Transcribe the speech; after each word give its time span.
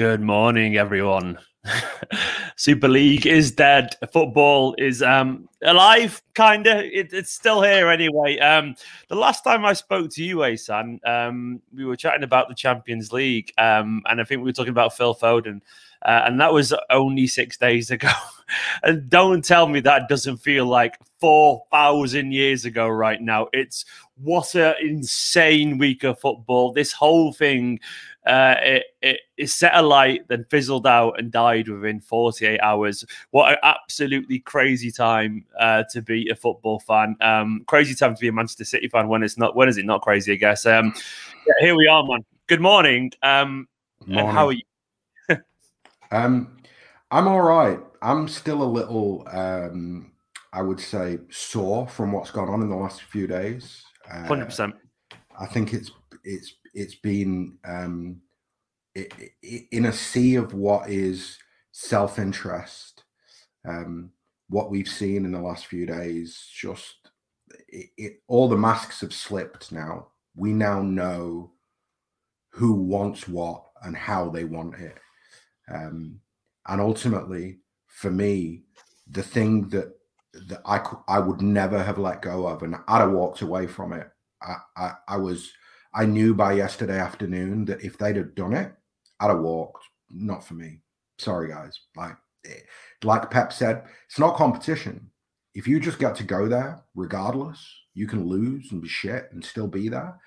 Good 0.00 0.22
morning, 0.22 0.78
everyone. 0.78 1.38
Super 2.56 2.88
League 2.88 3.26
is 3.26 3.52
dead. 3.52 3.96
Football 4.14 4.74
is 4.78 5.02
um, 5.02 5.46
alive, 5.62 6.22
kind 6.32 6.66
of. 6.66 6.78
It, 6.78 7.12
it's 7.12 7.30
still 7.30 7.60
here 7.60 7.90
anyway. 7.90 8.38
Um, 8.38 8.76
the 9.08 9.16
last 9.16 9.44
time 9.44 9.66
I 9.66 9.74
spoke 9.74 10.10
to 10.12 10.24
you, 10.24 10.38
Ahsan, 10.38 11.06
um, 11.06 11.60
we 11.74 11.84
were 11.84 11.96
chatting 11.96 12.22
about 12.22 12.48
the 12.48 12.54
Champions 12.54 13.12
League, 13.12 13.52
um, 13.58 14.00
and 14.08 14.22
I 14.22 14.24
think 14.24 14.38
we 14.38 14.46
were 14.46 14.54
talking 14.54 14.70
about 14.70 14.96
Phil 14.96 15.14
Foden, 15.14 15.60
uh, 16.02 16.22
and 16.26 16.40
that 16.40 16.52
was 16.52 16.74
only 16.90 17.26
six 17.26 17.56
days 17.56 17.90
ago. 17.90 18.10
and 18.82 19.08
don't 19.08 19.44
tell 19.44 19.66
me 19.66 19.80
that 19.80 20.08
doesn't 20.08 20.38
feel 20.38 20.66
like 20.66 20.98
four 21.20 21.62
thousand 21.70 22.32
years 22.32 22.64
ago 22.64 22.88
right 22.88 23.20
now. 23.20 23.48
It's 23.52 23.84
what 24.16 24.54
an 24.54 24.74
insane 24.80 25.78
week 25.78 26.04
of 26.04 26.20
football. 26.20 26.72
This 26.72 26.92
whole 26.92 27.32
thing 27.32 27.80
uh, 28.26 28.54
it, 28.62 28.84
it, 29.00 29.20
it 29.36 29.46
set 29.48 29.74
alight, 29.74 30.28
then 30.28 30.44
fizzled 30.50 30.86
out 30.86 31.18
and 31.18 31.32
died 31.32 31.68
within 31.68 32.00
48 32.00 32.60
hours. 32.60 33.04
What 33.30 33.52
an 33.52 33.58
absolutely 33.62 34.40
crazy 34.40 34.90
time 34.90 35.44
uh, 35.58 35.84
to 35.90 36.02
be 36.02 36.28
a 36.28 36.34
football 36.34 36.80
fan. 36.80 37.16
Um, 37.20 37.64
crazy 37.66 37.94
time 37.94 38.14
to 38.14 38.20
be 38.20 38.28
a 38.28 38.32
Manchester 38.32 38.64
City 38.64 38.88
fan 38.88 39.08
when 39.08 39.22
it's 39.22 39.38
not. 39.38 39.56
When 39.56 39.68
is 39.68 39.78
it 39.78 39.86
not 39.86 40.02
crazy? 40.02 40.32
I 40.32 40.36
guess. 40.36 40.66
Um, 40.66 40.92
yeah, 41.46 41.54
here 41.60 41.74
we 41.74 41.86
are, 41.86 42.04
man. 42.04 42.24
Good 42.46 42.60
morning. 42.60 43.10
Um, 43.22 43.68
morning. 44.06 44.34
how 44.34 44.46
are 44.48 44.52
you? 44.52 44.62
Um, 46.10 46.56
I'm 47.10 47.28
all 47.28 47.42
right. 47.42 47.78
I'm 48.02 48.28
still 48.28 48.62
a 48.62 48.64
little, 48.64 49.26
um, 49.30 50.12
I 50.52 50.62
would 50.62 50.80
say, 50.80 51.18
sore 51.30 51.86
from 51.86 52.12
what's 52.12 52.30
gone 52.30 52.48
on 52.48 52.62
in 52.62 52.70
the 52.70 52.76
last 52.76 53.02
few 53.02 53.26
days. 53.26 53.82
Hundred 54.08 54.44
uh, 54.44 54.46
percent. 54.46 54.74
I 55.38 55.46
think 55.46 55.72
it's 55.72 55.90
it's 56.24 56.54
it's 56.74 56.94
been 56.96 57.58
um, 57.64 58.20
it, 58.94 59.12
it, 59.42 59.64
in 59.70 59.86
a 59.86 59.92
sea 59.92 60.36
of 60.36 60.54
what 60.54 60.88
is 60.88 61.38
self 61.72 62.18
interest. 62.18 63.04
Um, 63.66 64.10
what 64.48 64.70
we've 64.70 64.88
seen 64.88 65.24
in 65.24 65.32
the 65.32 65.40
last 65.40 65.66
few 65.66 65.86
days, 65.86 66.48
just 66.52 66.94
it, 67.68 68.20
all 68.26 68.48
the 68.48 68.56
masks 68.56 69.00
have 69.00 69.12
slipped 69.12 69.70
now. 69.70 70.08
We 70.34 70.52
now 70.52 70.82
know 70.82 71.52
who 72.50 72.72
wants 72.72 73.28
what 73.28 73.64
and 73.82 73.96
how 73.96 74.28
they 74.28 74.44
want 74.44 74.74
it. 74.76 74.98
Um, 75.70 76.20
and 76.68 76.80
ultimately, 76.80 77.58
for 77.86 78.10
me, 78.10 78.64
the 79.10 79.22
thing 79.22 79.68
that 79.70 79.92
that 80.48 80.60
I 80.64 80.80
I 81.08 81.18
would 81.18 81.42
never 81.42 81.82
have 81.82 81.98
let 81.98 82.22
go 82.22 82.46
of, 82.46 82.62
and 82.62 82.76
I'd 82.88 83.00
have 83.00 83.10
walked 83.12 83.42
away 83.42 83.66
from 83.66 83.92
it. 83.92 84.08
I, 84.42 84.56
I, 84.76 84.92
I 85.08 85.16
was 85.16 85.52
I 85.94 86.06
knew 86.06 86.34
by 86.34 86.52
yesterday 86.52 86.98
afternoon 86.98 87.64
that 87.66 87.82
if 87.82 87.98
they'd 87.98 88.16
have 88.16 88.34
done 88.34 88.52
it, 88.54 88.72
I'd 89.18 89.28
have 89.28 89.40
walked. 89.40 89.84
Not 90.10 90.44
for 90.44 90.54
me. 90.54 90.80
Sorry, 91.18 91.48
guys. 91.48 91.78
Like, 91.96 92.16
eh, 92.46 92.60
like 93.02 93.30
Pep 93.30 93.52
said, 93.52 93.84
it's 94.08 94.18
not 94.18 94.36
competition. 94.36 95.10
If 95.54 95.66
you 95.66 95.80
just 95.80 95.98
get 95.98 96.14
to 96.16 96.24
go 96.24 96.48
there, 96.48 96.80
regardless, 96.94 97.64
you 97.94 98.06
can 98.06 98.26
lose 98.26 98.70
and 98.70 98.80
be 98.80 98.88
shit 98.88 99.28
and 99.32 99.44
still 99.44 99.66
be 99.66 99.88
there. 99.88 100.18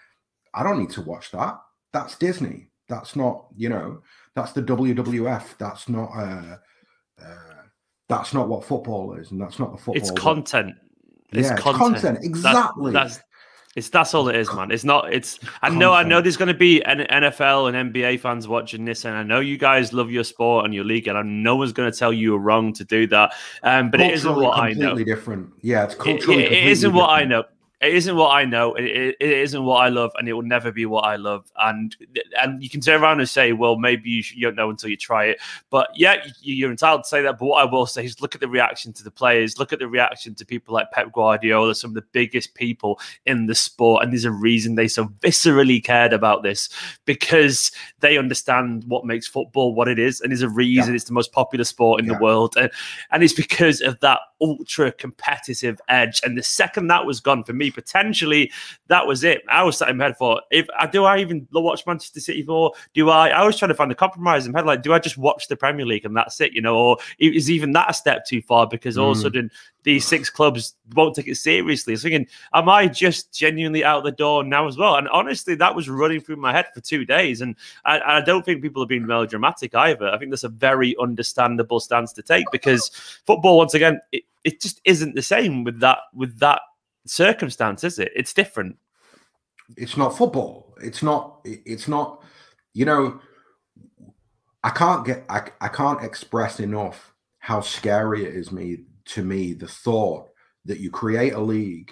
I 0.53 0.63
don't 0.63 0.80
need 0.80 0.91
to 0.91 1.02
watch 1.02 1.31
that. 1.31 1.59
That's 1.94 2.17
Disney. 2.17 2.67
That's 2.94 3.16
not, 3.16 3.45
you 3.55 3.69
know, 3.69 4.02
that's 4.36 4.52
the 4.52 4.61
WWF. 4.61 5.58
That's 5.58 5.89
not, 5.89 6.11
uh, 6.16 6.58
uh 7.22 7.53
that's 8.09 8.33
not 8.33 8.47
what 8.47 8.63
football 8.63 9.16
is, 9.16 9.31
and 9.31 9.41
that's 9.41 9.58
not 9.58 9.72
the 9.72 9.77
football. 9.77 9.95
It's 9.95 10.11
content. 10.11 10.75
It's 11.31 11.50
yeah, 11.50 11.55
content. 11.55 11.95
It's 11.95 12.02
content. 12.02 12.19
Exactly. 12.23 12.91
That's, 12.91 13.16
that's 13.16 13.25
it's 13.75 13.89
that's 13.89 14.13
all 14.13 14.30
it 14.30 14.35
is, 14.35 14.53
man. 14.53 14.69
It's 14.69 14.83
not. 14.83 15.11
It's. 15.11 15.39
I 15.63 15.69
know. 15.69 15.94
I 15.94 16.03
know. 16.03 16.22
There's 16.22 16.38
going 16.38 16.50
to 16.50 16.53
be 16.53 16.83
an 16.83 17.00
NFL 17.00 17.73
and 17.73 17.91
NBA 17.91 18.19
fans 18.19 18.47
watching 18.47 18.85
this, 18.85 19.03
and 19.03 19.16
I 19.16 19.23
know 19.23 19.39
you 19.39 19.57
guys 19.57 19.94
love 19.94 20.11
your 20.11 20.23
sport 20.23 20.66
and 20.66 20.75
your 20.75 20.83
league, 20.83 21.07
and 21.07 21.17
I 21.17 21.23
know 21.23 21.55
one's 21.55 21.73
going 21.73 21.91
to 21.91 21.97
tell 21.97 22.13
you 22.13 22.33
you're 22.33 22.38
wrong 22.39 22.72
to 22.73 22.83
do 22.83 23.07
that. 23.07 23.33
Um, 23.63 23.89
but 23.89 24.00
it 24.00 24.13
isn't 24.13 24.35
what 24.35 24.59
I 24.59 24.73
know. 24.73 24.89
Completely 24.89 25.11
different. 25.11 25.53
Yeah, 25.61 25.85
it's 25.85 25.95
culturally. 25.95 26.44
It, 26.44 26.52
it 26.52 26.67
isn't 26.67 26.91
different. 26.91 27.07
what 27.07 27.09
I 27.09 27.25
know 27.25 27.46
it 27.83 27.94
isn't 27.95 28.16
what 28.16 28.29
I 28.29 28.45
know. 28.45 28.73
It, 28.75 28.85
it, 28.85 29.16
it 29.19 29.29
isn't 29.29 29.63
what 29.63 29.77
I 29.77 29.89
love, 29.89 30.11
and 30.17 30.27
it 30.29 30.33
will 30.33 30.41
never 30.41 30.71
be 30.71 30.85
what 30.85 31.01
I 31.01 31.17
love. 31.17 31.51
And 31.59 31.95
and 32.41 32.63
you 32.63 32.69
can 32.69 32.79
turn 32.79 33.01
around 33.01 33.19
and 33.19 33.27
say, 33.27 33.51
well, 33.51 33.75
maybe 33.75 34.09
you, 34.09 34.23
you 34.33 34.45
don't 34.45 34.55
know 34.55 34.69
until 34.69 34.89
you 34.89 34.97
try 34.97 35.25
it. 35.25 35.39
But 35.69 35.89
yeah, 35.95 36.25
you, 36.41 36.67
are 36.67 36.72
entitled 36.72 37.03
to 37.03 37.09
say 37.09 37.22
that. 37.22 37.38
But 37.38 37.45
what 37.45 37.61
I 37.61 37.69
will 37.69 37.85
say 37.85 38.05
is, 38.05 38.22
look 38.22 38.35
at 38.35 38.41
the 38.41 38.47
reaction 38.47 38.93
to 38.93 39.03
the 39.03 39.11
players. 39.11 39.59
Look 39.59 39.73
at 39.73 39.79
the 39.79 39.88
reaction 39.88 40.33
to 40.35 40.45
people 40.45 40.73
like 40.73 40.91
Pep 40.91 41.11
Guardiola, 41.11 41.75
some 41.75 41.91
of 41.91 41.95
the 41.95 42.05
biggest 42.13 42.55
people 42.55 42.99
in 43.25 43.47
the 43.47 43.55
sport. 43.55 44.03
And 44.03 44.13
there's 44.13 44.25
a 44.25 44.31
reason 44.31 44.75
they 44.75 44.88
so 44.88 45.05
viscerally 45.19 45.83
cared 45.83 46.13
about 46.13 46.43
this 46.43 46.69
because 47.05 47.72
they 47.99 48.17
understand 48.17 48.85
what 48.88 49.05
makes 49.05 49.27
football 49.27 49.75
what 49.75 49.88
it 49.88 49.99
is, 49.99 50.22
and 50.22 50.31
there's 50.31 50.41
a 50.41 50.49
reason 50.49 50.93
yeah. 50.93 50.95
it's 50.95 51.05
the 51.05 51.13
most 51.13 51.33
popular 51.33 51.66
sport 51.66 51.99
in 51.99 52.05
yeah. 52.05 52.13
the 52.13 52.23
world. 52.23 52.55
And, 52.55 52.72
and 53.11 53.23
it's 53.23 53.33
because 53.33 53.81
of 53.81 53.99
that 53.99 54.19
ultra 54.43 54.91
competitive 54.91 55.79
edge. 55.87 56.21
And 56.23 56.37
the 56.37 56.43
second 56.43 56.87
that 56.87 57.05
was 57.05 57.21
gone 57.21 57.43
for 57.43 57.53
me, 57.53 57.71
potentially 57.71 58.51
that 58.87 59.07
was 59.07 59.23
it. 59.23 59.41
I 59.49 59.63
was 59.63 59.77
sat 59.77 59.89
in 59.89 59.97
my 59.97 60.05
head 60.05 60.17
for 60.17 60.41
if 60.51 60.67
uh, 60.77 60.85
do 60.85 61.05
I 61.05 61.19
even 61.19 61.47
watch 61.53 61.85
Manchester 61.87 62.19
City 62.19 62.43
for? 62.43 62.73
Do 62.93 63.09
I? 63.09 63.29
I 63.29 63.45
was 63.45 63.57
trying 63.57 63.69
to 63.69 63.75
find 63.75 63.91
a 63.91 63.95
compromise 63.95 64.45
in 64.45 64.51
my 64.51 64.59
head. 64.59 64.65
Like, 64.65 64.83
do 64.83 64.93
I 64.93 64.99
just 64.99 65.17
watch 65.17 65.47
the 65.47 65.55
Premier 65.55 65.85
League 65.85 66.05
and 66.05 66.15
that's 66.15 66.41
it? 66.41 66.53
You 66.53 66.61
know, 66.61 66.75
or 66.75 66.97
is 67.19 67.49
even 67.49 67.71
that 67.71 67.89
a 67.89 67.93
step 67.93 68.25
too 68.25 68.41
far? 68.41 68.67
Because 68.67 68.97
all 68.97 69.07
mm. 69.07 69.11
of 69.11 69.17
a 69.17 69.19
mm. 69.19 69.23
sudden 69.23 69.51
these 69.83 70.07
six 70.07 70.29
clubs 70.29 70.75
won't 70.95 71.16
take 71.16 71.27
it 71.27 71.35
seriously. 71.35 71.91
I 71.91 71.95
was 71.95 72.03
thinking, 72.03 72.27
am 72.53 72.69
I 72.69 72.88
just 72.88 73.33
genuinely 73.33 73.83
out 73.83 74.03
the 74.03 74.11
door 74.11 74.44
now 74.44 74.67
as 74.67 74.77
well? 74.77 74.95
And 74.95 75.07
honestly, 75.09 75.55
that 75.55 75.75
was 75.75 75.89
running 75.89 76.21
through 76.21 76.38
my 76.38 76.51
head 76.51 76.67
for 76.73 76.81
two 76.81 77.05
days. 77.05 77.41
And 77.41 77.55
I, 77.85 77.99
I 77.99 78.22
don't 78.22 78.45
think 78.45 78.61
people 78.61 78.81
have 78.81 78.89
been 78.89 79.05
melodramatic 79.05 79.75
either. 79.75 80.09
I 80.09 80.17
think 80.17 80.31
that's 80.31 80.43
a 80.43 80.49
very 80.49 80.95
understandable 80.99 81.79
stance 81.79 82.13
to 82.13 82.22
take 82.22 82.45
because 82.51 82.89
football, 83.25 83.57
once 83.57 83.73
again, 83.73 83.99
it, 84.11 84.23
it 84.43 84.61
just 84.61 84.81
isn't 84.85 85.16
the 85.16 85.22
same 85.22 85.63
with 85.63 85.79
that 85.79 85.99
with 86.13 86.39
that 86.39 86.61
circumstance, 87.05 87.83
is 87.83 87.99
it? 87.99 88.11
It's 88.16 88.33
different. 88.33 88.77
It's 89.77 89.97
not 89.97 90.17
football. 90.17 90.75
It's 90.81 91.03
not. 91.03 91.39
It's 91.43 91.88
not. 91.88 92.23
You 92.73 92.85
know, 92.85 93.19
I 94.63 94.69
can't 94.69 95.05
get. 95.05 95.25
I, 95.29 95.49
I 95.61 95.67
can't 95.67 96.03
express 96.03 96.59
enough 96.59 97.13
how 97.39 97.61
scary 97.61 98.25
it 98.25 98.35
is 98.35 98.51
me 98.51 98.79
to 99.06 99.24
me 99.24 99.53
the 99.53 99.68
thought 99.68 100.30
that 100.66 100.80
you 100.80 100.90
create 100.90 101.34
a 101.34 101.40
league, 101.40 101.91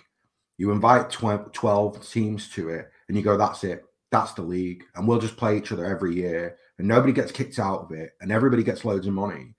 you 0.58 0.72
invite 0.72 1.10
12, 1.10 1.52
12 1.52 2.10
teams 2.10 2.50
to 2.50 2.70
it, 2.70 2.90
and 3.08 3.18
you 3.18 3.24
go, 3.24 3.38
"That's 3.38 3.64
it. 3.64 3.84
That's 4.12 4.34
the 4.34 4.42
league, 4.44 4.84
and 4.96 5.08
we'll 5.08 5.20
just 5.20 5.38
play 5.38 5.58
each 5.58 5.72
other 5.72 5.86
every 5.86 6.16
year, 6.16 6.58
and 6.78 6.88
nobody 6.88 7.14
gets 7.14 7.32
kicked 7.32 7.60
out 7.60 7.82
of 7.82 7.92
it, 7.92 8.12
and 8.22 8.32
everybody 8.32 8.64
gets 8.64 8.86
loads 8.86 9.08
of 9.08 9.14
money." 9.14 9.56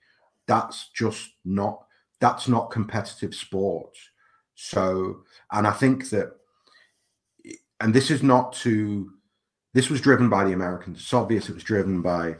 That's 0.46 0.88
just 0.90 1.30
not. 1.44 1.86
That's 2.20 2.48
not 2.48 2.70
competitive 2.70 3.34
sports. 3.34 3.98
So, 4.54 5.24
and 5.50 5.66
I 5.66 5.72
think 5.72 6.10
that, 6.10 6.32
and 7.80 7.92
this 7.92 8.10
is 8.10 8.22
not 8.22 8.52
to, 8.54 9.10
this 9.74 9.90
was 9.90 10.00
driven 10.00 10.28
by 10.28 10.44
the 10.44 10.52
Americans. 10.52 10.98
It's 10.98 11.12
obvious 11.12 11.48
it 11.48 11.54
was 11.54 11.64
driven 11.64 12.00
by, 12.00 12.36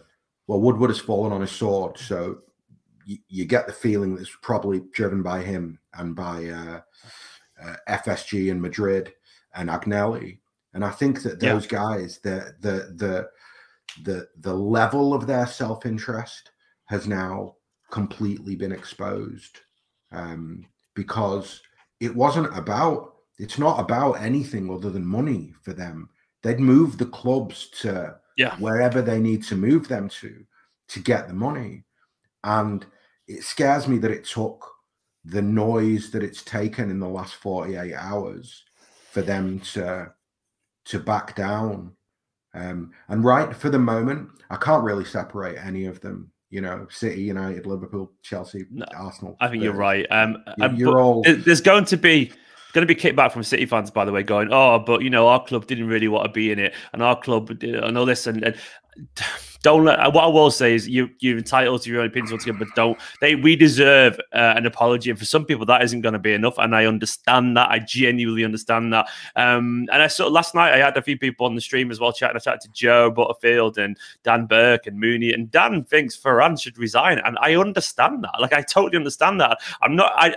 well, 0.47 0.61
Woodward 0.61 0.91
has 0.91 1.01
fallen 1.01 1.33
on 1.33 1.41
his 1.41 1.51
sword. 1.51 1.99
So 1.99 2.39
you, 3.05 3.19
you 3.29 3.45
get 3.45 3.67
the 3.67 3.73
feeling 3.73 4.15
that 4.15 4.23
it's 4.23 4.37
probably 4.43 4.83
driven 4.93 5.23
by 5.23 5.43
him 5.43 5.79
and 5.95 6.15
by 6.15 6.47
uh, 6.47 6.81
uh, 7.63 7.77
FSG 7.89 8.51
and 8.51 8.61
Madrid 8.61 9.13
and 9.55 9.69
Agnelli. 9.69 10.39
And 10.75 10.85
I 10.85 10.91
think 10.91 11.23
that 11.23 11.41
those 11.41 11.65
yeah. 11.65 11.71
guys, 11.71 12.19
the, 12.23 12.55
the, 12.61 12.95
the, 12.97 13.29
the, 14.05 14.29
the 14.41 14.55
level 14.55 15.13
of 15.13 15.27
their 15.27 15.47
self 15.47 15.85
interest 15.85 16.51
has 16.87 17.07
now 17.07 17.57
completely 17.91 18.57
been 18.57 18.73
exposed 18.73 19.61
um, 20.13 20.65
because 20.95 21.61
it 22.01 22.15
wasn't 22.15 22.57
about 22.57 23.11
it's 23.39 23.59
not 23.59 23.81
about 23.81 24.13
anything 24.13 24.71
other 24.71 24.91
than 24.91 25.05
money 25.05 25.53
for 25.63 25.73
them. 25.73 26.09
They'd 26.43 26.61
move 26.61 26.99
the 26.99 27.07
clubs 27.07 27.69
to 27.81 28.17
yeah. 28.37 28.57
wherever 28.57 29.03
they 29.03 29.21
need 29.21 29.43
to 29.45 29.57
move 29.57 29.89
them 29.89 30.09
to 30.21 30.45
to 30.89 31.01
get 31.01 31.29
the 31.29 31.35
money. 31.35 31.85
And 32.45 32.85
it 33.29 33.45
scares 33.45 33.89
me 33.89 33.99
that 33.99 34.11
it 34.11 34.25
took 34.25 34.67
the 35.25 35.43
noise 35.43 36.11
that 36.11 36.23
it's 36.23 36.43
taken 36.43 36.91
in 36.91 36.99
the 36.99 37.09
last 37.09 37.35
48 37.37 37.95
hours 37.95 38.65
for 39.11 39.23
them 39.23 39.61
to 39.73 40.13
to 40.85 40.99
back 40.99 41.37
down. 41.37 41.93
Um, 42.55 42.93
and 43.09 43.25
right 43.25 43.55
for 43.55 43.71
the 43.71 43.79
moment, 43.79 44.29
I 44.51 44.57
can't 44.57 44.83
really 44.83 45.05
separate 45.05 45.57
any 45.65 45.87
of 45.87 46.01
them 46.01 46.33
you 46.53 46.61
know, 46.61 46.87
City, 46.91 47.23
United, 47.23 47.65
Liverpool, 47.65 48.13
Chelsea, 48.23 48.67
no, 48.71 48.85
Arsenal. 48.95 49.39
I 49.41 49.49
think 49.49 49.63
you're 49.63 49.73
right. 49.73 50.07
Um, 50.11 50.37
you're, 50.59 50.73
you're 50.73 51.01
all... 51.01 51.23
There's 51.23 51.63
going 51.63 51.87
to 51.87 51.97
be 51.97 52.31
going 52.75 52.87
to 52.87 52.95
be 52.95 52.99
kickback 52.99 53.33
from 53.33 53.43
City 53.43 53.67
fans, 53.67 53.91
by 53.91 54.05
the 54.05 54.13
way, 54.13 54.23
going, 54.23 54.53
"Oh, 54.53 54.79
but 54.79 55.03
you 55.03 55.11
know, 55.11 55.29
our 55.29 55.43
club 55.43 55.67
didn't 55.67 55.89
really 55.89 56.09
want 56.09 56.27
to 56.27 56.31
be 56.31 56.53
in 56.53 56.59
it, 56.59 56.75
and 56.93 57.03
our 57.03 57.19
club 57.19 57.51
and 57.63 57.97
all 57.99 58.05
this." 58.05 58.27
And, 58.27 58.45
and 58.45 58.57
don't 59.63 59.85
let, 59.85 59.99
what 60.13 60.25
I 60.25 60.27
will 60.27 60.51
say 60.51 60.75
is 60.75 60.89
you 60.89 61.09
you're 61.21 61.39
entitled 61.39 61.83
to 61.83 61.91
your 61.91 62.01
own 62.01 62.09
opinions 62.09 62.33
altogether, 62.33 62.59
but 62.59 62.75
don't 62.75 62.99
they 63.21 63.37
we 63.37 63.55
deserve 63.55 64.19
uh, 64.33 64.55
an 64.57 64.67
apology. 64.67 65.11
And 65.11 65.19
for 65.19 65.25
some 65.25 65.45
people 65.45 65.65
that 65.67 65.83
isn't 65.83 66.01
going 66.01 66.15
to 66.15 66.19
be 66.19 66.33
enough 66.33 66.59
and 66.59 66.75
I 66.75 66.87
understand 66.87 67.57
that. 67.57 67.71
I 67.71 67.79
genuinely 67.79 68.45
understand 68.45 68.93
that. 68.93 69.09
Um 69.37 69.87
and 69.93 70.03
I 70.03 70.09
saw 70.09 70.27
last 70.27 70.55
night 70.55 70.73
I 70.73 70.79
had 70.79 70.97
a 70.97 71.03
few 71.03 71.17
people 71.17 71.47
on 71.47 71.55
the 71.55 71.61
stream 71.61 71.91
as 71.91 72.01
well 72.01 72.13
chatting. 72.13 72.37
I 72.37 72.41
chatted 72.41 72.63
to 72.63 72.71
Joe 72.73 73.11
Butterfield 73.11 73.79
and 73.79 73.97
Dan 74.25 74.47
Burke 74.47 74.87
and 74.87 74.99
Mooney 74.99 75.33
and 75.33 75.51
Dan 75.51 75.85
thinks 75.85 76.17
Ferran 76.17 76.61
should 76.61 76.77
resign 76.77 77.21
and 77.21 77.39
I 77.41 77.55
understand 77.55 78.25
that. 78.25 78.41
Like 78.41 78.53
I 78.53 78.63
totally 78.63 78.97
understand 78.97 79.41
that. 79.41 79.59
I'm 79.81 79.95
not 79.95 80.13
I 80.17 80.37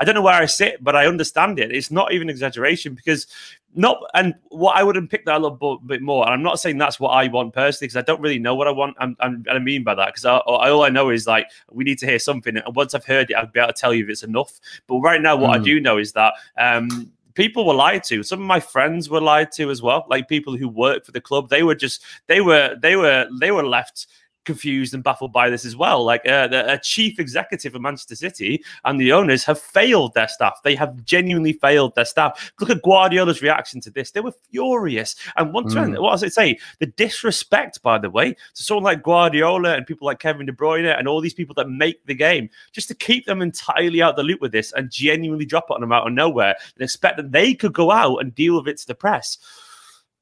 I 0.00 0.04
don't 0.04 0.16
know 0.16 0.22
where 0.22 0.34
I 0.34 0.46
sit 0.46 0.82
but 0.82 0.96
I 0.96 1.06
understand 1.06 1.60
it. 1.60 1.70
It's 1.70 1.92
not 1.92 2.12
even 2.12 2.28
exaggeration 2.28 2.94
because 2.94 3.26
not 3.74 4.02
and 4.14 4.34
what 4.48 4.76
I 4.76 4.82
would 4.82 4.94
picked 5.10 5.26
that 5.26 5.36
a 5.36 5.38
little 5.38 5.78
bit 5.78 6.00
more. 6.00 6.24
And 6.24 6.32
I'm 6.32 6.42
not 6.42 6.60
saying 6.60 6.78
that's 6.78 7.00
what 7.00 7.10
I 7.10 7.28
want 7.28 7.52
personally 7.52 7.86
because 7.86 7.96
I 7.96 8.02
don't 8.02 8.20
really 8.20 8.38
know 8.38 8.54
what 8.54 8.68
I 8.68 8.70
want. 8.70 8.96
I'm, 8.98 9.16
I'm 9.20 9.44
I 9.50 9.58
mean 9.58 9.82
by 9.82 9.94
that 9.94 10.14
because 10.14 10.24
all 10.24 10.82
I 10.82 10.88
know 10.88 11.10
is 11.10 11.26
like 11.26 11.50
we 11.70 11.84
need 11.84 11.98
to 11.98 12.06
hear 12.06 12.18
something, 12.18 12.56
and 12.56 12.76
once 12.76 12.94
I've 12.94 13.04
heard 13.04 13.30
it, 13.30 13.34
I'll 13.34 13.46
be 13.46 13.60
able 13.60 13.72
to 13.72 13.78
tell 13.78 13.92
you 13.92 14.04
if 14.04 14.10
it's 14.10 14.22
enough. 14.22 14.60
But 14.86 14.98
right 14.98 15.20
now, 15.20 15.36
what 15.36 15.50
mm. 15.50 15.54
I 15.54 15.58
hmm. 15.58 15.64
do 15.64 15.80
know 15.80 15.98
is 15.98 16.12
that 16.12 16.34
um, 16.56 17.10
people 17.34 17.66
were 17.66 17.74
lied 17.74 18.04
to. 18.04 18.22
Some 18.22 18.40
of 18.40 18.46
my 18.46 18.60
friends 18.60 19.10
were 19.10 19.20
lied 19.20 19.52
to 19.52 19.70
as 19.70 19.82
well. 19.82 20.06
Like 20.08 20.28
people 20.28 20.56
who 20.56 20.68
work 20.68 21.04
for 21.04 21.12
the 21.12 21.20
club, 21.20 21.48
they 21.48 21.62
were 21.62 21.74
just 21.74 22.02
they 22.26 22.40
were 22.40 22.76
they 22.80 22.96
were 22.96 23.26
they 23.40 23.50
were 23.50 23.66
left 23.66 24.06
confused 24.44 24.94
and 24.94 25.02
baffled 25.02 25.32
by 25.32 25.50
this 25.50 25.64
as 25.64 25.76
well. 25.76 26.04
Like 26.04 26.26
uh, 26.28 26.48
the 26.48 26.80
chief 26.82 27.18
executive 27.18 27.74
of 27.74 27.82
Manchester 27.82 28.16
City 28.16 28.62
and 28.84 29.00
the 29.00 29.12
owners 29.12 29.44
have 29.44 29.60
failed 29.60 30.14
their 30.14 30.28
staff. 30.28 30.60
They 30.62 30.74
have 30.74 31.04
genuinely 31.04 31.54
failed 31.54 31.94
their 31.94 32.04
staff. 32.04 32.52
Look 32.60 32.70
at 32.70 32.82
Guardiola's 32.82 33.42
reaction 33.42 33.80
to 33.82 33.90
this. 33.90 34.10
They 34.10 34.20
were 34.20 34.34
furious. 34.50 35.16
And 35.36 35.52
once 35.52 35.74
mm. 35.74 36.00
what 36.00 36.12
does 36.12 36.22
it 36.22 36.32
say? 36.32 36.58
The 36.78 36.86
disrespect, 36.86 37.82
by 37.82 37.98
the 37.98 38.10
way, 38.10 38.32
to 38.32 38.62
someone 38.62 38.84
like 38.84 39.02
Guardiola 39.02 39.74
and 39.74 39.86
people 39.86 40.06
like 40.06 40.18
Kevin 40.18 40.46
De 40.46 40.52
Bruyne 40.52 40.98
and 40.98 41.08
all 41.08 41.20
these 41.20 41.34
people 41.34 41.54
that 41.54 41.68
make 41.68 42.04
the 42.06 42.14
game, 42.14 42.48
just 42.72 42.88
to 42.88 42.94
keep 42.94 43.26
them 43.26 43.42
entirely 43.42 44.02
out 44.02 44.16
the 44.16 44.22
loop 44.22 44.40
with 44.40 44.52
this 44.52 44.72
and 44.72 44.90
genuinely 44.90 45.44
drop 45.44 45.66
it 45.70 45.74
on 45.74 45.80
them 45.80 45.92
out 45.92 46.06
of 46.06 46.12
nowhere 46.12 46.54
and 46.74 46.82
expect 46.82 47.16
that 47.16 47.32
they 47.32 47.54
could 47.54 47.72
go 47.72 47.90
out 47.90 48.18
and 48.18 48.34
deal 48.34 48.56
with 48.56 48.68
it 48.68 48.78
to 48.78 48.86
the 48.86 48.94
press. 48.94 49.38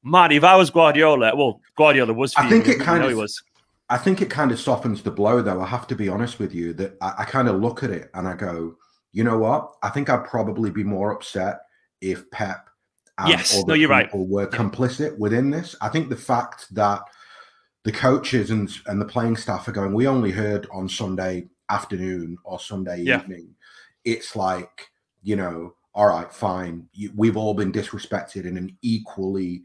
Man, 0.03 0.31
if 0.33 0.43
I 0.43 0.57
was 0.57 0.69
Guardiola, 0.69 1.33
well, 1.35 1.61
Guardiola 1.77 2.13
was. 2.13 2.35
I 2.35 2.49
think 2.49 2.67
it 2.67 2.79
kind 2.79 3.03
of 3.03 3.09
he 3.09 3.15
was 3.15 3.41
I 3.89 3.97
think 3.97 4.21
it 4.21 4.29
kind 4.29 4.51
of 4.51 4.59
softens 4.59 5.03
the 5.03 5.11
blow, 5.11 5.41
though. 5.41 5.61
I 5.61 5.67
have 5.67 5.87
to 5.87 5.95
be 5.95 6.09
honest 6.09 6.39
with 6.39 6.53
you 6.53 6.73
that 6.73 6.97
I, 7.01 7.13
I 7.19 7.25
kind 7.25 7.47
of 7.47 7.61
look 7.61 7.83
at 7.83 7.91
it 7.91 8.09
and 8.13 8.27
I 8.27 8.35
go, 8.35 8.75
you 9.11 9.23
know 9.23 9.37
what? 9.37 9.71
I 9.83 9.89
think 9.89 10.09
I'd 10.09 10.25
probably 10.25 10.71
be 10.71 10.83
more 10.83 11.11
upset 11.11 11.61
if 12.01 12.29
Pep 12.31 12.67
and 13.17 13.29
yes, 13.29 13.63
no, 13.65 13.73
you're 13.73 13.89
right. 13.89 14.09
were 14.13 14.47
complicit 14.47 15.17
within 15.17 15.49
this. 15.51 15.75
I 15.81 15.89
think 15.89 16.09
the 16.09 16.15
fact 16.15 16.73
that 16.73 17.01
the 17.83 17.91
coaches 17.91 18.49
and 18.49 18.71
and 18.87 18.99
the 18.99 19.05
playing 19.05 19.37
staff 19.37 19.67
are 19.67 19.71
going, 19.71 19.93
we 19.93 20.07
only 20.07 20.31
heard 20.31 20.67
on 20.71 20.89
Sunday 20.89 21.47
afternoon 21.69 22.37
or 22.43 22.59
Sunday 22.59 23.01
yeah. 23.01 23.21
evening. 23.21 23.53
It's 24.03 24.35
like, 24.35 24.89
you 25.21 25.35
know, 25.35 25.75
all 25.93 26.07
right, 26.07 26.31
fine. 26.33 26.87
You, 26.93 27.11
we've 27.15 27.37
all 27.37 27.53
been 27.53 27.71
disrespected 27.71 28.45
in 28.45 28.57
an 28.57 28.75
equally 28.81 29.63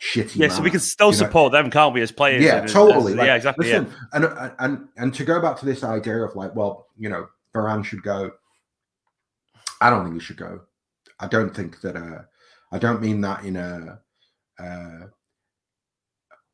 shitty. 0.00 0.36
Yeah, 0.36 0.48
so 0.48 0.62
we 0.62 0.70
can 0.70 0.80
still 0.80 1.12
support 1.12 1.52
know? 1.52 1.62
them, 1.62 1.70
can't 1.70 1.94
we, 1.94 2.02
as 2.02 2.12
players? 2.12 2.42
Yeah, 2.42 2.60
and, 2.60 2.68
totally. 2.68 3.12
As, 3.12 3.18
like, 3.18 3.26
yeah, 3.26 3.34
exactly. 3.36 3.66
Listen, 3.66 3.86
yeah. 3.86 3.96
And, 4.12 4.52
and 4.58 4.88
and 4.96 5.14
to 5.14 5.24
go 5.24 5.40
back 5.40 5.58
to 5.60 5.66
this 5.66 5.84
idea 5.84 6.18
of 6.18 6.34
like, 6.36 6.54
well, 6.54 6.86
you 6.96 7.08
know, 7.08 7.26
Ferran 7.54 7.84
should 7.84 8.02
go. 8.02 8.32
I 9.80 9.90
don't 9.90 10.04
think 10.04 10.14
he 10.14 10.20
should 10.20 10.36
go. 10.36 10.60
I 11.20 11.26
don't 11.26 11.54
think 11.54 11.80
that. 11.82 11.96
Uh, 11.96 12.22
I 12.70 12.78
don't 12.78 13.00
mean 13.00 13.20
that 13.22 13.44
in 13.44 13.56
a. 13.56 14.00
Uh, 14.58 15.06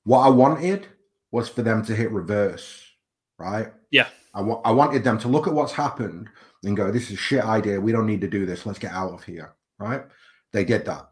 what 0.04 0.20
I 0.20 0.28
wanted 0.28 0.86
was 1.32 1.48
for 1.48 1.62
them 1.62 1.84
to 1.86 1.94
hit 1.94 2.10
reverse, 2.10 2.82
right? 3.38 3.72
Yeah. 3.90 4.08
I, 4.34 4.42
wa- 4.42 4.60
I 4.64 4.70
wanted 4.70 5.02
them 5.04 5.18
to 5.20 5.28
look 5.28 5.46
at 5.46 5.54
what's 5.54 5.72
happened 5.72 6.28
and 6.62 6.76
go, 6.76 6.90
"This 6.90 7.04
is 7.04 7.12
a 7.12 7.16
shit 7.16 7.44
idea. 7.44 7.80
We 7.80 7.92
don't 7.92 8.06
need 8.06 8.20
to 8.20 8.28
do 8.28 8.46
this. 8.46 8.66
Let's 8.66 8.78
get 8.78 8.92
out 8.92 9.12
of 9.12 9.24
here." 9.24 9.54
Right? 9.78 10.02
They 10.52 10.64
did 10.64 10.84
that. 10.84 11.08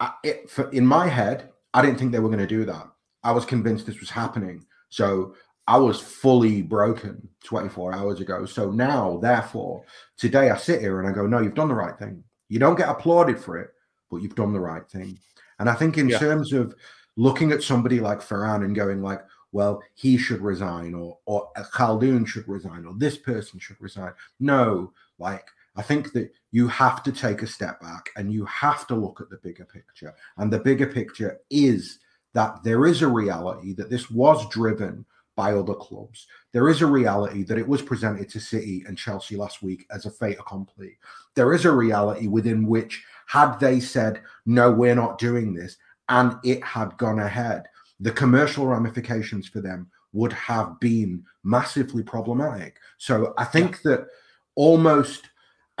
I, 0.00 0.12
it, 0.24 0.50
for, 0.50 0.70
in 0.70 0.86
my 0.86 1.06
head, 1.06 1.50
I 1.74 1.82
didn't 1.82 1.98
think 1.98 2.12
they 2.12 2.18
were 2.18 2.28
going 2.28 2.40
to 2.40 2.46
do 2.46 2.64
that. 2.64 2.88
I 3.22 3.32
was 3.32 3.44
convinced 3.44 3.86
this 3.86 4.00
was 4.00 4.10
happening. 4.10 4.64
So 4.88 5.34
I 5.66 5.76
was 5.76 6.00
fully 6.00 6.62
broken 6.62 7.28
24 7.44 7.94
hours 7.94 8.20
ago. 8.20 8.46
So 8.46 8.70
now, 8.70 9.18
therefore, 9.18 9.84
today 10.16 10.50
I 10.50 10.56
sit 10.56 10.80
here 10.80 10.98
and 11.00 11.08
I 11.08 11.12
go, 11.12 11.26
no, 11.26 11.40
you've 11.40 11.54
done 11.54 11.68
the 11.68 11.74
right 11.74 11.96
thing. 11.96 12.24
You 12.48 12.58
don't 12.58 12.76
get 12.76 12.88
applauded 12.88 13.38
for 13.38 13.58
it, 13.58 13.70
but 14.10 14.18
you've 14.18 14.34
done 14.34 14.52
the 14.52 14.60
right 14.60 14.88
thing. 14.88 15.18
And 15.60 15.68
I 15.68 15.74
think 15.74 15.98
in 15.98 16.08
yeah. 16.08 16.18
terms 16.18 16.52
of 16.52 16.74
looking 17.16 17.52
at 17.52 17.62
somebody 17.62 18.00
like 18.00 18.20
Ferran 18.20 18.64
and 18.64 18.74
going 18.74 19.02
like, 19.02 19.22
well, 19.52 19.82
he 19.94 20.16
should 20.16 20.40
resign 20.40 20.94
or 20.94 21.18
or 21.26 21.50
Khaldoon 21.56 22.26
should 22.26 22.48
resign 22.48 22.86
or 22.86 22.94
this 22.94 23.16
person 23.16 23.58
should 23.58 23.80
resign. 23.80 24.12
No, 24.38 24.92
like 25.18 25.46
I 25.80 25.82
think 25.82 26.12
that 26.12 26.30
you 26.52 26.68
have 26.68 27.02
to 27.04 27.10
take 27.10 27.40
a 27.40 27.46
step 27.46 27.80
back 27.80 28.10
and 28.14 28.30
you 28.30 28.44
have 28.44 28.86
to 28.88 28.94
look 28.94 29.18
at 29.22 29.30
the 29.30 29.38
bigger 29.38 29.64
picture. 29.64 30.14
And 30.36 30.52
the 30.52 30.58
bigger 30.58 30.86
picture 30.86 31.38
is 31.48 32.00
that 32.34 32.62
there 32.62 32.84
is 32.84 33.00
a 33.00 33.08
reality 33.08 33.72
that 33.76 33.88
this 33.88 34.10
was 34.10 34.46
driven 34.50 35.06
by 35.36 35.54
other 35.54 35.72
clubs. 35.72 36.26
There 36.52 36.68
is 36.68 36.82
a 36.82 36.86
reality 36.86 37.44
that 37.44 37.56
it 37.56 37.66
was 37.66 37.80
presented 37.80 38.28
to 38.28 38.40
City 38.40 38.84
and 38.86 38.98
Chelsea 38.98 39.36
last 39.36 39.62
week 39.62 39.86
as 39.90 40.04
a 40.04 40.10
fait 40.10 40.38
accompli. 40.38 40.98
There 41.34 41.54
is 41.54 41.64
a 41.64 41.72
reality 41.72 42.28
within 42.28 42.66
which, 42.66 43.02
had 43.26 43.58
they 43.58 43.80
said, 43.80 44.20
no, 44.44 44.70
we're 44.70 44.94
not 44.94 45.16
doing 45.16 45.54
this, 45.54 45.78
and 46.10 46.34
it 46.44 46.62
had 46.62 46.94
gone 46.98 47.20
ahead, 47.20 47.62
the 48.00 48.12
commercial 48.12 48.66
ramifications 48.66 49.48
for 49.48 49.62
them 49.62 49.90
would 50.12 50.34
have 50.34 50.78
been 50.78 51.24
massively 51.42 52.02
problematic. 52.02 52.76
So 52.98 53.32
I 53.38 53.46
think 53.46 53.80
that 53.80 54.08
almost 54.56 55.30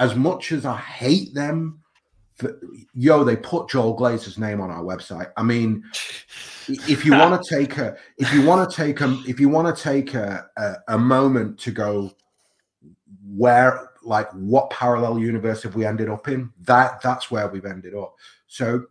as 0.00 0.16
much 0.16 0.50
as 0.50 0.64
I 0.64 0.78
hate 0.78 1.34
them, 1.34 1.78
for, 2.34 2.58
yo, 2.94 3.22
they 3.22 3.36
put 3.36 3.68
Joel 3.68 3.96
Glazer's 3.96 4.38
name 4.38 4.60
on 4.62 4.70
our 4.70 4.82
website. 4.82 5.30
I 5.36 5.42
mean, 5.42 5.84
if 6.68 7.04
you 7.04 7.12
want 7.12 7.40
to 7.40 7.56
take 7.56 7.76
a, 7.76 7.96
if 8.16 8.32
you 8.32 8.42
want 8.42 8.68
to 8.68 8.74
take 8.74 9.02
a, 9.02 9.20
if 9.28 9.38
you 9.38 9.50
want 9.50 9.76
to 9.76 9.82
take 9.82 10.14
a, 10.14 10.48
a, 10.56 10.74
a 10.88 10.98
moment 10.98 11.58
to 11.60 11.70
go 11.70 12.12
where, 13.28 13.90
like, 14.02 14.30
what 14.32 14.70
parallel 14.70 15.18
universe 15.18 15.62
have 15.64 15.74
we 15.74 15.84
ended 15.84 16.08
up 16.08 16.28
in? 16.28 16.50
That 16.62 17.02
that's 17.02 17.30
where 17.30 17.48
we've 17.48 17.66
ended 17.66 17.94
up. 17.94 18.14
So, 18.46 18.86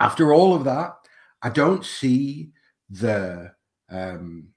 after 0.00 0.34
all 0.34 0.54
of 0.54 0.64
that, 0.64 0.96
I 1.42 1.48
don't 1.48 1.84
see 1.84 2.50
the 2.90 3.52
um 3.88 4.48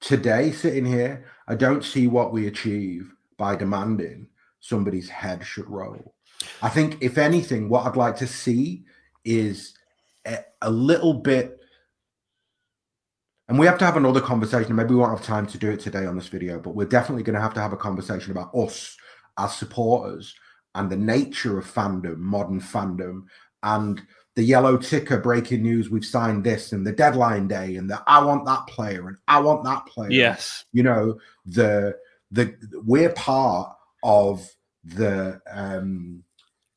today 0.00 0.52
sitting 0.52 0.84
here. 0.84 1.24
I 1.48 1.54
don't 1.54 1.82
see 1.82 2.06
what 2.06 2.34
we 2.34 2.48
achieve 2.48 3.15
by 3.36 3.56
demanding 3.56 4.28
somebody's 4.60 5.08
head 5.08 5.44
should 5.44 5.68
roll. 5.68 6.14
I 6.62 6.68
think, 6.68 6.98
if 7.00 7.18
anything, 7.18 7.68
what 7.68 7.86
I'd 7.86 7.96
like 7.96 8.16
to 8.16 8.26
see 8.26 8.84
is 9.24 9.74
a, 10.26 10.38
a 10.62 10.70
little 10.70 11.14
bit. 11.14 11.58
And 13.48 13.58
we 13.58 13.66
have 13.66 13.78
to 13.78 13.84
have 13.84 13.96
another 13.96 14.20
conversation. 14.20 14.74
Maybe 14.74 14.90
we 14.90 14.96
won't 14.96 15.16
have 15.16 15.26
time 15.26 15.46
to 15.46 15.58
do 15.58 15.70
it 15.70 15.80
today 15.80 16.04
on 16.04 16.16
this 16.16 16.28
video, 16.28 16.58
but 16.58 16.74
we're 16.74 16.86
definitely 16.86 17.22
going 17.22 17.36
to 17.36 17.40
have 17.40 17.54
to 17.54 17.60
have 17.60 17.72
a 17.72 17.76
conversation 17.76 18.32
about 18.32 18.54
us 18.54 18.96
as 19.38 19.54
supporters 19.54 20.34
and 20.74 20.90
the 20.90 20.96
nature 20.96 21.58
of 21.58 21.72
fandom, 21.72 22.18
modern 22.18 22.60
fandom, 22.60 23.24
and 23.62 24.02
the 24.34 24.42
yellow 24.42 24.76
ticker 24.76 25.18
breaking 25.18 25.62
news 25.62 25.88
we've 25.88 26.04
signed 26.04 26.44
this 26.44 26.72
and 26.72 26.86
the 26.86 26.92
deadline 26.92 27.48
day 27.48 27.76
and 27.76 27.88
the 27.88 28.02
I 28.06 28.22
want 28.22 28.44
that 28.44 28.66
player 28.66 29.08
and 29.08 29.16
I 29.26 29.40
want 29.40 29.64
that 29.64 29.86
player. 29.86 30.10
Yes. 30.10 30.64
You 30.72 30.82
know, 30.82 31.18
the 31.46 31.96
the 32.30 32.54
we're 32.84 33.12
part 33.12 33.76
of 34.02 34.48
the 34.84 35.40
um 35.50 36.22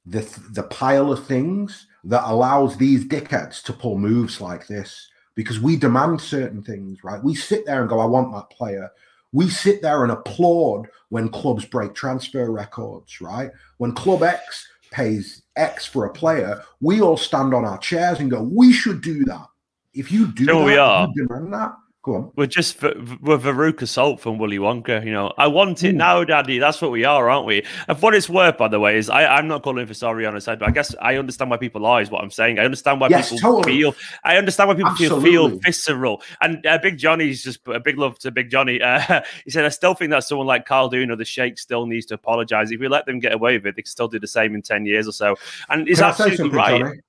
the 0.05 0.21
the 0.51 0.63
pile 0.63 1.11
of 1.11 1.25
things 1.25 1.87
that 2.03 2.23
allows 2.25 2.77
these 2.77 3.05
dickheads 3.05 3.61
to 3.63 3.73
pull 3.73 3.97
moves 3.97 4.41
like 4.41 4.67
this 4.67 5.09
because 5.35 5.59
we 5.59 5.75
demand 5.75 6.19
certain 6.19 6.63
things 6.63 7.03
right? 7.03 7.23
We 7.23 7.35
sit 7.35 7.65
there 7.65 7.81
and 7.81 7.89
go 7.89 7.99
i 7.99 8.05
want 8.05 8.33
that 8.33 8.55
player. 8.55 8.89
We 9.31 9.47
sit 9.47 9.83
there 9.83 10.01
and 10.03 10.11
applaud 10.11 10.87
when 11.09 11.29
clubs 11.29 11.65
break 11.65 11.93
transfer 11.93 12.49
records 12.51 13.21
right? 13.21 13.51
When 13.77 13.93
club 13.93 14.23
x 14.23 14.67
pays 14.91 15.43
x 15.55 15.85
for 15.85 16.05
a 16.05 16.13
player 16.13 16.63
we 16.79 17.01
all 17.01 17.17
stand 17.17 17.53
on 17.53 17.65
our 17.65 17.77
chairs 17.77 18.19
and 18.19 18.31
go 18.31 18.41
we 18.41 18.71
should 18.71 19.01
do 19.01 19.23
that. 19.25 19.47
If 19.93 20.11
you 20.11 20.27
do 20.27 20.45
that, 20.45 20.63
we 20.63 20.77
are. 20.77 21.07
you 21.07 21.27
demand 21.27 21.53
that 21.53 21.73
Go 22.09 22.15
on. 22.15 22.31
We're 22.35 22.47
just 22.47 22.81
we're 22.81 23.37
Veruca 23.37 23.87
Salt 23.87 24.19
from 24.19 24.39
Willy 24.39 24.57
Wonka. 24.57 25.05
You 25.05 25.11
know, 25.11 25.31
I 25.37 25.45
want 25.45 25.83
it 25.83 25.89
Ooh. 25.89 25.97
now, 25.97 26.23
Daddy. 26.23 26.57
That's 26.57 26.81
what 26.81 26.89
we 26.89 27.05
are, 27.05 27.29
aren't 27.29 27.45
we? 27.45 27.63
And 27.87 28.01
what 28.01 28.15
its 28.15 28.27
worth, 28.27 28.57
by 28.57 28.67
the 28.67 28.79
way, 28.79 28.97
is 28.97 29.11
I, 29.11 29.25
I'm 29.25 29.47
not 29.47 29.61
calling 29.61 29.85
for 29.85 29.93
sorry 29.93 30.25
on 30.25 30.33
his 30.33 30.43
side, 30.43 30.57
but 30.57 30.67
I 30.67 30.71
guess 30.71 30.95
I 30.99 31.17
understand 31.17 31.51
why 31.51 31.57
people 31.57 31.85
are. 31.85 32.01
Is 32.01 32.09
what 32.09 32.23
I'm 32.23 32.31
saying. 32.31 32.57
I 32.57 32.65
understand 32.65 32.99
why 32.99 33.09
yes, 33.09 33.29
people 33.29 33.57
totally. 33.57 33.77
feel. 33.77 33.95
I 34.23 34.37
understand 34.37 34.69
why 34.69 34.73
people 34.73 34.95
feel, 34.95 35.21
feel 35.21 35.49
visceral. 35.63 36.23
And 36.41 36.65
uh, 36.65 36.79
Big 36.79 36.97
Johnny's 36.97 37.43
just 37.43 37.59
a 37.67 37.79
big 37.79 37.99
love 37.99 38.17
to 38.19 38.31
Big 38.31 38.49
Johnny. 38.49 38.81
Uh, 38.81 39.21
he 39.45 39.51
said, 39.51 39.65
I 39.65 39.69
still 39.69 39.93
think 39.93 40.09
that 40.09 40.23
someone 40.23 40.47
like 40.47 40.67
Khaldoon 40.67 41.11
or 41.11 41.15
the 41.15 41.25
Sheikh 41.25 41.59
still 41.59 41.85
needs 41.85 42.07
to 42.07 42.15
apologize. 42.15 42.71
If 42.71 42.79
we 42.79 42.87
let 42.87 43.05
them 43.05 43.19
get 43.19 43.33
away 43.33 43.59
with 43.59 43.67
it, 43.67 43.75
they 43.75 43.83
can 43.83 43.91
still 43.91 44.07
do 44.07 44.19
the 44.19 44.27
same 44.27 44.55
in 44.55 44.63
ten 44.63 44.87
years 44.87 45.07
or 45.07 45.11
so. 45.11 45.35
And 45.69 45.87
he's 45.87 46.01
absolutely 46.01 46.49
right. 46.49 46.81
Johnny? 46.81 46.99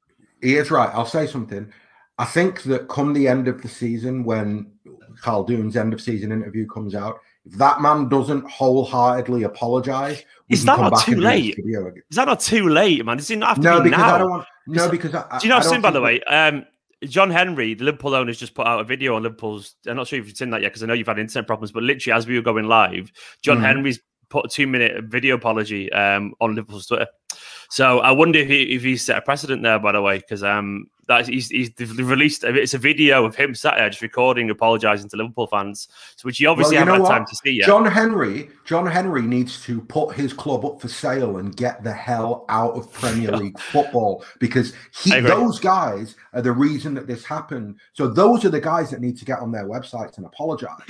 He 0.43 0.57
is 0.57 0.71
right. 0.71 0.91
I'll 0.93 1.07
say 1.07 1.27
something. 1.27 1.73
I 2.21 2.27
think 2.27 2.65
that 2.65 2.87
come 2.89 3.15
the 3.15 3.27
end 3.27 3.49
of 3.49 3.63
the 3.63 3.69
season, 3.69 4.25
when 4.25 4.71
Khaldoon's 5.23 5.75
end 5.75 5.95
of 5.95 6.03
season 6.03 6.33
interview 6.33 6.67
comes 6.67 6.95
out, 6.95 7.19
if 7.47 7.55
that 7.55 7.81
man 7.81 8.11
doesn't 8.11 8.47
wholeheartedly 8.47 9.45
apologize, 9.45 10.23
is 10.51 10.63
that 10.67 10.79
not 10.79 11.03
too 11.03 11.17
late? 11.17 11.59
Is 11.59 12.17
that 12.17 12.27
not 12.27 12.41
too 12.41 12.69
late, 12.69 13.03
man? 13.07 13.17
Does 13.17 13.31
it 13.31 13.39
not 13.39 13.49
have 13.49 13.57
to 13.57 13.63
no, 13.63 13.79
be 13.79 13.89
because 13.89 14.01
now? 14.03 14.15
I 14.15 14.19
don't 14.19 14.31
want. 14.31 14.47
No, 14.67 14.91
because 14.91 15.15
I, 15.15 15.39
do 15.39 15.47
you 15.47 15.49
know 15.49 15.57
I've 15.57 15.65
seen 15.65 15.81
by 15.81 15.93
the 15.93 16.03
way? 16.03 16.21
Um, 16.25 16.67
John 17.05 17.31
Henry, 17.31 17.73
the 17.73 17.85
Liverpool 17.85 18.15
owner, 18.15 18.29
has 18.29 18.37
just 18.37 18.55
put 18.55 18.67
out 18.67 18.81
a 18.81 18.85
video 18.85 19.17
on 19.17 19.23
Liverpool's. 19.23 19.77
I'm 19.87 19.97
not 19.97 20.07
sure 20.07 20.19
if 20.19 20.27
you've 20.27 20.37
seen 20.37 20.51
that 20.51 20.61
yet 20.61 20.69
because 20.69 20.83
I 20.83 20.87
know 20.87 20.93
you've 20.93 21.07
had 21.07 21.19
internet 21.19 21.47
problems, 21.47 21.73
but 21.73 21.85
literally 21.85 22.15
as 22.15 22.27
we 22.27 22.37
were 22.37 22.43
going 22.43 22.69
live, 22.69 23.11
John 23.41 23.57
mm-hmm. 23.57 23.65
Henry's 23.65 24.01
put 24.31 24.47
a 24.47 24.49
two 24.49 24.67
minute 24.67 25.05
video 25.05 25.35
apology 25.35 25.93
um, 25.93 26.35
on 26.41 26.55
Liverpool's 26.55 26.87
Twitter. 26.87 27.07
So 27.69 28.01
I 28.01 28.11
wonder 28.11 28.39
if 28.39 28.49
he 28.49 28.63
if 28.75 28.83
he 28.83 28.97
set 28.97 29.19
a 29.19 29.23
precedent 29.23 29.63
there, 29.63 29.79
by 29.79 29.93
the 29.93 30.03
way, 30.03 30.19
because 30.19 30.43
um, 30.43 30.87
that 31.11 31.29
he's, 31.29 31.49
he's 31.49 31.71
released 31.79 32.45
it's 32.45 32.73
a 32.73 32.79
video 32.79 33.25
of 33.25 33.35
him 33.35 33.55
sat 33.55 33.77
there 33.77 33.89
just 33.89 34.01
recording, 34.01 34.49
apologising 34.49 35.09
to 35.11 35.17
Liverpool 35.17 35.47
fans, 35.49 35.89
so 36.17 36.25
which 36.27 36.39
he 36.39 36.47
obviously 36.47 36.77
well, 36.77 36.87
haven't 36.87 37.03
had 37.03 37.09
time 37.11 37.27
to 37.27 37.37
see 37.37 37.53
yet. 37.53 37.67
John 37.67 37.85
Henry, 37.85 38.49
John 38.65 38.87
Henry 38.87 39.23
needs 39.23 39.63
to 39.65 39.81
put 39.83 40.15
his 40.15 40.33
club 40.33 40.65
up 40.65 40.81
for 40.81 40.89
sale 40.89 41.39
and 41.39 41.57
get 41.57 41.83
the 41.85 41.93
hell 41.93 42.45
out 42.49 42.75
of 42.77 42.93
Premier 42.93 43.33
League 43.33 43.59
football 43.73 44.25
because 44.39 44.73
he 45.03 45.21
those 45.21 45.59
guys 45.59 46.17
are 46.33 46.43
the 46.43 46.53
reason 46.53 46.95
that 46.95 47.07
this 47.07 47.25
happened. 47.25 47.79
So 47.93 48.07
those 48.07 48.45
are 48.45 48.51
the 48.51 48.61
guys 48.61 48.91
that 48.91 49.01
need 49.01 49.19
to 49.19 49.25
get 49.25 49.41
on 49.41 49.53
their 49.53 49.67
websites 49.67 50.17
and 50.17 50.27
apologise. 50.27 50.81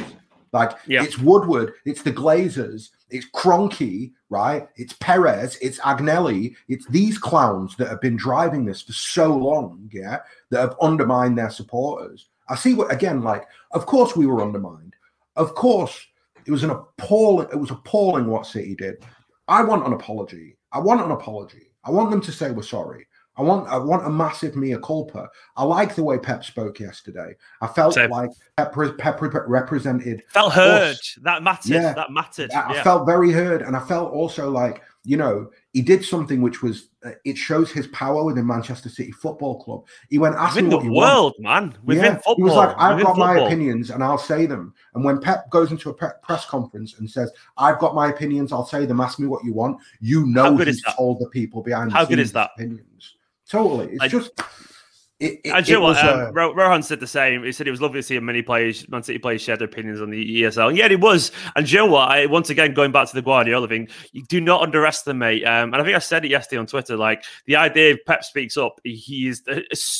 Like 0.52 0.72
yeah. 0.86 1.02
it's 1.02 1.18
Woodward, 1.18 1.74
it's 1.84 2.02
the 2.02 2.12
Glazers, 2.12 2.90
it's 3.10 3.26
Kroenke, 3.34 4.12
right? 4.28 4.68
It's 4.76 4.92
Perez, 4.94 5.56
it's 5.60 5.78
Agnelli, 5.80 6.54
it's 6.68 6.86
these 6.88 7.18
clowns 7.18 7.76
that 7.76 7.88
have 7.88 8.00
been 8.00 8.16
driving 8.16 8.64
this 8.64 8.82
for 8.82 8.92
so 8.92 9.34
long, 9.34 9.90
yeah, 9.92 10.18
that 10.50 10.60
have 10.60 10.76
undermined 10.80 11.36
their 11.36 11.50
supporters. 11.50 12.28
I 12.48 12.56
see 12.56 12.74
what 12.74 12.92
again, 12.92 13.22
like, 13.22 13.46
of 13.72 13.86
course 13.86 14.16
we 14.16 14.26
were 14.26 14.42
undermined. 14.42 14.94
Of 15.36 15.54
course, 15.54 16.06
it 16.46 16.50
was 16.50 16.64
an 16.64 16.70
appalling, 16.70 17.48
it 17.52 17.56
was 17.56 17.70
appalling 17.70 18.26
what 18.26 18.46
City 18.46 18.74
did. 18.74 19.04
I 19.48 19.62
want 19.62 19.86
an 19.86 19.92
apology. 19.92 20.56
I 20.72 20.78
want 20.78 21.00
an 21.00 21.10
apology. 21.10 21.72
I 21.84 21.90
want 21.90 22.10
them 22.10 22.20
to 22.20 22.32
say 22.32 22.50
we're 22.50 22.62
sorry. 22.62 23.06
I 23.36 23.42
want 23.42 23.68
I 23.68 23.78
want 23.78 24.06
a 24.06 24.10
massive 24.10 24.56
mea 24.56 24.76
culpa. 24.82 25.28
I 25.56 25.64
like 25.64 25.94
the 25.94 26.02
way 26.02 26.18
Pep 26.18 26.44
spoke 26.44 26.78
yesterday. 26.78 27.34
I 27.62 27.68
felt 27.68 27.94
Same. 27.94 28.10
like 28.10 28.30
Pep, 28.56 28.74
Pep 28.98 29.20
represented 29.46 30.22
felt 30.28 30.52
heard. 30.52 30.92
Us. 30.92 31.18
That 31.22 31.42
mattered. 31.42 31.70
Yeah, 31.70 31.94
that 31.94 32.10
mattered. 32.10 32.50
I, 32.52 32.74
yeah. 32.74 32.80
I 32.80 32.84
felt 32.84 33.06
very 33.06 33.32
heard, 33.32 33.62
and 33.62 33.76
I 33.76 33.80
felt 33.80 34.12
also 34.12 34.50
like 34.50 34.82
you 35.04 35.16
know 35.16 35.48
he 35.72 35.80
did 35.80 36.04
something 36.04 36.42
which 36.42 36.60
was 36.62 36.88
uh, 37.02 37.12
it 37.24 37.38
shows 37.38 37.70
his 37.70 37.86
power 37.88 38.24
within 38.24 38.46
Manchester 38.46 38.90
City 38.90 39.12
Football 39.12 39.62
Club. 39.62 39.86
He 40.10 40.18
went 40.18 40.34
ask 40.34 40.56
within 40.56 40.70
what 40.70 40.82
the 40.82 40.90
world, 40.90 41.34
want. 41.38 41.72
man. 41.72 41.78
Within 41.84 42.04
yeah. 42.04 42.14
football, 42.16 42.34
he 42.36 42.42
was 42.42 42.54
like, 42.54 42.76
"I've 42.76 43.00
got 43.00 43.16
football. 43.16 43.34
my 43.34 43.46
opinions 43.46 43.90
and 43.90 44.04
I'll 44.04 44.18
say 44.18 44.44
them." 44.44 44.74
And 44.94 45.02
when 45.02 45.18
Pep 45.18 45.48
goes 45.48 45.70
into 45.70 45.88
a 45.88 45.94
press 45.94 46.44
conference 46.44 46.98
and 46.98 47.10
says, 47.10 47.32
"I've 47.56 47.78
got 47.78 47.94
my 47.94 48.10
opinions, 48.10 48.52
I'll 48.52 48.66
say 48.66 48.84
them. 48.84 49.00
Ask 49.00 49.18
me 49.18 49.28
what 49.28 49.44
you 49.44 49.54
want," 49.54 49.78
you 50.00 50.26
know 50.26 50.56
he's 50.56 50.82
told 50.94 51.20
the 51.20 51.28
people 51.30 51.62
behind. 51.62 51.92
How 51.92 52.04
good 52.04 52.18
is 52.18 52.32
that? 52.32 52.50
Opinions. 52.56 53.14
Totally. 53.50 53.88
It's 53.92 54.02
I, 54.02 54.08
just. 54.08 54.30
It, 55.20 55.38
it, 55.44 55.50
and 55.50 55.68
you 55.68 55.74
know 55.74 55.82
what? 55.82 56.02
Um, 56.02 56.34
uh, 56.34 56.52
Rohan 56.54 56.82
said 56.82 56.98
the 56.98 57.06
same. 57.06 57.44
He 57.44 57.52
said 57.52 57.68
it 57.68 57.70
was 57.70 57.82
lovely 57.82 57.98
to 57.98 58.02
see 58.02 58.18
many 58.18 58.40
players, 58.40 58.88
Man 58.88 59.02
City 59.02 59.18
players, 59.18 59.42
share 59.42 59.54
their 59.58 59.68
opinions 59.68 60.00
on 60.00 60.08
the 60.08 60.42
ESL. 60.42 60.68
And 60.68 60.78
Yeah, 60.78 60.86
it 60.86 60.98
was. 60.98 61.30
And 61.56 61.70
you 61.70 61.78
know 61.78 61.86
what? 61.86 62.10
I 62.10 62.24
once 62.24 62.48
again 62.48 62.72
going 62.72 62.90
back 62.90 63.06
to 63.08 63.14
the 63.14 63.20
Guardiola 63.20 63.68
thing. 63.68 63.88
You 64.12 64.24
do 64.24 64.40
not 64.40 64.62
underestimate. 64.62 65.44
Um, 65.44 65.74
and 65.74 65.76
I 65.76 65.84
think 65.84 65.94
I 65.94 65.98
said 65.98 66.24
it 66.24 66.30
yesterday 66.30 66.58
on 66.58 66.66
Twitter. 66.66 66.96
Like 66.96 67.24
the 67.44 67.56
idea, 67.56 67.92
of 67.92 67.98
Pep 68.06 68.24
speaks 68.24 68.56
up, 68.56 68.80
he 68.82 69.28
is 69.28 69.42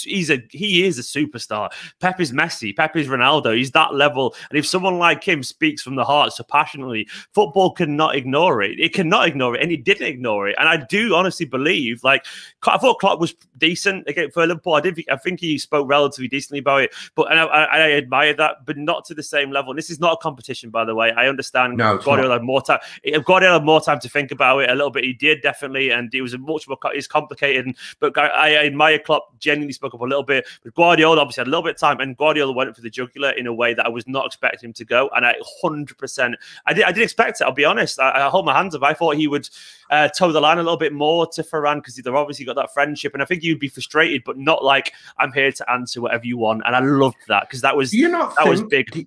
he's 0.03 0.31
a 0.31 0.43
he 0.51 0.87
is 0.87 0.99
a 0.99 1.03
superstar. 1.03 1.69
Pep 2.01 2.19
is 2.19 2.33
Messi. 2.33 2.75
Pep 2.75 2.97
is 2.97 3.07
Ronaldo. 3.07 3.55
He's 3.55 3.73
that 3.73 3.93
level. 3.95 4.35
And 4.49 4.59
if 4.59 4.67
someone 4.67 4.99
like 4.99 5.23
him 5.23 5.43
speaks 5.43 5.83
from 5.83 5.97
the 5.97 6.05
heart 6.05 6.33
so 6.33 6.45
passionately, 6.45 7.07
football 7.35 7.73
cannot 7.73 8.17
ignore 8.17 8.63
it. 8.63 8.81
It 8.81 8.95
cannot 8.95 9.29
ignore 9.29 9.55
it, 9.55 9.61
and 9.61 9.71
he 9.71 9.77
didn't 9.77 10.07
ignore 10.07 10.49
it. 10.49 10.57
And 10.59 10.67
I 10.67 10.79
do 10.79 11.15
honestly 11.15 11.45
believe, 11.45 12.03
like 12.05 12.25
I 12.67 12.79
thought, 12.79 13.01
Klopp 13.01 13.21
was 13.21 13.35
decent 13.59 14.09
again 14.09 14.31
for 14.31 14.47
Liverpool. 14.47 14.73
I 14.73 14.81
did. 14.81 14.95
Think, 14.97 15.10
I 15.11 15.17
think 15.17 15.41
he 15.41 15.59
spoke 15.59 15.89
relatively 15.89 16.29
decently 16.29 16.61
about 16.61 16.83
it, 16.83 16.95
but 17.15 17.31
and 17.31 17.39
I, 17.41 17.45
I, 17.45 17.79
I 17.79 17.91
admire 17.93 18.35
that, 18.35 18.65
but 18.65 18.77
not 18.77 19.05
to 19.07 19.15
the 19.15 19.23
same 19.23 19.51
level. 19.51 19.71
And 19.71 19.79
this 19.79 19.91
is 19.91 20.01
not 20.01 20.15
a 20.15 20.17
competition, 20.17 20.71
by 20.71 20.85
the 20.85 20.95
way. 20.95 21.13
I 21.13 21.29
understand 21.29 21.77
no, 21.77 21.99
Guardiola 21.99 22.35
had 22.35 22.43
more 22.43 22.63
time. 22.63 22.81
Guardiola 23.25 23.59
had 23.59 23.65
more 23.65 23.81
time 23.81 24.01
to 24.01 24.09
think 24.09 24.31
about 24.31 24.59
it 24.61 24.71
a 24.71 24.75
little 24.75 24.91
bit. 24.91 25.05
He 25.05 25.13
did 25.13 25.43
definitely, 25.43 25.91
and 25.91 26.13
it 26.15 26.23
was 26.23 26.35
a 26.35 26.39
much 26.39 26.69
more. 26.69 26.79
It's 26.87 27.07
complicated, 27.07 27.75
but 27.99 28.17
I, 28.17 28.57
I 28.57 28.67
admire 28.67 28.99
Klopp. 28.99 29.39
Genuinely 29.39 29.73
spoke 29.73 29.95
up 29.95 30.01
a 30.01 30.05
little 30.05 30.23
bit, 30.23 30.47
but 30.63 30.75
Guardiola 30.75 31.21
obviously 31.21 31.41
had 31.41 31.47
a 31.47 31.51
little 31.51 31.63
bit 31.63 31.77
of 31.77 31.81
time, 31.81 32.01
and 32.01 32.17
Guardiola 32.17 32.53
went 32.53 32.75
for 32.77 32.83
the 32.83 32.91
jugular 32.91 33.31
in 33.31 33.47
a 33.47 33.53
way 33.53 33.75
that 33.75 33.87
I 33.87 33.89
was 33.89 34.07
not 34.07 34.27
expecting 34.27 34.69
him 34.69 34.73
to 34.75 34.85
go, 34.85 35.09
and 35.17 35.25
I 35.25 35.35
hundred 35.63 35.97
percent, 35.99 36.37
I 36.67 36.75
did, 36.75 36.85
I 36.85 36.93
did 36.93 37.03
expect 37.03 37.41
it. 37.41 37.45
I'll 37.45 37.53
be 37.53 37.65
honest. 37.65 37.99
I, 37.99 38.27
I 38.27 38.29
hold 38.29 38.45
my 38.45 38.57
hands 38.57 38.75
up. 38.75 38.83
I 38.83 38.95
thought 38.95 39.17
he 39.17 39.27
would 39.27 39.49
uh, 39.91 40.09
toe 40.09 40.33
the 40.33 40.41
line 40.41 40.59
a 40.59 40.63
little 40.63 40.77
bit 40.77 40.93
more 40.93 41.27
to 41.29 41.43
Ferran 41.43 41.77
because 41.77 41.97
they've 41.97 42.15
obviously 42.15 42.45
got 42.45 42.57
that 42.57 42.73
friendship, 42.73 43.15
and 43.15 43.23
I 43.23 43.27
think 43.27 43.43
you'd 43.43 43.59
be 43.59 43.69
frustrated, 43.69 44.23
but 44.25 44.39
not 44.39 44.63
like 44.63 44.93
I'm 45.19 45.33
here 45.33 45.53
to 45.53 45.71
answer 45.71 46.01
whatever 46.01 46.27
you 46.27 46.39
want. 46.39 46.63
And 46.67 46.75
I 46.75 46.81
loved 46.81 47.17
that 47.29 47.49
because 47.49 47.61
that 47.63 47.77
was 47.77 47.91
do 47.91 47.99
you 47.99 48.09
not 48.09 48.35
that 48.37 48.45
think, 48.45 48.51
was 48.51 48.63
big. 48.63 48.91
Do, 48.91 49.07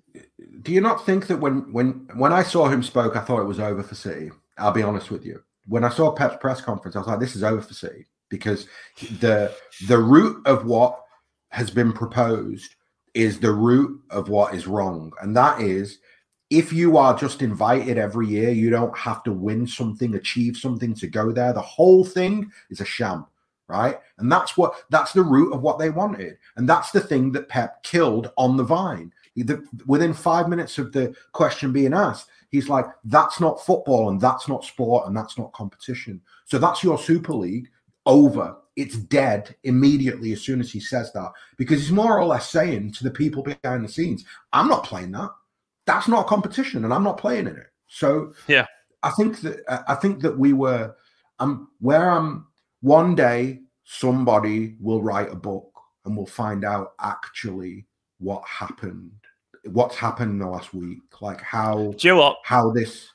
do 0.62 0.72
you 0.72 0.80
not 0.80 1.04
think 1.04 1.26
that 1.26 1.38
when 1.38 1.72
when 1.72 2.08
when 2.14 2.32
I 2.32 2.42
saw 2.42 2.68
him 2.68 2.82
spoke, 2.82 3.16
I 3.16 3.20
thought 3.20 3.40
it 3.40 3.46
was 3.46 3.60
over 3.60 3.82
for 3.82 3.94
City? 3.94 4.30
I'll 4.58 4.72
be 4.72 4.82
honest 4.82 5.10
with 5.10 5.24
you. 5.24 5.42
When 5.66 5.84
I 5.84 5.88
saw 5.88 6.12
Pep's 6.12 6.36
press 6.40 6.60
conference, 6.60 6.96
I 6.96 7.00
was 7.00 7.08
like, 7.08 7.20
"This 7.20 7.36
is 7.36 7.42
over 7.42 7.62
for 7.62 7.74
City," 7.74 8.06
because 8.28 8.66
the 9.20 9.54
the 9.88 9.98
root 9.98 10.46
of 10.46 10.66
what 10.66 11.00
has 11.48 11.70
been 11.70 11.92
proposed 11.92 12.74
is 13.14 13.38
the 13.38 13.52
root 13.52 14.00
of 14.10 14.28
what 14.28 14.54
is 14.54 14.66
wrong, 14.66 15.12
and 15.20 15.36
that 15.36 15.60
is 15.60 15.98
if 16.50 16.72
you 16.72 16.96
are 16.96 17.16
just 17.16 17.42
invited 17.42 17.98
every 17.98 18.28
year, 18.28 18.50
you 18.50 18.70
don't 18.70 18.96
have 18.96 19.22
to 19.24 19.32
win 19.32 19.66
something, 19.66 20.14
achieve 20.14 20.56
something 20.56 20.94
to 20.94 21.06
go 21.06 21.32
there. 21.32 21.52
The 21.52 21.60
whole 21.60 22.04
thing 22.04 22.50
is 22.70 22.80
a 22.80 22.84
sham, 22.84 23.26
right? 23.68 23.98
And 24.18 24.30
that's 24.30 24.56
what 24.56 24.74
that's 24.90 25.12
the 25.12 25.22
root 25.22 25.52
of 25.52 25.62
what 25.62 25.78
they 25.78 25.90
wanted. 25.90 26.36
And 26.56 26.68
that's 26.68 26.90
the 26.90 27.00
thing 27.00 27.32
that 27.32 27.48
Pep 27.48 27.82
killed 27.82 28.30
on 28.36 28.56
the 28.56 28.64
vine. 28.64 29.12
The, 29.36 29.64
within 29.86 30.14
five 30.14 30.48
minutes 30.48 30.78
of 30.78 30.92
the 30.92 31.14
question 31.32 31.72
being 31.72 31.92
asked, 31.92 32.28
he's 32.50 32.68
like, 32.68 32.86
that's 33.04 33.40
not 33.40 33.64
football 33.64 34.08
and 34.08 34.20
that's 34.20 34.46
not 34.46 34.64
sport 34.64 35.08
and 35.08 35.16
that's 35.16 35.36
not 35.36 35.52
competition. 35.52 36.20
So 36.44 36.58
that's 36.58 36.84
your 36.84 36.98
Super 36.98 37.34
League 37.34 37.68
over. 38.06 38.56
It's 38.76 38.96
dead 38.96 39.56
immediately 39.64 40.32
as 40.32 40.42
soon 40.42 40.60
as 40.60 40.70
he 40.70 40.78
says 40.78 41.12
that 41.14 41.32
because 41.56 41.80
he's 41.80 41.92
more 41.92 42.18
or 42.18 42.24
less 42.24 42.48
saying 42.48 42.92
to 42.92 43.04
the 43.04 43.10
people 43.10 43.42
behind 43.42 43.84
the 43.84 43.88
scenes, 43.88 44.24
I'm 44.52 44.68
not 44.68 44.84
playing 44.84 45.12
that 45.12 45.30
that's 45.86 46.08
not 46.08 46.26
a 46.26 46.28
competition, 46.28 46.84
and 46.84 46.92
I'm 46.92 47.04
not 47.04 47.18
playing 47.18 47.46
in 47.46 47.56
it. 47.56 47.66
So 47.88 48.32
yeah, 48.48 48.66
I 49.02 49.10
think 49.10 49.40
that 49.42 49.60
I 49.88 49.94
think 49.94 50.20
that 50.22 50.38
we 50.38 50.52
were 50.52 50.94
um 51.38 51.68
where 51.80 52.10
I'm 52.10 52.46
one 52.84 53.14
day 53.14 53.60
somebody 53.84 54.76
will 54.78 55.02
write 55.02 55.32
a 55.32 55.34
book 55.34 55.70
and 56.04 56.14
we'll 56.14 56.26
find 56.26 56.66
out 56.66 56.92
actually 57.00 57.86
what 58.18 58.44
happened 58.46 59.10
what's 59.72 59.96
happened 59.96 60.32
in 60.32 60.38
the 60.38 60.46
last 60.46 60.74
week. 60.74 60.98
Like 61.22 61.40
how 61.40 61.94
you 61.98 62.14
know 62.14 62.36
how 62.44 62.70
this 62.70 63.08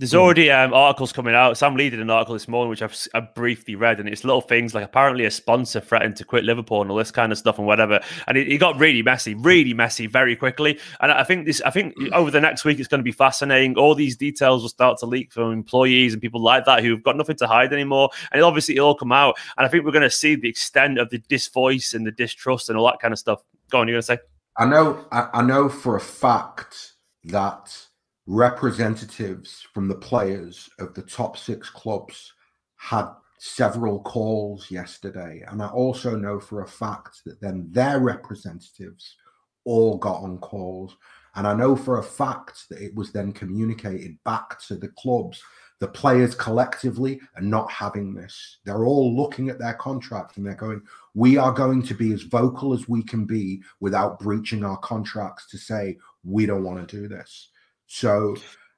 there's 0.00 0.14
already 0.14 0.50
um, 0.50 0.72
articles 0.72 1.12
coming 1.12 1.34
out. 1.34 1.58
Sam 1.58 1.76
Lee 1.76 1.90
did 1.90 2.00
an 2.00 2.08
article 2.08 2.32
this 2.32 2.48
morning, 2.48 2.70
which 2.70 2.80
I've, 2.80 2.96
I've, 3.12 3.34
briefly 3.34 3.74
read, 3.74 4.00
and 4.00 4.08
it's 4.08 4.24
little 4.24 4.40
things 4.40 4.74
like 4.74 4.82
apparently 4.82 5.26
a 5.26 5.30
sponsor 5.30 5.78
threatened 5.78 6.16
to 6.16 6.24
quit 6.24 6.42
Liverpool 6.42 6.80
and 6.80 6.90
all 6.90 6.96
this 6.96 7.10
kind 7.10 7.30
of 7.30 7.36
stuff 7.36 7.58
and 7.58 7.66
whatever. 7.66 8.00
And 8.26 8.38
it, 8.38 8.48
it 8.48 8.56
got 8.56 8.78
really 8.78 9.02
messy, 9.02 9.34
really 9.34 9.74
messy, 9.74 10.06
very 10.06 10.34
quickly. 10.36 10.80
And 11.00 11.12
I 11.12 11.22
think 11.22 11.44
this, 11.44 11.60
I 11.66 11.70
think 11.70 11.94
over 12.14 12.30
the 12.30 12.40
next 12.40 12.64
week, 12.64 12.78
it's 12.78 12.88
going 12.88 13.00
to 13.00 13.04
be 13.04 13.12
fascinating. 13.12 13.76
All 13.76 13.94
these 13.94 14.16
details 14.16 14.62
will 14.62 14.70
start 14.70 14.96
to 15.00 15.06
leak 15.06 15.34
from 15.34 15.52
employees 15.52 16.14
and 16.14 16.22
people 16.22 16.42
like 16.42 16.64
that 16.64 16.82
who've 16.82 17.02
got 17.02 17.18
nothing 17.18 17.36
to 17.36 17.46
hide 17.46 17.70
anymore. 17.70 18.08
And 18.32 18.42
obviously, 18.42 18.76
it'll 18.76 18.88
all 18.88 18.94
come 18.94 19.12
out. 19.12 19.36
And 19.58 19.66
I 19.66 19.68
think 19.68 19.84
we're 19.84 19.92
going 19.92 20.00
to 20.00 20.10
see 20.10 20.34
the 20.34 20.48
extent 20.48 20.98
of 20.98 21.10
the 21.10 21.18
disvoice 21.18 21.92
and 21.92 22.06
the 22.06 22.12
distrust 22.12 22.70
and 22.70 22.78
all 22.78 22.86
that 22.86 23.00
kind 23.00 23.12
of 23.12 23.18
stuff. 23.18 23.42
Go 23.70 23.80
on, 23.80 23.86
you're 23.86 23.96
going 23.96 24.00
to 24.00 24.06
say? 24.06 24.18
I 24.56 24.64
know, 24.64 25.04
I, 25.12 25.28
I 25.34 25.42
know 25.42 25.68
for 25.68 25.94
a 25.94 26.00
fact 26.00 26.94
that 27.24 27.89
representatives 28.30 29.66
from 29.74 29.88
the 29.88 29.94
players 29.96 30.70
of 30.78 30.94
the 30.94 31.02
top 31.02 31.36
six 31.36 31.68
clubs 31.68 32.32
had 32.76 33.08
several 33.40 34.00
calls 34.02 34.70
yesterday. 34.70 35.42
And 35.48 35.60
I 35.60 35.66
also 35.66 36.14
know 36.14 36.38
for 36.38 36.62
a 36.62 36.68
fact 36.68 37.22
that 37.26 37.40
then 37.40 37.66
their 37.72 37.98
representatives 37.98 39.16
all 39.64 39.98
got 39.98 40.22
on 40.22 40.38
calls. 40.38 40.96
And 41.34 41.44
I 41.44 41.54
know 41.54 41.74
for 41.74 41.98
a 41.98 42.04
fact 42.04 42.68
that 42.68 42.80
it 42.80 42.94
was 42.94 43.10
then 43.10 43.32
communicated 43.32 44.16
back 44.24 44.60
to 44.68 44.76
the 44.76 44.90
clubs. 44.90 45.42
The 45.80 45.88
players 45.88 46.36
collectively 46.36 47.20
are 47.34 47.42
not 47.42 47.68
having 47.68 48.14
this. 48.14 48.58
They're 48.64 48.84
all 48.84 49.16
looking 49.16 49.48
at 49.48 49.58
their 49.58 49.74
contract 49.74 50.36
and 50.36 50.46
they're 50.46 50.54
going, 50.54 50.82
We 51.14 51.36
are 51.36 51.52
going 51.52 51.82
to 51.82 51.94
be 51.94 52.12
as 52.12 52.22
vocal 52.22 52.74
as 52.74 52.88
we 52.88 53.02
can 53.02 53.24
be 53.24 53.60
without 53.80 54.20
breaching 54.20 54.64
our 54.64 54.78
contracts 54.78 55.48
to 55.48 55.58
say, 55.58 55.98
We 56.22 56.46
don't 56.46 56.62
want 56.62 56.88
to 56.88 56.96
do 56.96 57.08
this. 57.08 57.49
So 57.92 58.36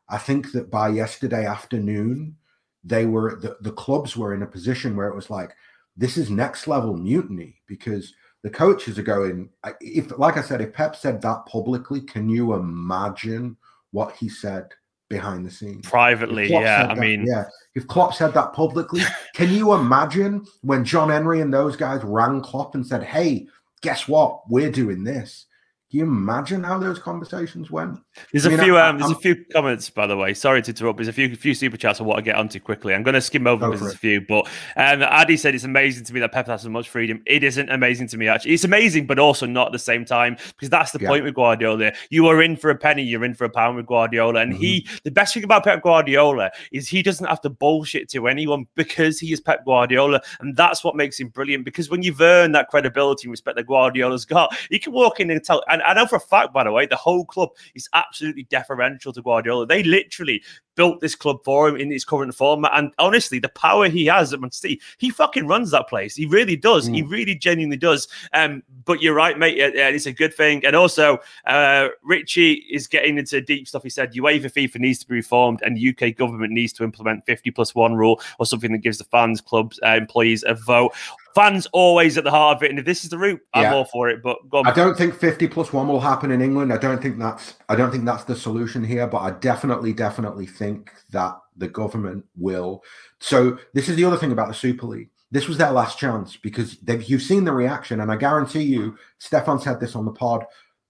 I 0.08 0.16
think 0.16 0.52
that 0.52 0.70
by 0.70 0.88
yesterday 0.88 1.44
afternoon, 1.44 2.34
they 2.82 3.04
were 3.04 3.36
the, 3.36 3.58
the 3.60 3.72
clubs 3.72 4.16
were 4.16 4.34
in 4.34 4.42
a 4.42 4.46
position 4.46 4.96
where 4.96 5.08
it 5.08 5.14
was 5.14 5.28
like, 5.28 5.52
this 5.98 6.16
is 6.16 6.30
next 6.30 6.66
level 6.66 6.96
mutiny 6.96 7.60
because 7.66 8.14
the 8.42 8.48
coaches 8.48 8.98
are 8.98 9.02
going. 9.02 9.50
If, 9.82 10.16
like 10.18 10.38
I 10.38 10.40
said, 10.42 10.62
if 10.62 10.72
Pep 10.72 10.96
said 10.96 11.20
that 11.20 11.44
publicly, 11.44 12.00
can 12.00 12.30
you 12.30 12.54
imagine 12.54 13.58
what 13.90 14.16
he 14.16 14.30
said 14.30 14.70
behind 15.10 15.44
the 15.44 15.50
scenes? 15.50 15.86
Privately, 15.86 16.48
yeah. 16.48 16.84
I 16.84 16.94
that, 16.94 16.98
mean, 16.98 17.26
yeah. 17.26 17.44
If 17.74 17.86
Klopp 17.88 18.14
said 18.14 18.32
that 18.32 18.54
publicly, 18.54 19.02
can 19.34 19.50
you 19.50 19.74
imagine 19.74 20.46
when 20.62 20.86
John 20.86 21.10
Henry 21.10 21.42
and 21.42 21.52
those 21.52 21.76
guys 21.76 22.02
rang 22.02 22.40
Klopp 22.40 22.74
and 22.74 22.86
said, 22.86 23.02
"Hey, 23.02 23.46
guess 23.82 24.08
what? 24.08 24.40
We're 24.48 24.72
doing 24.72 25.04
this." 25.04 25.44
Can 25.92 25.98
you 25.98 26.04
imagine 26.06 26.64
how 26.64 26.78
those 26.78 26.98
conversations 26.98 27.70
went? 27.70 27.98
There's 28.32 28.46
I 28.46 28.50
mean, 28.50 28.60
a 28.60 28.62
few. 28.62 28.76
I, 28.76 28.88
um, 28.88 28.98
there's 28.98 29.10
I'm, 29.10 29.16
a 29.16 29.20
few 29.20 29.44
comments, 29.52 29.88
by 29.90 30.06
the 30.06 30.16
way. 30.16 30.34
Sorry 30.34 30.62
to 30.62 30.70
interrupt. 30.70 30.98
There's 30.98 31.08
a 31.08 31.12
few, 31.12 31.34
few 31.34 31.54
super 31.54 31.76
chats 31.76 32.00
I 32.00 32.04
want 32.04 32.18
to 32.18 32.22
get 32.22 32.36
onto 32.36 32.60
quickly. 32.60 32.94
I'm 32.94 33.02
going 33.02 33.14
to 33.14 33.20
skim 33.20 33.46
over 33.46 33.66
because 33.66 33.80
there's 33.80 33.94
a 33.94 33.98
few. 33.98 34.20
But 34.20 34.46
um, 34.76 35.02
Addy 35.02 35.36
said 35.36 35.54
it's 35.54 35.64
amazing 35.64 36.04
to 36.04 36.14
me 36.14 36.20
that 36.20 36.32
Pep 36.32 36.46
has 36.46 36.62
so 36.62 36.68
much 36.68 36.88
freedom. 36.88 37.22
It 37.26 37.42
isn't 37.42 37.70
amazing 37.70 38.08
to 38.08 38.18
me 38.18 38.28
actually. 38.28 38.52
It's 38.52 38.64
amazing, 38.64 39.06
but 39.06 39.18
also 39.18 39.46
not 39.46 39.66
at 39.66 39.72
the 39.72 39.78
same 39.78 40.04
time 40.04 40.36
because 40.48 40.68
that's 40.68 40.92
the 40.92 41.00
yeah. 41.00 41.08
point 41.08 41.24
with 41.24 41.34
Guardiola. 41.34 41.92
You 42.10 42.26
are 42.26 42.42
in 42.42 42.56
for 42.56 42.70
a 42.70 42.76
penny, 42.76 43.02
you're 43.02 43.24
in 43.24 43.34
for 43.34 43.44
a 43.44 43.50
pound 43.50 43.76
with 43.76 43.86
Guardiola, 43.86 44.40
and 44.40 44.52
mm-hmm. 44.52 44.62
he. 44.62 44.88
The 45.04 45.10
best 45.10 45.34
thing 45.34 45.44
about 45.44 45.64
Pep 45.64 45.82
Guardiola 45.82 46.50
is 46.70 46.88
he 46.88 47.02
doesn't 47.02 47.26
have 47.26 47.40
to 47.42 47.50
bullshit 47.50 48.08
to 48.10 48.28
anyone 48.28 48.66
because 48.74 49.18
he 49.18 49.32
is 49.32 49.40
Pep 49.40 49.64
Guardiola, 49.64 50.20
and 50.40 50.56
that's 50.56 50.84
what 50.84 50.96
makes 50.96 51.18
him 51.18 51.28
brilliant. 51.28 51.64
Because 51.64 51.90
when 51.90 52.02
you've 52.02 52.20
earned 52.20 52.54
that 52.54 52.68
credibility 52.68 53.26
and 53.26 53.30
respect 53.30 53.56
that 53.56 53.66
Guardiola's 53.66 54.24
got, 54.24 54.54
he 54.70 54.78
can 54.78 54.92
walk 54.92 55.20
in 55.20 55.30
and 55.30 55.42
tell. 55.42 55.62
And 55.68 55.82
I 55.82 55.94
know 55.94 56.06
for 56.06 56.16
a 56.16 56.20
fact, 56.20 56.52
by 56.52 56.64
the 56.64 56.72
way, 56.72 56.86
the 56.86 56.96
whole 56.96 57.24
club 57.24 57.50
is 57.74 57.88
absolutely 58.06 58.44
deferential 58.44 59.12
to 59.12 59.22
Guardiola. 59.22 59.66
They 59.66 59.82
literally 59.82 60.42
built 60.74 61.00
this 61.00 61.14
club 61.14 61.38
for 61.44 61.68
him 61.68 61.76
in 61.76 61.90
his 61.90 62.04
current 62.04 62.34
form. 62.34 62.64
And 62.72 62.92
honestly, 62.98 63.38
the 63.38 63.48
power 63.48 63.88
he 63.88 64.06
has 64.06 64.32
at 64.32 64.40
Man 64.40 64.50
City, 64.50 64.80
he 64.98 65.10
fucking 65.10 65.46
runs 65.46 65.70
that 65.70 65.88
place. 65.88 66.14
He 66.14 66.26
really 66.26 66.56
does. 66.56 66.88
Mm. 66.88 66.94
He 66.94 67.02
really 67.02 67.34
genuinely 67.34 67.76
does. 67.76 68.08
Um, 68.32 68.62
but 68.84 69.02
you're 69.02 69.14
right, 69.14 69.38
mate. 69.38 69.56
it's 69.58 70.06
a 70.06 70.12
good 70.12 70.34
thing. 70.34 70.64
And 70.64 70.74
also, 70.74 71.18
uh, 71.46 71.88
Richie 72.02 72.64
is 72.70 72.86
getting 72.86 73.18
into 73.18 73.40
deep 73.40 73.68
stuff. 73.68 73.82
He 73.82 73.90
said 73.90 74.12
UEFA 74.12 74.52
FIFA 74.52 74.80
needs 74.80 74.98
to 75.00 75.08
be 75.08 75.16
reformed, 75.16 75.60
and 75.62 75.78
UK 75.78 76.16
government 76.16 76.52
needs 76.52 76.72
to 76.74 76.84
implement 76.84 77.24
50 77.26 77.50
plus 77.50 77.74
one 77.74 77.94
rule 77.94 78.20
or 78.38 78.46
something 78.46 78.72
that 78.72 78.78
gives 78.78 78.98
the 78.98 79.04
fans, 79.04 79.40
clubs, 79.40 79.78
uh, 79.84 79.90
employees 79.90 80.44
a 80.46 80.54
vote 80.54 80.92
fans 81.34 81.66
always 81.72 82.18
at 82.18 82.24
the 82.24 82.30
heart 82.30 82.56
of 82.56 82.62
it. 82.62 82.70
And 82.70 82.78
if 82.78 82.84
this 82.84 83.04
is 83.04 83.10
the 83.10 83.18
route, 83.18 83.40
I'm 83.54 83.64
yeah. 83.64 83.74
all 83.74 83.84
for 83.84 84.08
it. 84.08 84.22
But 84.22 84.38
I 84.64 84.72
don't 84.72 84.96
think 84.96 85.14
50 85.14 85.48
plus 85.48 85.72
one 85.72 85.88
will 85.88 86.00
happen 86.00 86.30
in 86.30 86.40
England. 86.40 86.72
I 86.72 86.76
don't 86.76 87.00
think 87.00 87.18
that's 87.18 87.54
I 87.68 87.76
don't 87.76 87.90
think 87.90 88.04
that's 88.04 88.24
the 88.24 88.36
solution 88.36 88.84
here. 88.84 89.06
But 89.06 89.18
I 89.18 89.30
definitely, 89.32 89.92
definitely 89.92 90.46
think 90.46 90.61
that 91.10 91.36
the 91.56 91.68
government 91.68 92.24
will. 92.36 92.82
So 93.18 93.58
this 93.74 93.88
is 93.88 93.96
the 93.96 94.04
other 94.04 94.16
thing 94.16 94.32
about 94.32 94.48
the 94.48 94.54
Super 94.54 94.86
League. 94.86 95.10
This 95.30 95.48
was 95.48 95.56
their 95.56 95.70
last 95.70 95.98
chance 95.98 96.36
because 96.36 96.78
you've 97.06 97.22
seen 97.22 97.44
the 97.44 97.52
reaction, 97.52 98.00
and 98.00 98.12
I 98.12 98.16
guarantee 98.16 98.62
you, 98.62 98.96
Stefan 99.18 99.58
said 99.58 99.80
this 99.80 99.96
on 99.96 100.04
the 100.04 100.12
pod. 100.12 100.44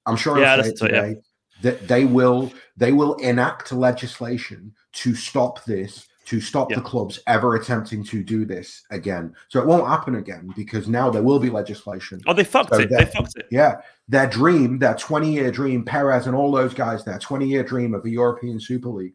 I'm 0.07 0.17
sure 0.17 0.39
yeah, 0.39 0.55
I'll 0.55 0.63
say 0.63 0.71
it 0.71 0.77
today. 0.77 1.09
yeah. 1.09 1.15
That 1.63 1.87
they 1.87 2.05
will 2.05 2.53
they 2.77 2.93
will 2.93 3.15
enact 3.17 3.71
legislation 3.71 4.75
to 4.95 5.15
stop 5.15 5.65
this 5.65 6.09
to 6.25 6.41
stop 6.41 6.69
the 6.71 6.81
clubs 6.81 7.21
ever 7.27 7.57
attempting 7.57 8.05
to 8.05 8.23
do 8.23 8.45
this 8.45 8.85
again. 8.91 9.35
So 9.49 9.61
it 9.61 9.67
won't 9.67 9.89
happen 9.89 10.17
again 10.17 10.53
because 10.57 10.89
now 10.89 11.11
there 11.11 11.23
will 11.23 11.39
be 11.39 11.51
legislation. 11.51 12.21
Oh, 12.27 12.33
they 12.33 12.45
fucked 12.45 12.75
so 12.75 12.81
it. 12.81 12.91
They 12.91 13.05
fucked 13.07 13.37
it. 13.37 13.47
Yeah. 13.51 13.81
Their 14.09 14.29
dream, 14.29 14.79
their 14.79 14.95
20 14.95 15.33
year 15.33 15.51
dream, 15.51 15.85
Perez 15.85 16.27
and 16.27 16.37
all 16.37 16.53
those 16.53 16.75
guys, 16.75 17.05
their 17.05 17.19
20 17.19 17.47
year 17.47 17.65
dream 17.65 17.93
of 17.93 18.05
a 18.05 18.11
European 18.11 18.61
Super 18.61 18.89
League, 18.89 19.15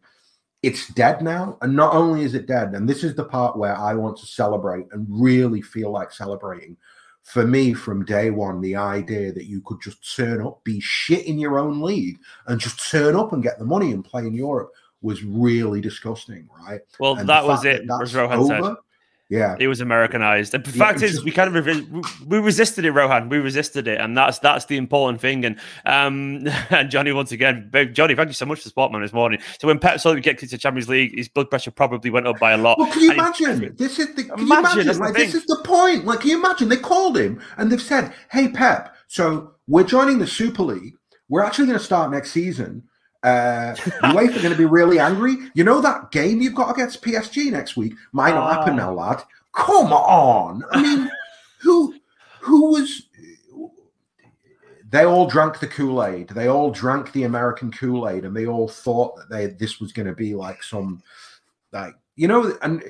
it's 0.63 0.87
dead 0.89 1.21
now. 1.21 1.57
And 1.61 1.75
not 1.75 1.93
only 1.93 2.23
is 2.23 2.33
it 2.33 2.47
dead, 2.47 2.73
and 2.73 2.87
this 2.87 3.03
is 3.03 3.15
the 3.15 3.25
part 3.25 3.57
where 3.57 3.75
I 3.75 3.93
want 3.93 4.17
to 4.17 4.25
celebrate 4.25 4.87
and 4.91 5.05
really 5.09 5.61
feel 5.61 5.91
like 5.91 6.11
celebrating. 6.11 6.77
For 7.23 7.45
me, 7.45 7.73
from 7.73 8.05
day 8.05 8.31
one, 8.31 8.61
the 8.61 8.77
idea 8.77 9.33
that 9.33 9.47
you 9.47 9.61
could 9.65 9.81
just 9.81 10.15
turn 10.15 10.41
up, 10.41 10.63
be 10.63 10.79
shit 10.79 11.25
in 11.25 11.37
your 11.37 11.59
own 11.59 11.81
league, 11.81 12.19
and 12.47 12.59
just 12.59 12.89
turn 12.89 13.17
up 13.17 13.33
and 13.33 13.43
get 13.43 13.59
the 13.59 13.65
money 13.65 13.91
and 13.91 14.03
play 14.03 14.25
in 14.25 14.33
Europe 14.33 14.71
was 15.01 15.23
really 15.23 15.81
disgusting, 15.81 16.47
right? 16.65 16.79
Well, 16.99 17.17
and 17.17 17.27
that 17.27 17.45
was 17.45 17.65
it. 17.65 17.85
That 17.85 18.13
Rohan 18.13 18.39
over, 18.39 18.63
said. 18.63 18.75
Yeah, 19.29 19.57
it 19.60 19.67
was 19.67 19.81
Americanized. 19.81 20.53
The 20.53 20.60
fact 20.60 21.01
yeah, 21.01 21.07
is, 21.07 21.22
we 21.22 21.31
kind 21.31 21.53
of 21.53 21.65
we 22.27 22.38
resisted 22.38 22.86
it, 22.86 22.91
Rohan. 22.91 23.27
We 23.27 23.39
resisted 23.39 23.86
it, 23.86 24.00
and 24.00 24.15
that's 24.15 24.39
that's 24.39 24.65
the 24.65 24.77
important 24.77 25.19
thing. 25.19 25.43
And 25.43 25.60
um, 25.86 26.48
and 26.69 26.89
Johnny 26.89 27.12
once 27.12 27.34
again, 27.34 27.69
Johnny, 27.91 28.15
thank 28.15 28.29
you 28.29 28.34
so 28.34 28.46
much 28.46 28.62
for 28.62 28.69
Sportman 28.69 29.01
this 29.01 29.12
morning. 29.12 29.41
So 29.60 29.67
when 29.67 29.79
Pep 29.79 30.00
saw 30.00 30.10
that 30.10 30.15
we 30.15 30.22
get 30.22 30.38
to 30.39 30.48
the 30.48 30.57
Champions 30.57 30.88
League, 30.88 31.13
his 31.13 31.28
blood 31.28 31.49
pressure 31.49 31.71
probably 31.71 32.10
went 32.10 32.25
up 32.25 32.39
by 32.39 32.54
a 32.54 32.58
lot. 32.58 32.80
Well, 32.80 32.89
can 32.89 33.01
you 33.01 33.12
and 33.12 33.19
imagine? 33.19 33.75
This 33.75 33.99
is 33.99 34.15
the 34.15 34.23
can 34.23 34.39
imagine, 34.39 34.78
you 34.78 34.82
imagine? 34.84 34.99
Like, 34.99 35.13
this 35.13 35.36
is 35.36 35.45
the 35.45 35.62
point. 35.65 36.06
Like, 36.06 36.21
can 36.21 36.30
you 36.30 36.38
imagine? 36.38 36.69
They 36.69 36.78
called 36.78 37.17
him 37.17 37.41
and 37.58 37.69
they've 37.69 37.82
said, 37.82 38.13
"Hey, 38.32 38.47
Pep, 38.47 38.95
so 39.08 39.56
we're 39.67 39.84
joining 39.84 40.19
the 40.19 40.28
Super 40.28 40.63
League. 40.63 40.95
We're 41.28 41.43
actually 41.43 41.67
going 41.67 41.80
to 41.80 41.84
start 41.84 42.12
next 42.12 42.32
season." 42.32 42.84
Uh, 43.23 43.73
UEFA 44.03 44.38
are 44.38 44.41
going 44.41 44.51
to 44.51 44.58
be 44.58 44.65
really 44.65 44.99
angry. 44.99 45.36
You 45.56 45.63
know 45.63 45.82
that 45.82 46.12
game 46.12 46.41
you've 46.41 46.56
got 46.56 46.71
against 46.71 47.01
PSG 47.01 47.51
next 47.51 47.75
week 47.75 47.93
might 48.12 48.36
not 48.36 48.49
uh, 48.49 48.53
happen 48.53 48.75
now, 48.75 48.93
lad. 48.93 49.23
Come 49.53 49.91
on. 49.91 50.63
I 50.71 50.82
mean, 50.82 51.12
who 51.60 51.95
who 52.41 52.71
was? 52.71 53.03
They 54.89 55.03
all 55.03 55.27
drank 55.27 55.60
the 55.60 55.67
Kool 55.67 56.03
Aid. 56.03 56.30
They 56.30 56.47
all 56.47 56.71
drank 56.71 57.12
the 57.12 57.23
American 57.23 57.71
Kool 57.71 58.08
Aid, 58.08 58.23
and 58.23 58.36
they 58.36 58.45
all 58.45 58.69
thought 58.69 59.17
that 59.17 59.30
they 59.30 59.47
this 59.47 59.80
was 59.80 59.91
going 59.91 60.08
to 60.08 60.15
be 60.15 60.34
like 60.34 60.63
some, 60.63 61.01
like 61.73 61.95
you 62.15 62.27
know, 62.27 62.58
and 62.62 62.84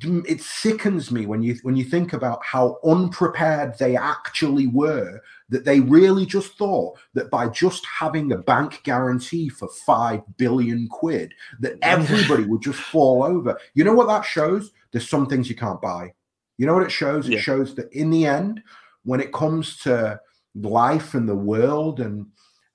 it 0.00 0.40
sickens 0.40 1.10
me 1.10 1.26
when 1.26 1.42
you 1.42 1.56
when 1.62 1.76
you 1.76 1.84
think 1.84 2.12
about 2.12 2.44
how 2.44 2.78
unprepared 2.84 3.78
they 3.78 3.96
actually 3.96 4.66
were 4.66 5.20
that 5.48 5.64
they 5.64 5.80
really 5.80 6.26
just 6.26 6.56
thought 6.56 6.98
that 7.14 7.30
by 7.30 7.48
just 7.48 7.84
having 7.86 8.32
a 8.32 8.38
bank 8.38 8.80
guarantee 8.82 9.48
for 9.48 9.68
5 9.68 10.22
billion 10.36 10.88
quid 10.88 11.32
that 11.60 11.78
everybody 11.82 12.44
would 12.44 12.62
just 12.62 12.78
fall 12.78 13.22
over. 13.22 13.58
You 13.74 13.84
know 13.84 13.92
what 13.92 14.08
that 14.08 14.24
shows? 14.24 14.72
There's 14.90 15.08
some 15.08 15.26
things 15.26 15.48
you 15.48 15.56
can't 15.56 15.82
buy. 15.82 16.12
You 16.56 16.66
know 16.66 16.74
what 16.74 16.84
it 16.84 16.92
shows? 16.92 17.28
Yeah. 17.28 17.38
it 17.38 17.42
shows 17.42 17.74
that 17.74 17.92
in 17.92 18.10
the 18.10 18.26
end 18.26 18.62
when 19.04 19.20
it 19.20 19.32
comes 19.32 19.76
to 19.78 20.20
life 20.54 21.14
and 21.14 21.28
the 21.28 21.34
world 21.34 22.00
and 22.00 22.26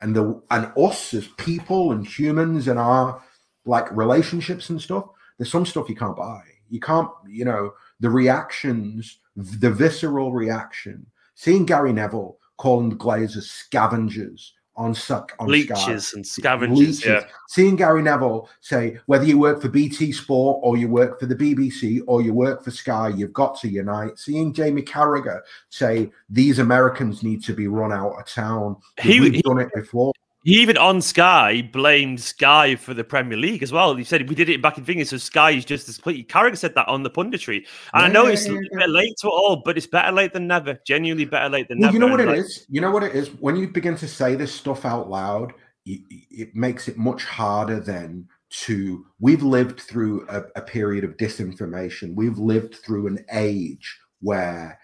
and 0.02 0.16
the 0.16 0.42
and 0.52 0.72
us 0.78 1.14
as 1.14 1.28
people 1.38 1.92
and 1.92 2.06
humans 2.06 2.68
and 2.68 2.78
our 2.78 3.22
like 3.66 3.90
relationships 3.92 4.70
and 4.70 4.82
stuff 4.82 5.06
there's 5.40 5.52
some 5.52 5.66
stuff 5.66 5.90
you 5.90 5.96
can't 5.96 6.18
buy. 6.18 6.44
You 6.70 6.82
can't, 6.82 7.10
you 7.28 7.46
know, 7.46 7.74
the 8.02 8.10
reactions, 8.10 9.20
the 9.36 9.72
visceral 9.72 10.34
reaction. 10.34 11.08
Seeing 11.34 11.66
Gary 11.66 11.94
Neville 11.94 12.38
calling 12.60 12.90
the 12.90 12.96
Glazers 12.96 13.44
scavengers 13.44 14.54
on 14.76 14.94
suck 14.94 15.34
on 15.40 15.48
leeches 15.48 16.08
Sky. 16.08 16.18
and 16.18 16.28
scavengers. 16.28 16.78
Leeches. 16.78 17.06
Yeah. 17.06 17.24
Seeing 17.48 17.76
Gary 17.76 18.02
Neville 18.02 18.50
say 18.62 18.98
whether 19.08 19.26
you 19.26 19.38
work 19.38 19.62
for 19.62 19.68
BT 19.68 20.12
Sport 20.12 20.60
or 20.62 20.78
you 20.78 20.88
work 20.88 21.20
for 21.20 21.26
the 21.26 21.36
BBC 21.36 22.02
or 22.08 22.22
you 22.22 22.34
work 22.34 22.64
for 22.64 22.72
Sky, 22.72 23.10
you've 23.10 23.34
got 23.34 23.60
to 23.62 23.68
unite. 23.68 24.18
Seeing 24.18 24.54
Jamie 24.54 24.82
Carragher 24.82 25.42
say 25.70 26.12
these 26.30 26.60
Americans 26.60 27.24
need 27.24 27.44
to 27.44 27.54
be 27.54 27.68
run 27.68 27.92
out 27.92 28.14
of 28.18 28.26
town. 28.26 28.78
He, 29.02 29.20
we've 29.20 29.34
he, 29.34 29.42
done 29.42 29.60
it 29.60 29.70
before. 29.74 30.14
He 30.44 30.54
even 30.62 30.78
on 30.78 31.02
Sky 31.02 31.62
blamed 31.62 32.22
Sky 32.22 32.76
for 32.76 32.94
the 32.94 33.04
Premier 33.04 33.38
League 33.38 33.62
as 33.62 33.74
well. 33.74 33.96
He 33.96 34.06
said 34.06 34.30
we 34.30 34.36
did 34.36 34.48
it 34.48 34.62
back 34.62 34.78
in 34.78 34.86
fingers, 34.86 35.10
so 35.10 35.18
Sky 35.18 35.52
is 35.52 35.66
just 35.66 35.90
as 35.90 35.98
complete. 35.98 36.30
Carrick 36.30 36.56
said 36.56 36.76
that 36.76 36.88
on 36.88 37.04
the 37.04 37.10
punditry, 37.10 37.66
and 37.94 38.02
yeah, 38.02 38.02
I 38.02 38.08
know 38.08 38.26
it's 38.26 38.48
yeah, 38.48 38.58
yeah. 38.72 38.86
late 38.86 39.16
to 39.22 39.28
all, 39.28 39.62
but 39.66 39.78
it's 39.78 39.88
better 39.88 40.14
late 40.14 40.32
than 40.32 40.48
never. 40.48 40.80
Genuinely 40.86 41.26
better 41.26 41.50
late 41.50 41.68
than 41.68 41.80
well, 41.80 41.88
never. 41.88 41.94
You 41.94 42.00
know 42.00 42.08
what 42.08 42.22
it 42.22 42.28
like, 42.28 42.38
is. 42.38 42.66
You 42.70 42.80
know 42.80 42.92
what 42.92 43.04
it 43.04 43.16
is. 43.16 43.30
When 43.40 43.58
you 43.58 43.68
begin 43.68 43.98
to 43.98 44.08
say 44.08 44.36
this 44.36 44.54
stuff 44.54 44.86
out 44.86 45.10
loud, 45.10 45.54
it 45.86 46.56
makes 46.56 46.88
it 46.88 46.98
much 46.98 47.26
harder 47.26 47.82
then 47.82 48.26
to. 48.62 49.06
We've 49.20 49.44
lived 49.44 49.82
through 49.82 50.26
a, 50.30 50.44
a 50.56 50.62
period 50.62 51.04
of 51.04 51.18
disinformation. 51.18 52.16
We've 52.16 52.38
lived 52.38 52.76
through 52.76 53.08
an 53.08 53.26
age 53.34 54.00
where 54.22 54.80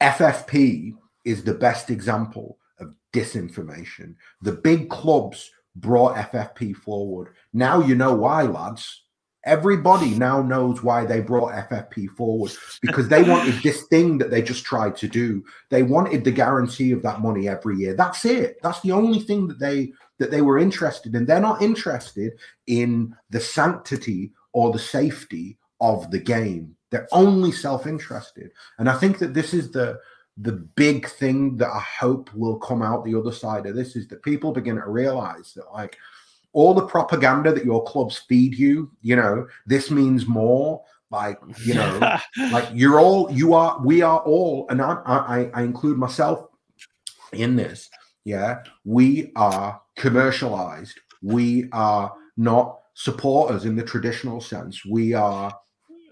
FFP 0.00 0.94
is 1.26 1.44
the 1.44 1.54
best 1.54 1.90
example 1.90 2.58
disinformation. 3.14 4.16
The 4.42 4.52
big 4.52 4.90
clubs 4.90 5.50
brought 5.76 6.16
FFP 6.16 6.76
forward. 6.76 7.34
Now 7.52 7.80
you 7.80 7.94
know 7.94 8.14
why, 8.14 8.42
lads. 8.42 9.02
Everybody 9.46 10.14
now 10.14 10.40
knows 10.40 10.82
why 10.82 11.04
they 11.04 11.20
brought 11.20 11.68
FFP 11.68 12.08
forward 12.16 12.52
because 12.80 13.08
they 13.08 13.22
wanted 13.22 13.62
this 13.62 13.82
thing 13.88 14.16
that 14.16 14.30
they 14.30 14.40
just 14.40 14.64
tried 14.64 14.96
to 14.96 15.06
do. 15.06 15.44
They 15.68 15.82
wanted 15.82 16.24
the 16.24 16.30
guarantee 16.30 16.92
of 16.92 17.02
that 17.02 17.20
money 17.20 17.46
every 17.46 17.76
year. 17.76 17.92
That's 17.92 18.24
it. 18.24 18.56
That's 18.62 18.80
the 18.80 18.92
only 18.92 19.20
thing 19.20 19.46
that 19.48 19.58
they 19.58 19.92
that 20.18 20.30
they 20.30 20.40
were 20.40 20.58
interested 20.58 21.14
in. 21.14 21.26
They're 21.26 21.40
not 21.40 21.60
interested 21.60 22.32
in 22.66 23.14
the 23.28 23.40
sanctity 23.40 24.32
or 24.54 24.72
the 24.72 24.78
safety 24.78 25.58
of 25.78 26.10
the 26.10 26.20
game. 26.20 26.74
They're 26.90 27.08
only 27.12 27.52
self-interested. 27.52 28.50
And 28.78 28.88
I 28.88 28.96
think 28.96 29.18
that 29.18 29.34
this 29.34 29.52
is 29.52 29.72
the 29.72 29.98
the 30.36 30.52
big 30.52 31.08
thing 31.08 31.56
that 31.58 31.68
I 31.68 31.80
hope 31.80 32.32
will 32.34 32.56
come 32.56 32.82
out 32.82 33.04
the 33.04 33.14
other 33.14 33.32
side 33.32 33.66
of 33.66 33.76
this 33.76 33.94
is 33.94 34.08
that 34.08 34.22
people 34.22 34.52
begin 34.52 34.76
to 34.76 34.88
realize 34.88 35.52
that 35.54 35.72
like 35.72 35.96
all 36.52 36.74
the 36.74 36.86
propaganda 36.86 37.52
that 37.52 37.64
your 37.64 37.84
clubs 37.84 38.18
feed 38.28 38.54
you, 38.54 38.90
you 39.02 39.16
know, 39.16 39.46
this 39.66 39.90
means 39.90 40.26
more. 40.26 40.82
Like 41.10 41.38
you 41.64 41.74
know, 41.74 42.18
like 42.50 42.68
you're 42.72 42.98
all 42.98 43.30
you 43.30 43.54
are. 43.54 43.80
We 43.84 44.02
are 44.02 44.18
all, 44.20 44.66
and 44.68 44.82
I, 44.82 45.00
I, 45.06 45.50
I 45.54 45.62
include 45.62 45.96
myself 45.96 46.48
in 47.32 47.54
this. 47.54 47.88
Yeah, 48.24 48.62
we 48.84 49.30
are 49.36 49.80
commercialized. 49.96 50.98
We 51.22 51.68
are 51.72 52.12
not 52.36 52.80
supporters 52.94 53.64
in 53.64 53.76
the 53.76 53.82
traditional 53.82 54.40
sense. 54.40 54.84
We 54.84 55.14
are, 55.14 55.56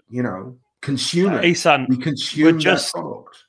you 0.09 0.23
know, 0.23 0.57
consumers. 0.81 1.43
Ahsan, 1.43 1.89
we 1.89 1.97
consume 1.97 2.55
we 2.55 2.63
just 2.63 2.93
product. 2.93 3.43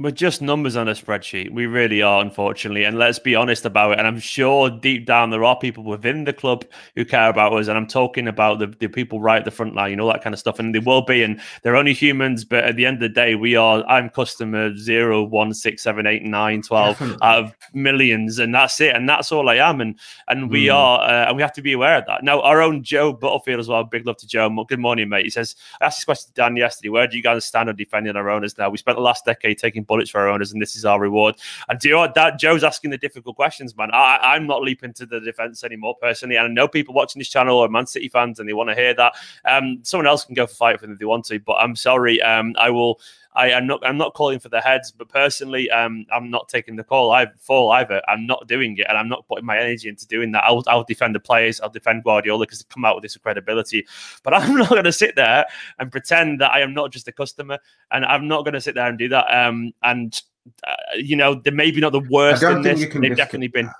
We're 0.00 0.12
just 0.12 0.40
numbers 0.40 0.76
on 0.76 0.88
a 0.88 0.92
spreadsheet. 0.92 1.52
We 1.52 1.66
really 1.66 2.00
are, 2.00 2.22
unfortunately. 2.22 2.84
And 2.84 2.98
let's 2.98 3.18
be 3.18 3.34
honest 3.34 3.66
about 3.66 3.92
it. 3.92 3.98
And 3.98 4.08
I'm 4.08 4.18
sure 4.18 4.70
deep 4.70 5.04
down 5.04 5.28
there 5.28 5.44
are 5.44 5.58
people 5.58 5.84
within 5.84 6.24
the 6.24 6.32
club 6.32 6.64
who 6.96 7.04
care 7.04 7.28
about 7.28 7.52
us. 7.52 7.68
And 7.68 7.76
I'm 7.76 7.86
talking 7.86 8.26
about 8.26 8.60
the, 8.60 8.68
the 8.68 8.88
people 8.88 9.20
right 9.20 9.40
at 9.40 9.44
the 9.44 9.50
front 9.50 9.74
line, 9.74 9.90
you 9.90 9.96
know, 9.96 10.06
that 10.10 10.22
kind 10.22 10.32
of 10.32 10.38
stuff. 10.38 10.58
And 10.58 10.74
they 10.74 10.78
will 10.78 11.02
be. 11.02 11.22
And 11.22 11.38
they're 11.62 11.76
only 11.76 11.92
humans. 11.92 12.46
But 12.46 12.64
at 12.64 12.76
the 12.76 12.86
end 12.86 12.94
of 12.94 13.00
the 13.02 13.08
day, 13.10 13.34
we 13.34 13.56
are, 13.56 13.84
I'm 13.88 14.08
customer 14.08 14.74
zero, 14.74 15.22
one, 15.22 15.52
six, 15.52 15.82
seven, 15.82 16.06
eight, 16.06 16.22
nine, 16.22 16.62
12 16.62 17.18
out 17.22 17.44
of 17.44 17.54
millions. 17.74 18.38
And 18.38 18.54
that's 18.54 18.80
it. 18.80 18.96
And 18.96 19.06
that's 19.06 19.30
all 19.30 19.50
I 19.50 19.56
am. 19.56 19.82
And 19.82 19.98
and 20.28 20.50
we 20.50 20.68
mm. 20.68 20.74
are, 20.74 21.02
uh, 21.02 21.26
and 21.26 21.36
we 21.36 21.42
have 21.42 21.52
to 21.52 21.62
be 21.62 21.74
aware 21.74 21.98
of 21.98 22.06
that. 22.06 22.24
Now, 22.24 22.40
our 22.40 22.62
own 22.62 22.82
Joe 22.82 23.12
Butterfield 23.12 23.60
as 23.60 23.68
well. 23.68 23.84
Big 23.84 24.06
love 24.06 24.16
to 24.16 24.26
Joe. 24.26 24.48
Good 24.66 24.80
morning, 24.80 25.10
mate. 25.10 25.24
He 25.24 25.30
says, 25.30 25.56
I 25.82 25.84
asked 25.84 25.98
this 25.98 26.04
question 26.06 26.28
to 26.28 26.34
Dan 26.40 26.56
yesterday. 26.56 26.88
Where 26.88 27.06
do 27.06 27.18
you 27.18 27.22
guys 27.22 27.44
stand 27.44 27.68
on 27.68 27.76
defending 27.76 28.16
our 28.16 28.30
owners 28.30 28.56
now? 28.56 28.70
We 28.70 28.78
spent 28.78 28.96
the 28.96 29.02
last 29.02 29.26
decade 29.26 29.58
taking 29.58 29.84
bullets 29.90 30.08
for 30.08 30.20
our 30.20 30.28
owners, 30.28 30.52
and 30.52 30.62
this 30.62 30.76
is 30.76 30.84
our 30.84 31.00
reward. 31.00 31.34
And 31.68 31.78
do 31.78 31.88
you 31.88 31.94
know 31.94 32.00
what? 32.00 32.14
That 32.14 32.38
Joe's 32.38 32.62
asking 32.62 32.92
the 32.92 32.98
difficult 32.98 33.34
questions, 33.34 33.76
man. 33.76 33.90
I, 33.92 34.36
am 34.36 34.46
not 34.46 34.62
leaping 34.62 34.92
to 34.94 35.04
the 35.04 35.20
defense 35.20 35.64
anymore 35.64 35.96
personally, 36.00 36.36
and 36.36 36.46
I 36.46 36.48
know 36.48 36.68
people 36.68 36.94
watching 36.94 37.18
this 37.18 37.28
channel 37.28 37.58
are 37.58 37.68
Man 37.68 37.86
City 37.86 38.08
fans, 38.08 38.38
and 38.38 38.48
they 38.48 38.52
want 38.52 38.70
to 38.70 38.76
hear 38.76 38.94
that. 38.94 39.14
Um, 39.44 39.80
someone 39.82 40.06
else 40.06 40.24
can 40.24 40.34
go 40.34 40.46
for 40.46 40.54
fight 40.54 40.80
for 40.80 40.86
them 40.86 40.92
if 40.92 41.00
they 41.00 41.04
want 41.04 41.24
to, 41.26 41.40
but 41.40 41.54
I'm 41.54 41.74
sorry. 41.76 42.22
Um, 42.22 42.54
I 42.58 42.70
will. 42.70 43.00
I 43.34 43.50
am 43.50 43.66
not. 43.66 43.84
I'm 43.86 43.96
not 43.96 44.14
calling 44.14 44.40
for 44.40 44.48
the 44.48 44.60
heads, 44.60 44.90
but 44.90 45.08
personally, 45.08 45.70
um, 45.70 46.04
I'm 46.12 46.30
not 46.30 46.48
taking 46.48 46.74
the 46.76 46.82
call. 46.82 47.12
I 47.12 47.26
fall 47.38 47.70
either. 47.70 48.02
I'm 48.08 48.26
not 48.26 48.48
doing 48.48 48.76
it, 48.76 48.86
and 48.88 48.98
I'm 48.98 49.08
not 49.08 49.26
putting 49.28 49.46
my 49.46 49.58
energy 49.58 49.88
into 49.88 50.06
doing 50.06 50.32
that. 50.32 50.42
I'll, 50.44 50.64
I'll 50.66 50.84
defend 50.84 51.14
the 51.14 51.20
players. 51.20 51.60
I'll 51.60 51.70
defend 51.70 52.02
Guardiola 52.02 52.44
because 52.44 52.58
they 52.58 52.66
come 52.68 52.84
out 52.84 52.96
with 52.96 53.02
this 53.02 53.16
credibility. 53.16 53.86
But 54.24 54.34
I'm 54.42 54.56
not 54.56 54.70
going 54.70 54.84
to 54.84 54.92
sit 54.92 55.14
there 55.14 55.46
and 55.78 55.92
pretend 55.92 56.40
that 56.40 56.50
I 56.50 56.60
am 56.60 56.74
not 56.74 56.90
just 56.90 57.06
a 57.06 57.12
customer, 57.12 57.58
and 57.92 58.04
I'm 58.04 58.26
not 58.26 58.44
going 58.44 58.54
to 58.54 58.60
sit 58.60 58.74
there 58.74 58.88
and 58.88 58.98
do 58.98 59.08
that. 59.08 59.26
Um, 59.26 59.72
and 59.82 60.20
uh, 60.66 60.74
you 60.96 61.16
know, 61.16 61.34
they're 61.34 61.52
maybe 61.52 61.80
not 61.80 61.92
the 61.92 62.00
worst 62.10 62.42
in 62.42 62.62
this. 62.62 62.80
They've 62.80 63.02
disc- 63.02 63.16
definitely 63.16 63.48
been. 63.48 63.70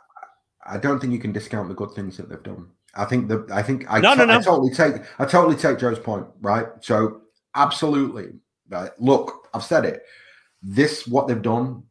I 0.65 0.79
don't 0.79 1.01
think 1.01 1.13
you 1.13 1.19
can 1.19 1.33
discount 1.33 1.69
the 1.69 1.75
good 1.75 1.91
things 1.93 2.17
that 2.19 2.29
they've 2.29 2.43
done. 2.43 2.69
I 2.95 3.05
think 3.05 3.29
that 3.29 3.51
I 3.51 3.63
think 3.63 3.87
I, 3.89 4.01
no, 4.01 4.15
no, 4.15 4.25
no. 4.25 4.39
I 4.39 4.43
totally 4.43 4.73
take 4.73 4.95
I 5.19 5.25
totally 5.25 5.57
take 5.57 5.79
Joe's 5.79 5.99
point, 5.99 6.27
right? 6.41 6.67
So 6.81 7.23
absolutely, 7.55 8.33
right? 8.71 8.91
Look, 8.99 9.49
I've 9.53 9.65
said 9.65 9.85
it. 9.85 10.05
This 10.63 11.07
what 11.07 11.27
they've 11.27 11.41
done, 11.41 11.83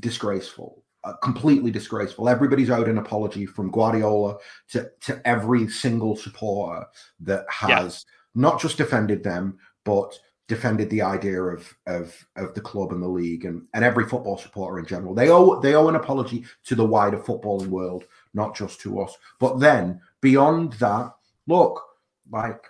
disgraceful, 0.00 0.82
uh, 1.04 1.14
completely 1.14 1.70
disgraceful. 1.70 2.28
Everybody's 2.28 2.70
owed 2.70 2.88
an 2.88 2.98
apology 2.98 3.46
from 3.46 3.70
Guardiola 3.70 4.36
to 4.70 4.90
to 5.00 5.20
every 5.26 5.68
single 5.68 6.16
supporter 6.16 6.86
that 7.20 7.44
has 7.48 8.04
yeah. 8.06 8.42
not 8.42 8.60
just 8.60 8.76
defended 8.76 9.22
them, 9.22 9.58
but 9.84 10.18
defended 10.48 10.90
the 10.90 11.02
idea 11.02 11.40
of 11.40 11.72
of 11.86 12.26
of 12.36 12.54
the 12.54 12.60
club 12.60 12.92
and 12.92 13.02
the 13.02 13.08
league 13.08 13.44
and, 13.44 13.66
and 13.74 13.84
every 13.84 14.06
football 14.06 14.36
supporter 14.36 14.78
in 14.78 14.86
general. 14.86 15.14
They 15.14 15.30
owe 15.30 15.60
they 15.60 15.74
owe 15.74 15.88
an 15.88 15.96
apology 15.96 16.44
to 16.64 16.74
the 16.74 16.84
wider 16.84 17.18
footballing 17.18 17.68
world, 17.68 18.04
not 18.34 18.54
just 18.54 18.80
to 18.80 19.00
us. 19.00 19.16
But 19.38 19.60
then 19.60 20.00
beyond 20.20 20.74
that, 20.74 21.12
look, 21.46 21.82
like 22.30 22.64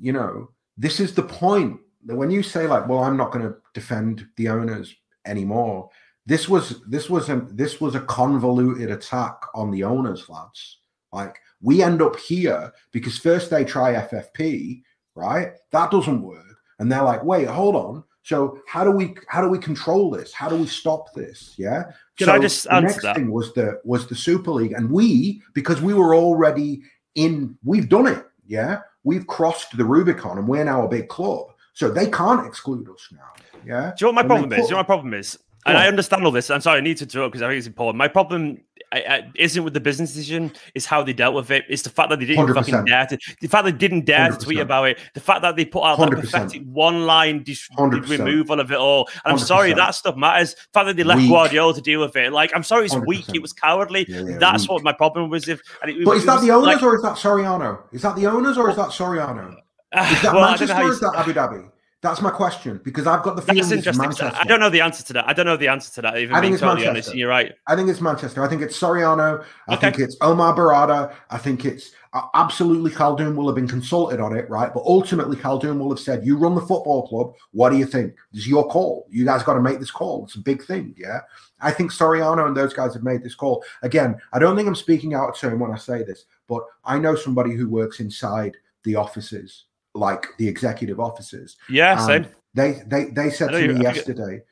you 0.00 0.12
know, 0.12 0.50
this 0.76 1.00
is 1.00 1.14
the 1.14 1.22
point 1.22 1.80
that 2.04 2.16
when 2.16 2.30
you 2.30 2.42
say 2.42 2.66
like, 2.66 2.88
well, 2.88 3.02
I'm 3.02 3.16
not 3.16 3.32
going 3.32 3.46
to 3.46 3.56
defend 3.74 4.26
the 4.36 4.48
owners 4.48 4.94
anymore. 5.26 5.90
This 6.26 6.48
was 6.48 6.82
this 6.86 7.08
was 7.08 7.28
a 7.28 7.46
this 7.50 7.80
was 7.80 7.94
a 7.94 8.00
convoluted 8.00 8.90
attack 8.90 9.40
on 9.54 9.70
the 9.70 9.84
owners, 9.84 10.28
lads. 10.28 10.78
Like 11.12 11.38
we 11.62 11.82
end 11.82 12.02
up 12.02 12.16
here 12.16 12.72
because 12.92 13.18
first 13.18 13.50
they 13.50 13.64
try 13.64 13.94
FFP, 13.94 14.82
right? 15.14 15.52
That 15.72 15.90
doesn't 15.90 16.22
work 16.22 16.44
and 16.78 16.90
they're 16.90 17.02
like, 17.02 17.24
wait, 17.24 17.48
hold 17.48 17.76
on. 17.76 18.04
So 18.22 18.60
how 18.66 18.84
do 18.84 18.90
we 18.90 19.14
how 19.28 19.40
do 19.40 19.48
we 19.48 19.58
control 19.58 20.10
this? 20.10 20.32
How 20.32 20.48
do 20.48 20.56
we 20.56 20.66
stop 20.66 21.14
this? 21.14 21.54
Yeah. 21.56 21.84
Can 22.16 22.26
so 22.26 22.34
I 22.34 22.38
just 22.38 22.64
the 22.64 22.80
next 22.80 23.02
that? 23.02 23.16
thing 23.16 23.30
was 23.30 23.54
the 23.54 23.80
was 23.84 24.06
the 24.06 24.14
Super 24.14 24.50
League, 24.50 24.72
and 24.72 24.90
we 24.90 25.42
because 25.54 25.80
we 25.80 25.94
were 25.94 26.14
already 26.14 26.82
in, 27.14 27.56
we've 27.64 27.88
done 27.88 28.06
it. 28.06 28.24
Yeah, 28.46 28.80
we've 29.02 29.26
crossed 29.26 29.76
the 29.76 29.84
Rubicon, 29.84 30.38
and 30.38 30.46
we're 30.46 30.64
now 30.64 30.84
a 30.84 30.88
big 30.88 31.08
club, 31.08 31.48
so 31.78 31.88
they 31.88 32.10
can't 32.10 32.44
exclude 32.44 32.88
us 32.90 33.08
now. 33.12 33.20
Yeah. 33.64 33.92
Do 33.96 34.06
you 34.06 34.12
know 34.12 34.14
what 34.14 34.14
my 34.14 34.20
and 34.22 34.28
problem 34.28 34.52
is? 34.52 34.58
Do 34.58 34.62
you 34.64 34.70
know 34.70 34.76
what 34.78 34.82
my 34.82 34.94
problem 34.94 35.14
is? 35.14 35.38
And 35.64 35.76
I 35.76 35.86
understand 35.86 36.24
all 36.24 36.32
this. 36.32 36.50
I'm 36.50 36.60
sorry, 36.60 36.78
I 36.78 36.80
need 36.80 36.96
to 36.96 37.06
talk 37.06 37.30
because 37.30 37.42
I 37.42 37.48
think 37.48 37.58
it's 37.58 37.68
important. 37.68 37.98
My 37.98 38.08
problem 38.08 38.58
I, 38.90 38.98
I, 38.98 39.30
isn't 39.36 39.62
with 39.62 39.74
the 39.74 39.80
business 39.80 40.12
decision; 40.12 40.50
is 40.74 40.86
how 40.86 41.04
they 41.04 41.12
dealt 41.12 41.36
with 41.36 41.52
it. 41.52 41.66
It's 41.68 41.82
the 41.82 41.90
fact 41.90 42.10
that 42.10 42.18
they 42.18 42.26
didn't 42.26 42.46
100%. 42.46 42.54
fucking 42.54 42.84
dare 42.86 43.06
to. 43.06 43.18
The 43.40 43.46
fact 43.46 43.64
they 43.64 43.70
didn't 43.70 44.06
dare 44.06 44.30
100%. 44.30 44.38
to 44.38 44.44
tweet 44.44 44.58
about 44.58 44.88
it. 44.88 44.98
The 45.14 45.20
fact 45.20 45.42
that 45.42 45.54
they 45.54 45.64
put 45.64 45.84
out 45.84 46.00
that 46.00 46.08
100%. 46.08 46.20
pathetic 46.20 46.62
one-line 46.64 47.44
dis- 47.44 47.68
removal 47.78 48.58
of 48.58 48.72
it 48.72 48.78
all. 48.78 49.08
And 49.24 49.32
I'm 49.32 49.38
sorry, 49.38 49.72
that 49.72 49.94
stuff 49.94 50.16
matters. 50.16 50.54
The 50.54 50.60
fact 50.74 50.86
that 50.86 50.96
they 50.96 51.04
left 51.04 51.20
weak. 51.20 51.30
Guardiola 51.30 51.74
to 51.74 51.80
deal 51.80 52.00
with 52.00 52.16
it. 52.16 52.32
Like, 52.32 52.50
I'm 52.56 52.64
sorry, 52.64 52.86
it's 52.86 52.96
weak. 52.96 53.26
It 53.32 53.42
was 53.42 53.52
cowardly. 53.52 54.04
Yeah, 54.08 54.22
yeah, 54.22 54.38
That's 54.38 54.64
weak. 54.64 54.70
what 54.70 54.82
my 54.82 54.94
problem 54.94 55.30
was. 55.30 55.46
If 55.46 55.60
it, 55.84 56.04
but 56.04 56.16
is 56.16 56.26
that 56.26 56.40
the 56.40 56.50
owners 56.50 56.66
like, 56.66 56.82
or 56.82 56.96
is 56.96 57.02
that 57.02 57.16
Soriano? 57.16 57.82
Is 57.92 58.02
that 58.02 58.16
the 58.16 58.26
owners 58.26 58.58
or 58.58 58.68
is 58.68 58.76
that 58.76 58.88
Soriano? 58.88 59.54
Is 59.92 60.22
that 60.22 60.24
well, 60.34 60.48
Manchester 60.48 60.76
or 60.76 60.90
is 60.90 61.00
that 61.00 61.14
Abu 61.16 61.32
Dhabi? 61.32 61.70
That's 62.00 62.22
my 62.22 62.30
question 62.30 62.80
because 62.84 63.08
I've 63.08 63.24
got 63.24 63.34
the 63.34 63.42
feeling 63.42 63.58
it's 63.58 63.98
Manchester. 63.98 64.30
I 64.32 64.44
don't 64.44 64.60
know 64.60 64.70
the 64.70 64.80
answer 64.80 65.02
to 65.06 65.12
that. 65.14 65.28
I 65.28 65.32
don't 65.32 65.46
know 65.46 65.56
the 65.56 65.66
answer 65.66 65.92
to 65.94 66.02
that. 66.02 66.16
Even 66.16 66.36
I 66.36 66.40
think 66.40 66.52
it's 66.52 66.60
totally 66.60 66.86
Manchester. 66.86 67.10
Honest, 67.10 67.18
you're 67.18 67.28
right. 67.28 67.52
I 67.66 67.74
think 67.74 67.88
it's 67.88 68.00
Manchester. 68.00 68.44
I 68.44 68.48
think 68.48 68.62
it's 68.62 68.78
Soriano. 68.78 69.44
I 69.66 69.74
okay. 69.74 69.90
think 69.90 69.98
it's 69.98 70.16
Omar 70.20 70.54
Berrada. 70.54 71.12
I 71.30 71.38
think 71.38 71.64
it's 71.64 71.90
uh, 72.12 72.22
absolutely 72.34 72.92
Khaldoon 72.92 73.34
will 73.34 73.48
have 73.48 73.56
been 73.56 73.66
consulted 73.66 74.20
on 74.20 74.36
it, 74.36 74.48
right? 74.48 74.72
But 74.72 74.84
ultimately, 74.84 75.36
Khaldoon 75.36 75.80
will 75.80 75.88
have 75.88 75.98
said, 75.98 76.24
"You 76.24 76.36
run 76.36 76.54
the 76.54 76.60
football 76.60 77.08
club. 77.08 77.34
What 77.50 77.70
do 77.70 77.76
you 77.76 77.86
think? 77.86 78.14
This 78.30 78.42
is 78.42 78.48
your 78.48 78.68
call. 78.68 79.08
You 79.10 79.24
guys 79.24 79.42
got 79.42 79.54
to 79.54 79.60
make 79.60 79.80
this 79.80 79.90
call. 79.90 80.22
It's 80.24 80.36
a 80.36 80.40
big 80.40 80.62
thing, 80.62 80.94
yeah." 80.96 81.22
I 81.60 81.72
think 81.72 81.90
Soriano 81.90 82.46
and 82.46 82.56
those 82.56 82.74
guys 82.74 82.94
have 82.94 83.02
made 83.02 83.24
this 83.24 83.34
call. 83.34 83.64
Again, 83.82 84.20
I 84.32 84.38
don't 84.38 84.54
think 84.54 84.68
I'm 84.68 84.76
speaking 84.76 85.14
out 85.14 85.30
of 85.30 85.36
turn 85.36 85.58
when 85.58 85.72
I 85.72 85.76
say 85.76 86.04
this, 86.04 86.26
but 86.46 86.62
I 86.84 87.00
know 87.00 87.16
somebody 87.16 87.54
who 87.54 87.68
works 87.68 87.98
inside 87.98 88.56
the 88.84 88.94
offices 88.94 89.64
like 89.98 90.26
the 90.38 90.48
executive 90.48 91.00
officers. 91.00 91.56
Yeah, 91.68 91.96
same. 92.06 92.26
They 92.54 92.82
they 92.86 93.06
they 93.06 93.30
said 93.30 93.50
to 93.50 93.74
me 93.74 93.82
yesterday 93.82 94.42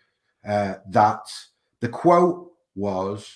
uh, 0.46 0.74
that 0.90 1.20
the 1.80 1.88
quote 1.88 2.52
was, 2.74 3.28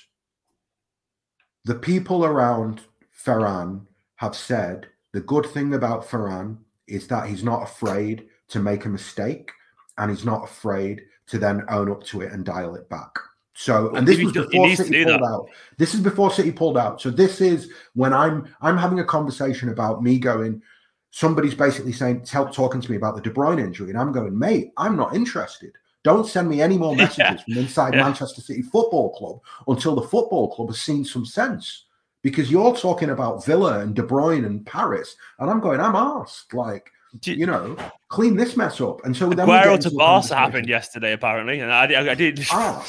"The 1.64 1.74
people 1.74 2.24
around 2.24 2.82
Ferran 3.24 3.86
have 4.16 4.36
said 4.36 4.88
the 5.12 5.20
good 5.20 5.46
thing 5.46 5.74
about 5.74 6.06
Ferran 6.06 6.58
is 6.86 7.06
that 7.08 7.28
he's 7.28 7.44
not 7.44 7.62
afraid 7.62 8.28
to 8.48 8.58
make 8.58 8.84
a 8.84 8.88
mistake, 8.88 9.50
and 9.98 10.10
he's 10.10 10.24
not 10.24 10.44
afraid 10.44 11.02
to 11.28 11.38
then 11.38 11.64
own 11.68 11.90
up 11.90 12.02
to 12.04 12.20
it 12.20 12.32
and 12.32 12.44
dial 12.44 12.74
it 12.74 12.88
back." 12.88 13.10
So, 13.54 13.94
and 13.94 14.08
this 14.08 14.22
was 14.22 14.32
before 14.32 14.74
City 14.74 15.04
pulled 15.04 15.20
that. 15.20 15.22
out. 15.22 15.48
This 15.76 15.94
is 15.94 16.00
before 16.00 16.30
City 16.30 16.50
pulled 16.50 16.78
out. 16.78 16.98
So 17.00 17.10
this 17.10 17.42
is 17.42 17.70
when 17.94 18.14
I'm 18.14 18.48
I'm 18.62 18.78
having 18.78 19.00
a 19.00 19.04
conversation 19.04 19.68
about 19.68 20.02
me 20.02 20.18
going 20.18 20.62
somebody's 21.10 21.54
basically 21.54 21.92
saying, 21.92 22.24
help 22.30 22.52
talking 22.52 22.80
to 22.80 22.90
me 22.90 22.96
about 22.96 23.16
the 23.16 23.22
De 23.22 23.30
Bruyne 23.30 23.60
injury. 23.60 23.90
And 23.90 23.98
I'm 23.98 24.12
going, 24.12 24.38
mate, 24.38 24.72
I'm 24.76 24.96
not 24.96 25.14
interested. 25.14 25.72
Don't 26.02 26.26
send 26.26 26.48
me 26.48 26.62
any 26.62 26.78
more 26.78 26.94
messages 26.96 27.18
yeah. 27.18 27.36
from 27.54 27.58
inside 27.58 27.94
yeah. 27.94 28.04
Manchester 28.04 28.40
City 28.40 28.62
Football 28.62 29.14
Club 29.14 29.40
until 29.68 29.94
the 29.94 30.06
football 30.08 30.54
club 30.54 30.68
has 30.68 30.80
seen 30.80 31.04
some 31.04 31.26
sense. 31.26 31.86
Because 32.22 32.50
you're 32.50 32.76
talking 32.76 33.10
about 33.10 33.46
Villa 33.46 33.80
and 33.80 33.94
De 33.94 34.02
Bruyne 34.02 34.44
and 34.44 34.64
Paris. 34.66 35.16
And 35.38 35.50
I'm 35.50 35.58
going, 35.58 35.80
I'm 35.80 35.96
asked. 35.96 36.52
Like, 36.52 36.90
you 37.24 37.46
know, 37.46 37.76
clean 38.10 38.36
this 38.36 38.56
mess 38.56 38.80
up. 38.80 39.04
And 39.04 39.16
so 39.16 39.30
then 39.30 39.46
Aguero 39.46 39.78
to 39.80 39.90
Barca 39.92 40.34
happened 40.34 40.68
yesterday, 40.68 41.12
apparently, 41.12 41.60
and 41.60 41.72
I, 41.72 41.84
I, 41.84 42.10
I 42.10 42.14
did. 42.14 42.44
Oh. 42.52 42.84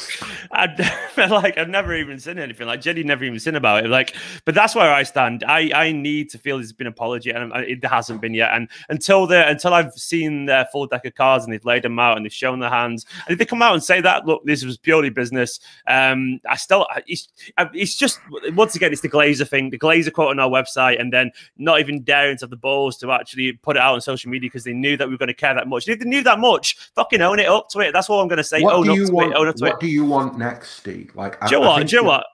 I 0.51 1.27
like 1.27 1.57
I've 1.57 1.69
never 1.69 1.95
even 1.95 2.19
seen 2.19 2.39
anything 2.39 2.67
like 2.67 2.81
Jenny 2.81 3.03
never 3.03 3.23
even 3.23 3.39
seen 3.39 3.55
about 3.55 3.85
it. 3.85 3.89
Like, 3.89 4.15
but 4.43 4.55
that's 4.55 4.75
where 4.75 4.91
I 4.91 5.03
stand. 5.03 5.43
I 5.47 5.71
I 5.73 5.91
need 5.91 6.29
to 6.31 6.37
feel 6.37 6.57
there's 6.57 6.73
been 6.73 6.87
apology, 6.87 7.29
and 7.29 7.53
it 7.55 7.85
hasn't 7.85 8.21
been 8.21 8.33
yet. 8.33 8.51
And 8.53 8.67
until 8.89 9.27
the 9.27 9.47
until 9.47 9.73
I've 9.73 9.93
seen 9.93 10.45
their 10.45 10.65
full 10.65 10.87
deck 10.87 11.05
of 11.05 11.13
cards 11.15 11.45
and 11.45 11.53
they've 11.53 11.63
laid 11.63 11.83
them 11.83 11.99
out 11.99 12.17
and 12.17 12.25
they've 12.25 12.33
shown 12.33 12.59
their 12.59 12.69
hands, 12.69 13.05
and 13.25 13.33
if 13.33 13.39
they 13.39 13.45
come 13.45 13.61
out 13.61 13.73
and 13.73 13.83
say 13.83 14.01
that, 14.01 14.25
look, 14.25 14.43
this 14.45 14.65
was 14.65 14.77
purely 14.77 15.09
business. 15.09 15.59
Um, 15.87 16.41
I 16.49 16.57
still 16.57 16.87
it's 17.07 17.29
it's 17.57 17.95
just 17.95 18.19
once 18.53 18.75
again 18.75 18.91
it's 18.91 19.01
the 19.01 19.09
Glazer 19.09 19.47
thing, 19.47 19.69
the 19.69 19.79
Glazer 19.79 20.11
quote 20.11 20.31
on 20.31 20.39
our 20.39 20.49
website, 20.49 20.99
and 20.99 21.13
then 21.13 21.31
not 21.57 21.79
even 21.79 22.01
daring 22.03 22.37
to 22.37 22.43
have 22.43 22.49
the 22.49 22.57
balls 22.57 22.97
to 22.97 23.11
actually 23.11 23.53
put 23.53 23.77
it 23.77 23.81
out 23.81 23.93
on 23.93 24.01
social 24.01 24.31
media 24.31 24.49
because 24.49 24.63
they 24.63 24.73
knew 24.73 24.97
that 24.97 25.10
we 25.11 25.15
were 25.15 25.19
going 25.19 25.27
to 25.27 25.33
care 25.33 25.53
that 25.53 25.67
much. 25.67 25.87
If 25.89 25.99
they 25.99 26.05
knew 26.05 26.23
that 26.23 26.39
much, 26.39 26.77
fucking 26.95 27.21
own 27.21 27.37
it 27.39 27.47
up 27.47 27.67
to 27.69 27.79
it. 27.81 27.91
That's 27.91 28.09
all 28.09 28.21
I'm 28.21 28.29
going 28.29 28.37
to 28.37 28.43
say. 28.43 28.61
What 28.61 28.75
own 28.75 28.85
do 28.85 28.95
you 28.95 29.11
want, 29.11 29.33
What 29.33 29.73
it. 29.73 29.79
do 29.81 29.87
you 29.87 30.05
want 30.05 30.37
next, 30.37 30.71
Steve? 30.71 31.11
Like, 31.15 31.39
do 31.41 31.55
you 31.55 31.61
know 31.61 31.67
what? 31.67 31.85
Do 31.85 31.95
you 31.97 32.03
what? 32.03 32.25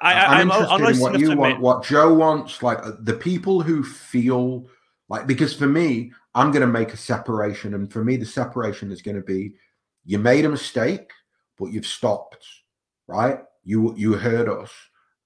I, 0.00 0.40
am 0.40 0.50
interested 0.50 0.72
I'm 0.72 0.94
in 0.94 1.00
what 1.00 1.18
you 1.18 1.36
want, 1.36 1.60
what 1.60 1.84
Joe 1.84 2.14
wants. 2.14 2.62
Like 2.62 2.78
uh, 2.78 2.92
the 3.00 3.14
people 3.14 3.60
who 3.60 3.82
feel 3.82 4.68
like, 5.08 5.26
because 5.26 5.52
for 5.52 5.66
me, 5.66 6.12
I'm 6.36 6.52
going 6.52 6.60
to 6.60 6.68
make 6.68 6.92
a 6.92 6.96
separation, 6.96 7.74
and 7.74 7.92
for 7.92 8.04
me, 8.04 8.16
the 8.16 8.26
separation 8.26 8.92
is 8.92 9.02
going 9.02 9.16
to 9.16 9.22
be: 9.22 9.54
you 10.04 10.20
made 10.20 10.44
a 10.44 10.48
mistake, 10.48 11.10
but 11.58 11.72
you've 11.72 11.86
stopped, 11.86 12.46
right? 13.08 13.40
You 13.64 13.96
you 13.96 14.12
heard 14.12 14.48
us. 14.48 14.70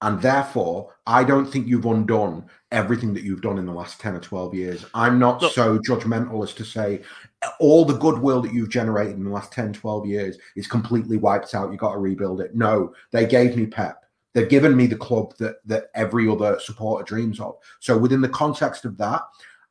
And 0.01 0.21
therefore, 0.21 0.93
I 1.07 1.23
don't 1.23 1.45
think 1.45 1.67
you've 1.67 1.85
undone 1.85 2.45
everything 2.71 3.13
that 3.13 3.23
you've 3.23 3.41
done 3.41 3.57
in 3.57 3.65
the 3.65 3.73
last 3.73 3.99
10 3.99 4.15
or 4.15 4.19
12 4.19 4.53
years. 4.53 4.85
I'm 4.93 5.17
not 5.17 5.41
Look, 5.41 5.53
so 5.53 5.79
judgmental 5.79 6.43
as 6.43 6.53
to 6.55 6.65
say 6.65 7.01
uh, 7.41 7.49
all 7.59 7.85
the 7.85 7.97
goodwill 7.97 8.41
that 8.41 8.53
you've 8.53 8.69
generated 8.69 9.15
in 9.15 9.23
the 9.23 9.29
last 9.29 9.51
10, 9.53 9.73
12 9.73 10.05
years 10.05 10.37
is 10.55 10.67
completely 10.67 11.17
wiped 11.17 11.55
out. 11.55 11.71
You've 11.71 11.79
got 11.79 11.93
to 11.93 11.99
rebuild 11.99 12.41
it. 12.41 12.55
No, 12.55 12.93
they 13.11 13.25
gave 13.25 13.55
me 13.55 13.65
Pep. 13.65 14.03
They've 14.33 14.49
given 14.49 14.75
me 14.75 14.85
the 14.85 14.97
club 14.97 15.33
that, 15.37 15.65
that 15.65 15.85
every 15.95 16.27
other 16.27 16.59
supporter 16.59 17.05
dreams 17.05 17.39
of. 17.39 17.55
So 17.79 17.97
within 17.97 18.19
the 18.19 18.29
context 18.29 18.83
of 18.83 18.97
that, 18.97 19.21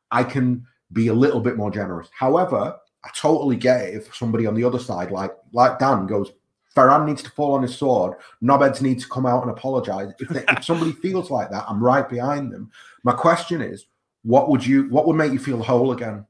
I 0.09 0.23
can 0.23 0.65
be 0.91 1.07
a 1.07 1.13
little 1.13 1.39
bit 1.39 1.55
more 1.55 1.69
generous. 1.69 2.09
However, 2.17 2.75
I 3.03 3.09
totally 3.15 3.57
get 3.57 3.81
it 3.81 3.95
if 3.95 4.15
somebody 4.15 4.47
on 4.47 4.55
the 4.55 4.63
other 4.63 4.79
side, 4.79 5.11
like 5.11 5.31
like 5.53 5.77
Dan, 5.77 6.07
goes, 6.07 6.31
Ferran 6.75 7.05
needs 7.05 7.23
to 7.23 7.29
fall 7.31 7.53
on 7.53 7.61
his 7.61 7.75
sword. 7.75 8.17
Knobheads 8.43 8.81
needs 8.81 9.03
to 9.03 9.09
come 9.09 9.25
out 9.25 9.41
and 9.41 9.51
apologize. 9.51 10.11
If, 10.19 10.29
they, 10.29 10.43
if 10.47 10.63
somebody 10.63 10.91
feels 11.01 11.31
like 11.31 11.49
that, 11.51 11.65
I'm 11.67 11.83
right 11.83 12.07
behind 12.07 12.51
them. 12.51 12.69
My 13.03 13.13
question 13.13 13.61
is, 13.61 13.85
what 14.23 14.49
would 14.49 14.65
you, 14.65 14.89
what 14.89 15.07
would 15.07 15.15
make 15.15 15.31
you 15.31 15.39
feel 15.39 15.61
whole 15.61 15.91
again? 15.91 16.25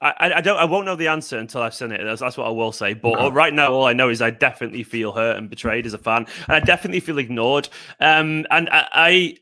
I, 0.00 0.32
I 0.36 0.40
don't. 0.40 0.58
I 0.58 0.64
won't 0.64 0.86
know 0.86 0.96
the 0.96 1.08
answer 1.08 1.38
until 1.38 1.62
I've 1.62 1.74
seen 1.74 1.92
it. 1.92 2.02
That's, 2.02 2.20
that's 2.20 2.36
what 2.36 2.46
I 2.46 2.50
will 2.50 2.72
say. 2.72 2.94
But 2.94 3.18
okay. 3.18 3.34
right 3.34 3.54
now, 3.54 3.72
all 3.72 3.86
I 3.86 3.92
know 3.92 4.08
is 4.08 4.20
I 4.20 4.30
definitely 4.30 4.82
feel 4.82 5.12
hurt 5.12 5.36
and 5.36 5.48
betrayed 5.48 5.86
as 5.86 5.94
a 5.94 5.98
fan, 5.98 6.26
and 6.48 6.56
I 6.56 6.60
definitely 6.60 7.00
feel 7.00 7.18
ignored. 7.18 7.68
Um, 8.00 8.44
and 8.50 8.68
I, 8.70 9.36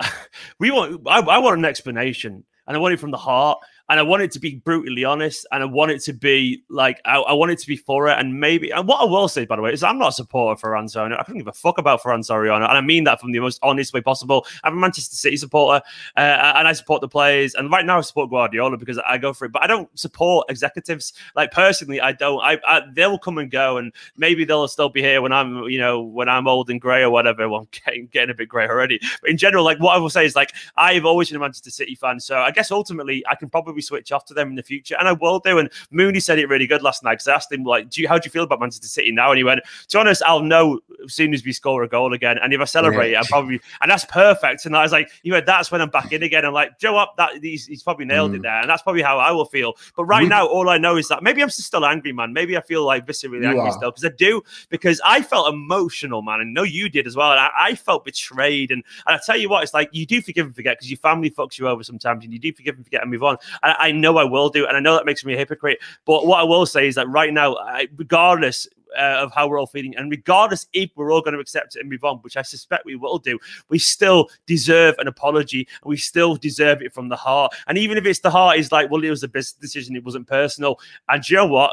I 0.00 0.10
we 0.60 0.70
want. 0.70 1.02
I, 1.06 1.20
I 1.20 1.38
want 1.38 1.58
an 1.58 1.64
explanation, 1.64 2.44
and 2.66 2.76
I 2.76 2.80
want 2.80 2.94
it 2.94 3.00
from 3.00 3.10
the 3.10 3.18
heart 3.18 3.58
and 3.88 3.98
I 3.98 4.02
want 4.02 4.22
it 4.22 4.30
to 4.32 4.38
be 4.38 4.56
brutally 4.56 5.04
honest, 5.04 5.46
and 5.50 5.62
I 5.62 5.66
want 5.66 5.90
it 5.90 6.02
to 6.02 6.12
be 6.12 6.62
like 6.68 7.00
I, 7.04 7.18
I, 7.18 7.32
want 7.32 7.52
it 7.52 7.58
to 7.60 7.66
be 7.66 7.76
for 7.76 8.08
it, 8.08 8.18
and 8.18 8.38
maybe. 8.38 8.70
And 8.70 8.86
what 8.86 9.00
I 9.00 9.04
will 9.04 9.28
say, 9.28 9.46
by 9.46 9.56
the 9.56 9.62
way, 9.62 9.72
is 9.72 9.82
I'm 9.82 9.98
not 9.98 10.10
a 10.10 10.12
supporter 10.12 10.58
for 10.58 10.76
Antonio. 10.76 11.16
I 11.16 11.22
don't 11.22 11.38
give 11.38 11.48
a 11.48 11.52
fuck 11.52 11.78
about 11.78 12.02
Ferran 12.02 12.20
Soriano, 12.20 12.68
and 12.68 12.76
I 12.78 12.80
mean 12.80 13.04
that 13.04 13.20
from 13.20 13.32
the 13.32 13.40
most 13.40 13.58
honest 13.62 13.94
way 13.94 14.00
possible. 14.00 14.46
I'm 14.62 14.74
a 14.74 14.80
Manchester 14.80 15.16
City 15.16 15.36
supporter, 15.36 15.82
uh, 16.16 16.20
and 16.56 16.68
I 16.68 16.72
support 16.72 17.00
the 17.00 17.08
players. 17.08 17.54
And 17.54 17.70
right 17.70 17.84
now, 17.84 17.98
I 17.98 18.00
support 18.02 18.30
Guardiola 18.30 18.76
because 18.76 18.98
I 18.98 19.16
go 19.16 19.32
for 19.32 19.46
it, 19.46 19.52
but 19.52 19.62
I 19.62 19.66
don't 19.66 19.88
support 19.98 20.46
executives. 20.50 21.14
Like 21.34 21.50
personally, 21.50 22.00
I 22.00 22.12
don't. 22.12 22.40
I, 22.40 22.58
I 22.66 22.82
they'll 22.92 23.18
come 23.18 23.38
and 23.38 23.50
go, 23.50 23.78
and 23.78 23.92
maybe 24.16 24.44
they'll 24.44 24.68
still 24.68 24.90
be 24.90 25.00
here 25.00 25.22
when 25.22 25.32
I'm, 25.32 25.64
you 25.64 25.78
know, 25.78 26.02
when 26.02 26.28
I'm 26.28 26.46
old 26.46 26.68
and 26.68 26.80
grey 26.80 27.02
or 27.02 27.10
whatever. 27.10 27.48
Well, 27.48 27.60
I'm 27.62 27.68
getting, 27.84 28.06
getting 28.08 28.30
a 28.30 28.34
bit 28.34 28.50
grey 28.50 28.68
already. 28.68 29.00
But 29.22 29.30
in 29.30 29.38
general, 29.38 29.64
like 29.64 29.78
what 29.80 29.96
I 29.96 29.98
will 29.98 30.10
say 30.10 30.26
is 30.26 30.36
like 30.36 30.52
I've 30.76 31.06
always 31.06 31.28
been 31.30 31.36
a 31.36 31.40
Manchester 31.40 31.70
City 31.70 31.94
fan, 31.94 32.20
so 32.20 32.38
I 32.38 32.50
guess 32.50 32.70
ultimately 32.70 33.24
I 33.26 33.34
can 33.34 33.48
probably 33.48 33.77
switch 33.82 34.12
off 34.12 34.24
to 34.26 34.34
them 34.34 34.48
in 34.48 34.54
the 34.54 34.62
future, 34.62 34.96
and 34.98 35.08
I 35.08 35.12
will 35.12 35.38
do. 35.38 35.58
And 35.58 35.70
Mooney 35.90 36.20
said 36.20 36.38
it 36.38 36.48
really 36.48 36.66
good 36.66 36.82
last 36.82 37.02
night 37.02 37.14
because 37.14 37.28
I 37.28 37.34
asked 37.34 37.52
him 37.52 37.64
like, 37.64 37.90
"Do 37.90 38.00
you 38.00 38.08
how 38.08 38.18
do 38.18 38.26
you 38.26 38.30
feel 38.30 38.44
about 38.44 38.60
Manchester 38.60 38.88
City 38.88 39.12
now?" 39.12 39.30
And 39.30 39.38
he 39.38 39.44
went, 39.44 39.60
"To 39.88 39.96
be 39.96 40.00
honest, 40.00 40.22
I'll 40.24 40.42
know 40.42 40.80
as 41.04 41.14
soon 41.14 41.34
as 41.34 41.44
we 41.44 41.52
score 41.52 41.82
a 41.82 41.88
goal 41.88 42.12
again, 42.12 42.38
and 42.38 42.52
if 42.52 42.60
I 42.60 42.64
celebrate, 42.64 43.12
yeah. 43.12 43.20
I 43.20 43.24
probably 43.28 43.60
and 43.80 43.90
that's 43.90 44.04
perfect." 44.06 44.66
And 44.66 44.76
I 44.76 44.82
was 44.82 44.92
like, 44.92 45.10
"You 45.22 45.32
know, 45.32 45.40
that's 45.40 45.70
when 45.70 45.80
I'm 45.80 45.90
back 45.90 46.12
in 46.12 46.22
again." 46.22 46.44
I'm 46.44 46.52
like, 46.52 46.78
"Joe 46.78 46.96
up, 46.96 47.16
that 47.16 47.42
he's, 47.42 47.66
he's 47.66 47.82
probably 47.82 48.04
nailed 48.04 48.32
mm. 48.32 48.36
it 48.36 48.42
there," 48.42 48.60
and 48.60 48.70
that's 48.70 48.82
probably 48.82 49.02
how 49.02 49.18
I 49.18 49.30
will 49.32 49.44
feel. 49.44 49.74
But 49.96 50.04
right 50.04 50.22
we, 50.22 50.28
now, 50.28 50.46
all 50.46 50.68
I 50.68 50.78
know 50.78 50.96
is 50.96 51.08
that 51.08 51.22
maybe 51.22 51.42
I'm 51.42 51.50
still 51.50 51.84
angry, 51.84 52.12
man. 52.12 52.32
Maybe 52.32 52.56
I 52.56 52.60
feel 52.60 52.84
like 52.84 53.06
viscerally 53.06 53.46
angry 53.46 53.60
are. 53.60 53.72
still 53.72 53.90
because 53.90 54.04
I 54.04 54.10
do 54.16 54.42
because 54.68 55.00
I 55.04 55.22
felt 55.22 55.52
emotional, 55.52 56.22
man, 56.22 56.40
and 56.40 56.54
know 56.54 56.62
you 56.62 56.88
did 56.88 57.06
as 57.06 57.16
well. 57.16 57.32
And 57.32 57.40
I, 57.40 57.50
I 57.56 57.74
felt 57.74 58.04
betrayed, 58.04 58.70
and, 58.70 58.82
and 59.06 59.16
I 59.16 59.20
tell 59.24 59.36
you 59.36 59.48
what, 59.48 59.62
it's 59.62 59.74
like 59.74 59.88
you 59.92 60.06
do 60.06 60.20
forgive 60.20 60.46
and 60.46 60.54
forget 60.54 60.78
because 60.78 60.90
your 60.90 60.98
family 60.98 61.30
fucks 61.30 61.58
you 61.58 61.68
over 61.68 61.82
sometimes, 61.82 62.24
and 62.24 62.32
you 62.32 62.38
do 62.38 62.52
forgive 62.52 62.76
and 62.76 62.84
forget 62.84 63.02
and 63.02 63.10
move 63.10 63.22
on. 63.22 63.36
And 63.62 63.67
I 63.78 63.92
know 63.92 64.18
I 64.18 64.24
will 64.24 64.48
do, 64.48 64.66
and 64.66 64.76
I 64.76 64.80
know 64.80 64.94
that 64.94 65.06
makes 65.06 65.24
me 65.24 65.34
a 65.34 65.36
hypocrite. 65.36 65.80
But 66.04 66.26
what 66.26 66.40
I 66.40 66.42
will 66.44 66.66
say 66.66 66.88
is 66.88 66.94
that 66.96 67.08
right 67.08 67.32
now, 67.32 67.56
I, 67.56 67.88
regardless 67.96 68.66
uh, 68.96 69.18
of 69.18 69.32
how 69.32 69.48
we're 69.48 69.58
all 69.58 69.66
feeling, 69.66 69.96
and 69.96 70.10
regardless 70.10 70.66
if 70.72 70.90
we're 70.96 71.12
all 71.12 71.20
going 71.20 71.34
to 71.34 71.40
accept 71.40 71.76
it 71.76 71.80
and 71.80 71.90
move 71.90 72.04
on, 72.04 72.18
which 72.18 72.36
I 72.36 72.42
suspect 72.42 72.84
we 72.84 72.96
will 72.96 73.18
do, 73.18 73.38
we 73.68 73.78
still 73.78 74.28
deserve 74.46 74.94
an 74.98 75.08
apology, 75.08 75.66
and 75.82 75.88
we 75.88 75.96
still 75.96 76.36
deserve 76.36 76.82
it 76.82 76.94
from 76.94 77.08
the 77.08 77.16
heart. 77.16 77.52
And 77.66 77.76
even 77.78 77.98
if 77.98 78.06
it's 78.06 78.20
the 78.20 78.30
heart 78.30 78.58
is 78.58 78.72
like, 78.72 78.90
well, 78.90 79.02
it 79.02 79.10
was 79.10 79.22
a 79.22 79.28
business 79.28 79.52
decision, 79.52 79.96
it 79.96 80.04
wasn't 80.04 80.26
personal. 80.26 80.78
And 81.08 81.28
you 81.28 81.36
know 81.36 81.46
what? 81.46 81.72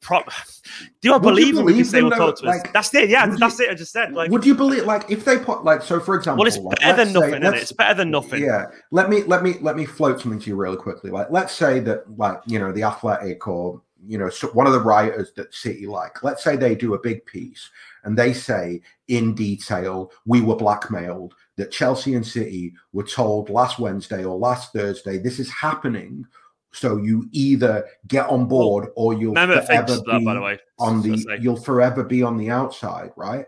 Pro- 0.00 0.24
do 1.00 1.14
I 1.14 1.18
believe, 1.18 1.54
believe 1.54 1.66
we 1.66 1.74
can 1.74 1.84
say 1.84 2.02
we'll 2.02 2.10
talk 2.12 2.36
to 2.38 2.46
like, 2.46 2.66
us? 2.66 2.72
That's 2.72 2.94
it. 2.94 3.08
Yeah, 3.08 3.26
that's 3.26 3.58
you, 3.58 3.66
it. 3.66 3.70
I 3.70 3.74
just 3.74 3.92
said. 3.92 4.12
Like, 4.12 4.30
would 4.30 4.44
you 4.44 4.54
believe? 4.54 4.84
Like, 4.84 5.10
if 5.10 5.24
they 5.24 5.38
put 5.38 5.64
like, 5.64 5.82
so 5.82 6.00
for 6.00 6.14
example, 6.14 6.40
well, 6.40 6.48
it's 6.48 6.58
like, 6.58 6.78
better 6.80 7.04
than 7.04 7.12
nothing. 7.12 7.42
Say, 7.42 7.58
it's 7.58 7.72
better 7.72 7.94
than 7.94 8.10
nothing. 8.10 8.42
Yeah. 8.42 8.66
Let 8.90 9.08
me 9.08 9.22
let 9.24 9.42
me 9.42 9.54
let 9.60 9.76
me 9.76 9.84
float 9.84 10.20
something 10.20 10.40
to 10.40 10.50
you 10.50 10.56
really 10.56 10.76
quickly. 10.76 11.10
Like, 11.10 11.30
let's 11.30 11.54
say 11.54 11.80
that 11.80 12.18
like 12.18 12.40
you 12.46 12.58
know 12.58 12.72
the 12.72 12.82
athletic 12.82 13.46
or 13.46 13.80
you 14.06 14.18
know, 14.18 14.28
so 14.28 14.48
one 14.48 14.66
of 14.66 14.72
the 14.72 14.80
writers 14.80 15.32
that 15.36 15.54
City 15.54 15.86
like, 15.86 16.22
let's 16.22 16.42
say 16.42 16.56
they 16.56 16.74
do 16.74 16.94
a 16.94 17.00
big 17.00 17.24
piece 17.26 17.70
and 18.04 18.16
they 18.16 18.32
say 18.32 18.80
in 19.08 19.34
detail, 19.34 20.12
we 20.26 20.40
were 20.40 20.56
blackmailed, 20.56 21.34
that 21.56 21.70
Chelsea 21.70 22.14
and 22.14 22.26
City 22.26 22.72
were 22.92 23.04
told 23.04 23.50
last 23.50 23.78
Wednesday 23.78 24.24
or 24.24 24.38
last 24.38 24.72
Thursday, 24.72 25.18
this 25.18 25.38
is 25.38 25.50
happening. 25.50 26.24
So 26.72 26.96
you 26.96 27.28
either 27.32 27.84
get 28.06 28.28
on 28.28 28.46
board 28.46 28.88
or 28.94 29.12
you'll 29.12 29.34
forever 29.34 29.98
be 29.98 30.02
that, 30.06 30.22
by 30.24 30.34
the 30.34 30.40
way. 30.40 30.58
on 30.78 31.02
the 31.02 31.38
you'll 31.40 31.56
forever 31.56 32.04
be 32.04 32.22
on 32.22 32.36
the 32.36 32.50
outside, 32.50 33.10
right? 33.16 33.44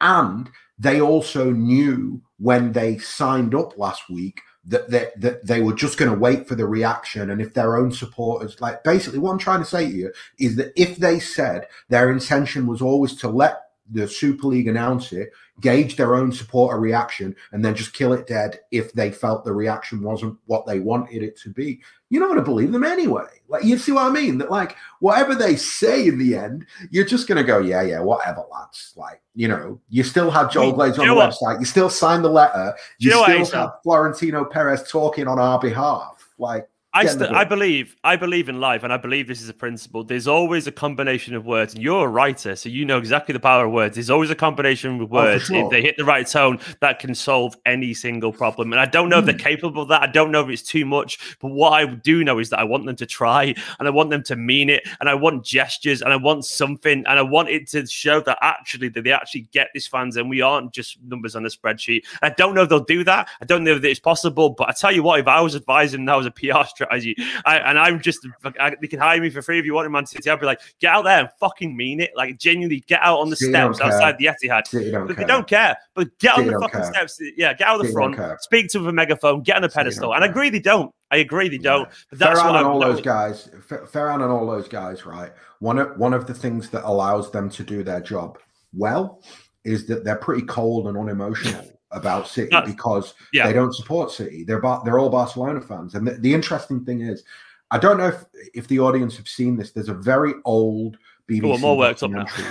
And 0.00 0.50
they 0.78 1.00
also 1.00 1.50
knew 1.50 2.20
when 2.38 2.72
they 2.72 2.98
signed 2.98 3.54
up 3.54 3.78
last 3.78 4.08
week 4.08 4.40
that 4.64 4.88
they, 4.90 5.10
that 5.16 5.44
they 5.44 5.60
were 5.60 5.72
just 5.72 5.98
going 5.98 6.10
to 6.10 6.18
wait 6.18 6.46
for 6.46 6.54
the 6.54 6.66
reaction 6.66 7.30
and 7.30 7.40
if 7.40 7.52
their 7.52 7.76
own 7.76 7.90
supporters 7.90 8.60
like 8.60 8.82
basically 8.84 9.18
what 9.18 9.32
i'm 9.32 9.38
trying 9.38 9.58
to 9.58 9.64
say 9.64 9.86
to 9.90 9.96
you 9.96 10.12
is 10.38 10.54
that 10.54 10.72
if 10.80 10.96
they 10.98 11.18
said 11.18 11.66
their 11.88 12.12
intention 12.12 12.66
was 12.66 12.80
always 12.80 13.16
to 13.16 13.28
let 13.28 13.61
the 13.90 14.06
super 14.06 14.46
league 14.48 14.68
announce 14.68 15.12
it 15.12 15.30
gauge 15.60 15.96
their 15.96 16.14
own 16.14 16.32
supporter 16.32 16.78
reaction 16.78 17.34
and 17.52 17.64
then 17.64 17.74
just 17.74 17.92
kill 17.92 18.12
it 18.12 18.26
dead 18.26 18.60
if 18.70 18.92
they 18.92 19.10
felt 19.10 19.44
the 19.44 19.52
reaction 19.52 20.02
wasn't 20.02 20.36
what 20.46 20.66
they 20.66 20.80
wanted 20.80 21.22
it 21.22 21.38
to 21.38 21.50
be. 21.50 21.80
You're 22.10 22.20
not 22.20 22.28
going 22.28 22.40
to 22.40 22.44
believe 22.44 22.72
them 22.72 22.84
anyway. 22.84 23.26
Like 23.48 23.64
you 23.64 23.78
see 23.78 23.92
what 23.92 24.06
i 24.06 24.10
mean? 24.10 24.38
That 24.38 24.50
like 24.50 24.76
whatever 25.00 25.34
they 25.34 25.56
say 25.56 26.08
in 26.08 26.18
the 26.18 26.36
end 26.36 26.66
you're 26.90 27.06
just 27.06 27.28
going 27.28 27.38
to 27.38 27.44
go 27.44 27.58
yeah 27.58 27.82
yeah 27.82 28.00
whatever 28.00 28.44
lads. 28.50 28.92
Like 28.96 29.22
you 29.34 29.48
know 29.48 29.80
you 29.88 30.02
still 30.02 30.30
have 30.30 30.50
joel 30.50 30.74
glazer 30.74 31.00
on 31.00 31.08
the 31.08 31.14
what? 31.14 31.30
website. 31.30 31.60
You 31.60 31.66
still 31.66 31.90
sign 31.90 32.22
the 32.22 32.30
letter. 32.30 32.74
You, 32.98 33.14
you 33.14 33.44
still 33.44 33.60
have 33.60 33.74
florentino 33.82 34.44
perez 34.44 34.88
talking 34.90 35.28
on 35.28 35.38
our 35.38 35.58
behalf. 35.58 36.28
Like 36.38 36.68
I, 36.94 37.06
st- 37.06 37.30
I 37.32 37.44
believe 37.44 37.96
I 38.04 38.16
believe 38.16 38.50
in 38.50 38.60
life, 38.60 38.82
and 38.82 38.92
I 38.92 38.98
believe 38.98 39.26
this 39.26 39.40
is 39.40 39.48
a 39.48 39.54
principle. 39.54 40.04
There's 40.04 40.28
always 40.28 40.66
a 40.66 40.72
combination 40.72 41.34
of 41.34 41.46
words, 41.46 41.72
and 41.72 41.82
you're 41.82 42.04
a 42.04 42.08
writer, 42.08 42.54
so 42.54 42.68
you 42.68 42.84
know 42.84 42.98
exactly 42.98 43.32
the 43.32 43.40
power 43.40 43.64
of 43.64 43.72
words. 43.72 43.94
There's 43.94 44.10
always 44.10 44.28
a 44.28 44.34
combination 44.34 45.00
of 45.00 45.10
words 45.10 45.44
oh, 45.44 45.54
sure. 45.54 45.64
if 45.64 45.70
they 45.70 45.80
hit 45.80 45.96
the 45.96 46.04
right 46.04 46.26
tone 46.26 46.58
that 46.80 46.98
can 46.98 47.14
solve 47.14 47.56
any 47.64 47.94
single 47.94 48.30
problem. 48.30 48.74
And 48.74 48.80
I 48.80 48.84
don't 48.84 49.08
know 49.08 49.16
mm. 49.16 49.20
if 49.20 49.24
they're 49.24 49.34
hmm. 49.34 49.40
capable 49.40 49.82
of 49.82 49.88
that. 49.88 50.02
I 50.02 50.06
don't 50.06 50.30
know 50.30 50.42
if 50.42 50.50
it's 50.50 50.62
too 50.62 50.84
much, 50.84 51.38
but 51.40 51.48
what 51.48 51.70
I 51.70 51.86
do 51.86 52.24
know 52.24 52.38
is 52.38 52.50
that 52.50 52.58
I 52.58 52.64
want 52.64 52.84
them 52.84 52.96
to 52.96 53.06
try, 53.06 53.54
and 53.78 53.88
I 53.88 53.90
want 53.90 54.10
them 54.10 54.22
to 54.24 54.36
mean 54.36 54.68
it, 54.68 54.86
and 55.00 55.08
I 55.08 55.14
want 55.14 55.46
gestures, 55.46 56.02
and 56.02 56.12
I 56.12 56.16
want 56.16 56.44
something, 56.44 57.04
and 57.06 57.18
I 57.18 57.22
want 57.22 57.48
it 57.48 57.68
to 57.68 57.86
show 57.86 58.20
that 58.20 58.36
actually 58.42 58.88
that 58.90 59.04
they 59.04 59.12
actually 59.12 59.48
get 59.52 59.68
these 59.72 59.86
fans, 59.86 60.18
and 60.18 60.28
we 60.28 60.42
aren't 60.42 60.72
just 60.72 61.02
numbers 61.04 61.36
on 61.36 61.46
a 61.46 61.48
spreadsheet. 61.48 62.02
I 62.20 62.28
don't 62.28 62.54
know 62.54 62.64
if 62.64 62.68
they'll 62.68 62.80
do 62.84 63.02
that. 63.04 63.30
I 63.40 63.46
don't 63.46 63.64
know 63.64 63.72
if 63.72 63.82
it's 63.82 63.98
possible, 63.98 64.50
but 64.50 64.68
I 64.68 64.72
tell 64.72 64.92
you 64.92 65.02
what, 65.02 65.20
if 65.20 65.26
I 65.26 65.40
was 65.40 65.56
advising 65.56 66.04
now 66.04 66.18
as 66.18 66.26
a 66.26 66.30
PR 66.30 66.64
strategy. 66.84 67.16
I, 67.44 67.58
and 67.58 67.78
I'm 67.78 68.00
just, 68.00 68.26
I, 68.58 68.74
they 68.80 68.86
can 68.86 68.98
hire 68.98 69.20
me 69.20 69.30
for 69.30 69.42
free 69.42 69.58
if 69.58 69.64
you 69.64 69.74
want 69.74 69.86
in 69.86 69.92
Man 69.92 70.06
City. 70.06 70.28
I'd 70.28 70.40
be 70.40 70.46
like, 70.46 70.60
get 70.80 70.92
out 70.92 71.04
there 71.04 71.20
and 71.20 71.28
fucking 71.40 71.76
mean 71.76 72.00
it. 72.00 72.10
Like, 72.16 72.38
genuinely 72.38 72.80
get 72.86 73.00
out 73.02 73.20
on 73.20 73.30
the 73.30 73.36
City 73.36 73.52
steps 73.52 73.80
outside 73.80 74.18
the 74.18 74.26
Etihad. 74.26 74.66
City 74.66 74.90
don't 74.90 75.06
but 75.06 75.16
care. 75.16 75.24
they 75.24 75.32
don't 75.32 75.46
care. 75.46 75.76
But 75.94 76.18
get 76.18 76.36
City 76.36 76.48
on 76.48 76.54
the 76.54 76.60
fucking 76.60 76.80
care. 76.80 76.92
steps. 76.92 77.20
Yeah, 77.36 77.54
get 77.54 77.68
out 77.68 77.80
of 77.80 77.86
the 77.86 77.92
front, 77.92 78.16
speak 78.40 78.68
to 78.68 78.78
them 78.78 78.86
with 78.86 78.90
a 78.90 78.94
megaphone, 78.94 79.42
get 79.42 79.56
on 79.56 79.64
a 79.64 79.68
pedestal. 79.68 80.14
And 80.14 80.24
I 80.24 80.26
agree 80.26 80.50
they 80.50 80.60
don't. 80.60 80.94
I 81.10 81.16
agree 81.16 81.48
they 81.48 81.58
don't. 81.58 81.88
Yeah. 81.88 81.94
But 82.10 82.18
that's 82.18 82.40
Ferran 82.40 82.56
and 82.56 82.66
all 82.66 82.80
those 82.80 83.00
guys, 83.02 83.48
Ferran 83.68 84.14
and 84.14 84.32
all 84.32 84.46
those 84.46 84.66
guys, 84.66 85.04
right? 85.04 85.32
One 85.58 85.78
of 85.78 85.96
one 85.98 86.14
of 86.14 86.26
the 86.26 86.34
things 86.34 86.70
that 86.70 86.88
allows 86.88 87.30
them 87.30 87.50
to 87.50 87.62
do 87.62 87.82
their 87.82 88.00
job 88.00 88.38
well 88.74 89.22
is 89.64 89.86
that 89.86 90.04
they're 90.04 90.16
pretty 90.16 90.42
cold 90.46 90.88
and 90.88 90.96
unemotional 90.96 91.64
about 91.92 92.26
City 92.26 92.48
That's, 92.50 92.70
because 92.70 93.14
yeah. 93.32 93.46
they 93.46 93.52
don't 93.52 93.74
support 93.74 94.10
City. 94.10 94.44
They're 94.44 94.62
they're 94.84 94.98
all 94.98 95.10
Barcelona 95.10 95.60
fans. 95.60 95.94
And 95.94 96.06
the, 96.06 96.12
the, 96.12 96.32
interesting 96.32 96.84
thing 96.84 97.02
is, 97.02 97.24
I 97.70 97.78
don't 97.78 97.98
know 97.98 98.08
if 98.08 98.24
if 98.54 98.68
the 98.68 98.80
audience 98.80 99.16
have 99.16 99.28
seen 99.28 99.56
this. 99.56 99.72
There's 99.72 99.88
a 99.88 99.94
very 99.94 100.34
old 100.44 100.98
BBC 101.28 101.60
more 101.60 101.84
documentary. 101.84 102.44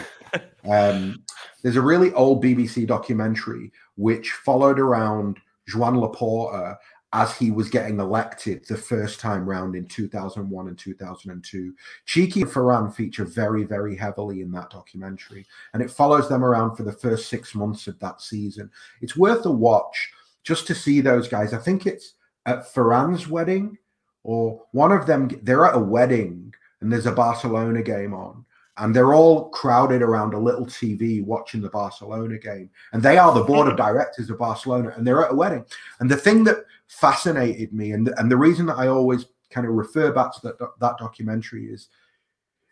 um, 0.69 1.23
there's 1.63 1.75
a 1.75 1.81
really 1.81 2.13
old 2.13 2.43
BBC 2.43 2.87
documentary 2.87 3.71
which 3.95 4.31
followed 4.31 4.79
around 4.79 5.39
Joan 5.67 5.95
Laporta 5.95 6.77
as 7.13 7.35
he 7.35 7.51
was 7.51 7.69
getting 7.69 7.99
elected 7.99 8.65
the 8.65 8.77
first 8.77 9.19
time 9.19 9.47
round 9.47 9.75
in 9.75 9.85
2001 9.85 10.67
and 10.67 10.77
2002. 10.77 11.75
Txiki 12.07 12.41
and 12.41 12.51
Ferran 12.51 12.93
feature 12.93 13.25
very, 13.25 13.65
very 13.65 13.95
heavily 13.95 14.41
in 14.41 14.51
that 14.51 14.69
documentary, 14.69 15.45
and 15.73 15.83
it 15.83 15.91
follows 15.91 16.29
them 16.29 16.43
around 16.43 16.75
for 16.75 16.83
the 16.83 16.93
first 16.93 17.27
six 17.27 17.53
months 17.53 17.87
of 17.87 17.99
that 17.99 18.21
season. 18.21 18.69
It's 19.01 19.17
worth 19.17 19.45
a 19.45 19.51
watch 19.51 20.11
just 20.43 20.67
to 20.67 20.75
see 20.75 21.01
those 21.01 21.27
guys. 21.27 21.53
I 21.53 21.57
think 21.57 21.85
it's 21.85 22.13
at 22.45 22.73
Ferran's 22.73 23.27
wedding, 23.27 23.77
or 24.23 24.63
one 24.71 24.91
of 24.91 25.05
them, 25.05 25.29
they're 25.43 25.65
at 25.65 25.75
a 25.75 25.79
wedding 25.79 26.53
and 26.79 26.91
there's 26.91 27.05
a 27.05 27.11
Barcelona 27.11 27.81
game 27.81 28.13
on. 28.13 28.45
And 28.77 28.95
they're 28.95 29.13
all 29.13 29.49
crowded 29.49 30.01
around 30.01 30.33
a 30.33 30.39
little 30.39 30.65
TV 30.65 31.23
watching 31.23 31.61
the 31.61 31.69
Barcelona 31.69 32.37
game. 32.37 32.69
And 32.93 33.03
they 33.03 33.17
are 33.17 33.33
the 33.33 33.43
board 33.43 33.67
of 33.67 33.77
directors 33.77 34.29
of 34.29 34.37
Barcelona, 34.37 34.93
and 34.95 35.05
they're 35.05 35.23
at 35.25 35.31
a 35.31 35.35
wedding. 35.35 35.65
And 35.99 36.09
the 36.09 36.15
thing 36.15 36.43
that 36.45 36.65
fascinated 36.87 37.73
me, 37.73 37.91
and, 37.91 38.13
and 38.17 38.31
the 38.31 38.37
reason 38.37 38.65
that 38.67 38.77
I 38.77 38.87
always 38.87 39.25
kind 39.49 39.67
of 39.67 39.73
refer 39.73 40.11
back 40.11 40.33
to 40.35 40.41
that, 40.43 40.79
that 40.79 40.97
documentary 40.97 41.65
is 41.65 41.89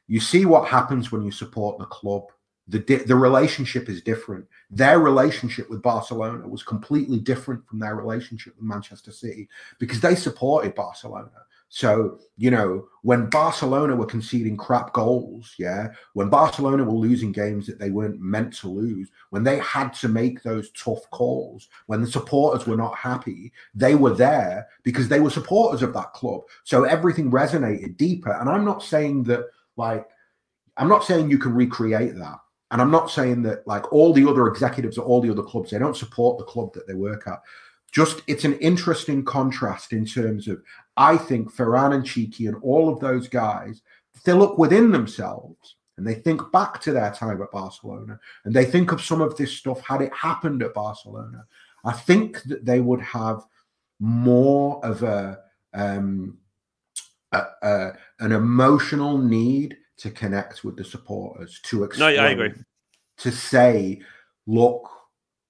you 0.08 0.20
see 0.20 0.46
what 0.46 0.68
happens 0.68 1.12
when 1.12 1.22
you 1.22 1.32
support 1.32 1.78
the 1.78 1.86
club. 1.86 2.24
The, 2.68 2.80
the 2.80 3.16
relationship 3.16 3.90
is 3.90 4.02
different. 4.02 4.46
Their 4.70 5.00
relationship 5.00 5.70
with 5.70 5.82
Barcelona 5.82 6.48
was 6.48 6.64
completely 6.64 7.20
different 7.20 7.68
from 7.68 7.80
their 7.80 7.96
relationship 7.96 8.56
with 8.56 8.64
Manchester 8.64 9.12
City 9.12 9.50
because 9.80 10.00
they 10.00 10.16
supported 10.16 10.76
Barcelona. 10.76 11.32
So, 11.72 12.18
you 12.36 12.50
know, 12.50 12.88
when 13.04 13.30
Barcelona 13.30 13.96
were 13.96 14.08
conceding 14.08 14.58
crap 14.58 14.92
goals, 14.92 15.54
yeah, 15.60 15.90
when 16.14 16.28
Barcelona 16.28 16.84
were 16.84 16.94
losing 16.94 17.32
games 17.32 17.68
that 17.68 17.78
they 17.78 17.92
weren't 17.92 18.20
meant 18.20 18.54
to 18.58 18.68
lose, 18.68 19.10
when 19.30 19.44
they 19.44 19.60
had 19.60 19.94
to 19.94 20.08
make 20.08 20.42
those 20.42 20.72
tough 20.72 21.08
calls, 21.12 21.70
when 21.86 22.02
the 22.02 22.08
supporters 22.08 22.66
were 22.66 22.76
not 22.76 22.96
happy, 22.96 23.54
they 23.76 23.94
were 23.94 24.16
there 24.16 24.68
because 24.82 25.08
they 25.08 25.20
were 25.20 25.30
supporters 25.30 25.84
of 25.84 25.94
that 25.94 26.12
club. 26.14 26.42
So 26.64 26.86
everything 26.86 27.32
resonated 27.32 27.98
deeper. 27.98 28.32
And 28.32 28.50
I'm 28.50 28.66
not 28.66 28.82
saying 28.82 29.24
that, 29.26 29.46
like, 29.78 30.08
I'm 30.76 30.90
not 30.90 31.04
saying 31.04 31.30
you 31.30 31.38
can 31.38 31.54
recreate 31.54 32.16
that. 32.16 32.40
And 32.72 32.82
I'm 32.82 32.92
not 32.92 33.12
saying 33.12 33.44
that, 33.44 33.68
like, 33.68 33.94
all 33.94 34.12
the 34.12 34.28
other 34.28 34.48
executives 34.48 34.98
at 34.98 35.04
all 35.04 35.22
the 35.22 35.32
other 35.32 35.44
clubs, 35.44 35.70
they 35.70 35.80
don't 35.80 35.96
support 35.96 36.40
the 36.40 36.46
club 36.46 36.74
that 36.74 36.88
they 36.88 36.96
work 36.96 37.28
at 37.28 37.42
just 37.92 38.22
it's 38.28 38.46
an 38.46 38.54
interesting 38.60 39.24
contrast 39.26 39.94
in 39.94 40.06
terms 40.06 40.48
of 40.48 40.62
I 41.00 41.16
think 41.16 41.56
Ferran 41.56 41.96
and 41.96 42.04
Txiki 42.04 42.50
and 42.50 42.58
all 42.62 42.90
of 42.90 43.00
those 43.00 43.30
guys, 43.30 43.82
they 44.26 44.34
look 44.34 44.58
within 44.58 44.92
themselves 44.92 45.78
and 45.98 46.06
they 46.06 46.16
think 46.16 46.52
back 46.52 46.82
to 46.82 46.92
their 46.92 47.10
time 47.12 47.42
at 47.42 47.52
Barcelona 47.52 48.20
and 48.44 48.54
they 48.54 48.66
think 48.66 48.92
of 48.92 49.02
some 49.02 49.22
of 49.22 49.38
this 49.38 49.54
stuff 49.54 49.80
had 49.80 50.02
it 50.02 50.14
happened 50.14 50.62
at 50.62 50.74
Barcelona. 50.74 51.46
I 51.86 51.94
think 51.94 52.44
that 52.44 52.66
they 52.66 52.82
would 52.82 53.00
have 53.00 53.46
more 54.02 54.86
of 54.86 55.04
a, 55.04 55.40
um, 55.74 56.38
a, 57.32 57.44
a 57.64 57.92
an 58.20 58.34
emotional 58.34 59.18
need 59.18 59.78
to 59.98 60.12
connect 60.12 60.66
with 60.66 60.76
the 60.76 60.84
supporters 60.84 61.62
to 61.64 61.86
explain, 61.86 62.16
no, 62.16 62.22
yeah, 62.22 62.28
I 62.28 62.32
agree. 62.32 62.54
to 63.20 63.32
say, 63.32 64.02
look, 64.48 64.90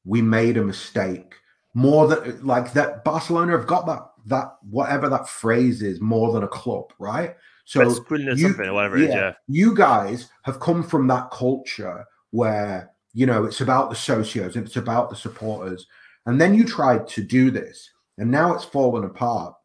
we 0.05 0.21
made 0.21 0.57
a 0.57 0.63
mistake 0.63 1.33
more 1.73 2.07
than 2.07 2.45
like 2.45 2.73
that 2.73 3.03
Barcelona 3.03 3.53
have 3.53 3.67
got 3.67 3.87
that 3.87 4.08
that 4.29 4.57
whatever 4.69 5.09
that 5.09 5.27
phrase 5.27 5.81
is 5.81 5.99
more 5.99 6.31
than 6.31 6.43
a 6.43 6.47
club, 6.47 6.93
right? 6.99 7.35
So 7.65 7.81
you, 8.39 8.47
something 8.47 8.65
or 8.65 8.73
whatever 8.73 8.97
yeah, 8.97 9.07
yeah. 9.07 9.33
You 9.47 9.75
guys 9.75 10.29
have 10.43 10.59
come 10.59 10.81
from 10.81 11.07
that 11.07 11.29
culture 11.31 12.05
where 12.31 12.91
you 13.13 13.25
know 13.25 13.43
it's 13.45 13.61
about 13.61 13.89
the 13.89 13.95
socios 13.95 14.55
and 14.55 14.65
it's 14.65 14.77
about 14.77 15.09
the 15.09 15.15
supporters. 15.15 15.85
And 16.25 16.39
then 16.39 16.53
you 16.53 16.63
tried 16.63 17.07
to 17.09 17.23
do 17.23 17.51
this, 17.51 17.89
and 18.17 18.31
now 18.31 18.53
it's 18.53 18.65
fallen 18.65 19.03
apart. 19.03 19.55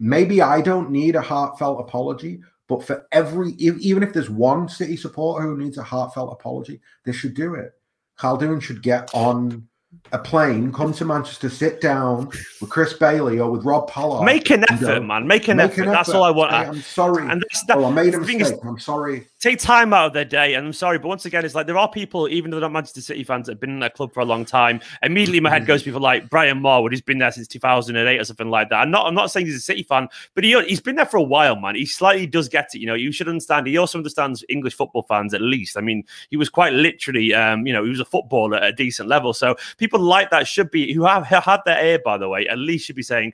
Maybe 0.00 0.42
I 0.42 0.60
don't 0.60 0.90
need 0.90 1.16
a 1.16 1.20
heartfelt 1.20 1.80
apology, 1.80 2.40
but 2.68 2.84
for 2.84 3.06
every 3.12 3.52
even 3.52 4.02
if 4.02 4.12
there's 4.12 4.30
one 4.30 4.68
city 4.68 4.96
supporter 4.96 5.46
who 5.46 5.56
needs 5.56 5.78
a 5.78 5.82
heartfelt 5.82 6.32
apology, 6.32 6.80
they 7.04 7.12
should 7.12 7.34
do 7.34 7.54
it. 7.54 7.72
Khaldoon 8.18 8.60
should 8.60 8.82
get 8.82 9.10
on 9.14 9.68
a 10.12 10.18
plane, 10.18 10.72
come 10.72 10.92
to 10.92 11.04
Manchester, 11.04 11.48
sit 11.48 11.80
down 11.80 12.28
with 12.60 12.68
Chris 12.68 12.92
Bailey 12.94 13.38
or 13.38 13.50
with 13.50 13.64
Rob 13.64 13.88
Pollard. 13.88 14.24
Make 14.24 14.50
an 14.50 14.64
effort, 14.70 14.80
go, 14.80 15.00
man. 15.00 15.26
Make 15.26 15.48
an, 15.48 15.58
make 15.58 15.72
effort. 15.72 15.82
an 15.82 15.88
effort. 15.88 15.96
That's 15.96 16.08
all 16.10 16.22
I 16.22 16.30
want. 16.30 16.50
Hey, 16.50 16.58
I'm 16.58 16.80
sorry. 16.80 17.30
And 17.30 17.44
that, 17.66 17.76
oh, 17.76 17.86
I 17.86 17.90
made 17.90 18.14
a 18.14 18.20
mistake. 18.20 18.40
Is, 18.40 18.52
I'm 18.64 18.78
sorry. 18.78 19.26
Take 19.40 19.58
time 19.58 19.92
out 19.92 20.06
of 20.06 20.12
their 20.12 20.24
day, 20.24 20.54
and 20.54 20.66
I'm 20.66 20.72
sorry, 20.72 20.98
but 20.98 21.08
once 21.08 21.24
again, 21.24 21.44
it's 21.44 21.54
like 21.54 21.66
there 21.66 21.78
are 21.78 21.88
people, 21.88 22.28
even 22.28 22.50
though 22.50 22.56
they're 22.56 22.68
not 22.68 22.72
Manchester 22.72 23.00
City 23.00 23.22
fans, 23.22 23.46
that 23.46 23.52
have 23.52 23.60
been 23.60 23.70
in 23.70 23.80
that 23.80 23.94
club 23.94 24.12
for 24.12 24.20
a 24.20 24.24
long 24.24 24.44
time. 24.44 24.80
Immediately, 25.02 25.40
my 25.40 25.50
head 25.50 25.66
goes 25.66 25.80
to 25.80 25.84
people 25.84 26.00
like 26.00 26.28
Brian 26.28 26.60
Marwood, 26.60 26.90
who's 26.90 27.00
been 27.00 27.18
there 27.18 27.30
since 27.30 27.46
2008 27.48 28.18
or 28.18 28.24
something 28.24 28.50
like 28.50 28.70
that. 28.70 28.76
I'm 28.76 28.90
not, 28.90 29.06
I'm 29.06 29.14
not 29.14 29.30
saying 29.30 29.46
he's 29.46 29.56
a 29.56 29.60
City 29.60 29.82
fan, 29.82 30.08
but 30.34 30.44
he, 30.44 30.60
he's 30.64 30.80
been 30.80 30.96
there 30.96 31.06
for 31.06 31.18
a 31.18 31.22
while, 31.22 31.56
man. 31.56 31.76
He 31.76 31.86
slightly 31.86 32.26
does 32.26 32.48
get 32.48 32.74
it. 32.74 32.80
You 32.80 32.86
know, 32.86 32.94
you 32.94 33.12
should 33.12 33.28
understand. 33.28 33.66
He 33.66 33.76
also 33.76 33.98
understands 33.98 34.44
English 34.48 34.74
football 34.74 35.02
fans 35.02 35.34
at 35.34 35.40
least. 35.40 35.76
I 35.76 35.80
mean, 35.80 36.04
he 36.30 36.36
was 36.36 36.48
quite 36.48 36.72
literally, 36.72 37.34
um, 37.34 37.66
you 37.66 37.72
know, 37.72 37.84
he 37.84 37.90
was 37.90 38.00
a 38.00 38.04
footballer 38.04 38.56
at 38.56 38.64
a 38.64 38.72
decent 38.72 39.08
level. 39.08 39.32
So 39.32 39.56
people 39.78 40.00
like 40.00 40.30
that 40.30 40.46
should 40.46 40.70
be 40.70 40.92
who 40.92 41.04
have 41.04 41.24
had 41.24 41.60
their 41.64 41.82
ear, 41.84 41.98
by 42.04 42.18
the 42.18 42.28
way, 42.28 42.46
at 42.48 42.58
least 42.58 42.86
should 42.86 42.96
be 42.96 43.02
saying 43.02 43.32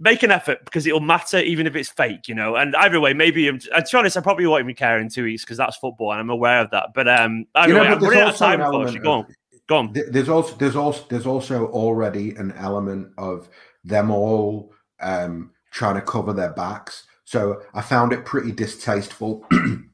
make 0.00 0.22
an 0.22 0.30
effort 0.30 0.64
because 0.64 0.86
it'll 0.86 1.00
matter 1.00 1.38
even 1.38 1.66
if 1.66 1.74
it's 1.74 1.88
fake, 1.88 2.28
you 2.28 2.34
know. 2.34 2.56
And 2.56 2.74
either 2.76 3.00
way, 3.00 3.14
maybe 3.14 3.48
I'm, 3.48 3.58
to 3.58 3.68
be 3.68 3.98
honest, 3.98 4.16
I 4.16 4.20
probably 4.20 4.46
won't 4.46 4.62
even 4.62 4.74
care 4.74 4.98
in 4.98 5.08
two 5.08 5.24
weeks 5.24 5.44
because 5.44 5.58
that's 5.58 5.76
football 5.76 6.12
and 6.12 6.20
I'm 6.20 6.30
aware 6.30 6.60
of 6.60 6.70
that. 6.70 6.90
But 6.94 7.08
um, 7.08 7.46
either 7.54 7.68
you 7.68 7.74
know, 7.74 7.82
way, 7.82 7.88
I'm 7.88 8.00
running 8.00 8.20
out 8.20 8.28
of 8.28 8.36
time. 8.36 8.58
Go 8.60 8.82
on, 8.82 9.28
go 9.66 9.76
on. 9.76 9.92
There's 9.92 10.28
also 10.28 10.54
there's 10.56 10.76
also 10.76 11.04
there's 11.08 11.26
also 11.26 11.66
already 11.68 12.34
an 12.36 12.52
element 12.52 13.12
of 13.18 13.48
them 13.84 14.10
all 14.10 14.72
um 15.00 15.52
trying 15.70 15.94
to 15.94 16.02
cover 16.02 16.32
their 16.32 16.52
backs. 16.52 17.04
So 17.24 17.62
I 17.74 17.82
found 17.82 18.12
it 18.12 18.24
pretty 18.24 18.52
distasteful. 18.52 19.46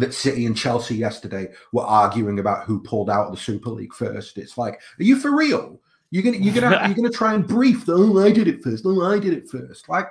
that 0.00 0.14
City 0.14 0.46
and 0.46 0.56
Chelsea 0.56 0.96
yesterday 0.96 1.48
were 1.72 1.84
arguing 1.84 2.38
about 2.38 2.64
who 2.64 2.80
pulled 2.80 3.10
out 3.10 3.26
of 3.26 3.32
the 3.32 3.40
Super 3.40 3.70
League 3.70 3.94
first. 3.94 4.38
It's 4.38 4.58
like, 4.58 4.80
are 4.98 5.04
you 5.04 5.18
for 5.18 5.34
real? 5.34 5.80
You're 6.10 6.22
gonna 6.22 6.38
you're 6.38 6.54
gonna 6.54 6.82
you're 6.86 6.96
gonna 6.96 7.10
try 7.10 7.34
and 7.34 7.46
brief 7.46 7.86
the 7.86 7.94
oh 7.94 8.18
I 8.18 8.32
did 8.32 8.48
it 8.48 8.62
first, 8.62 8.84
oh 8.86 9.04
I 9.04 9.18
did 9.18 9.32
it 9.32 9.48
first. 9.48 9.88
Like 9.88 10.08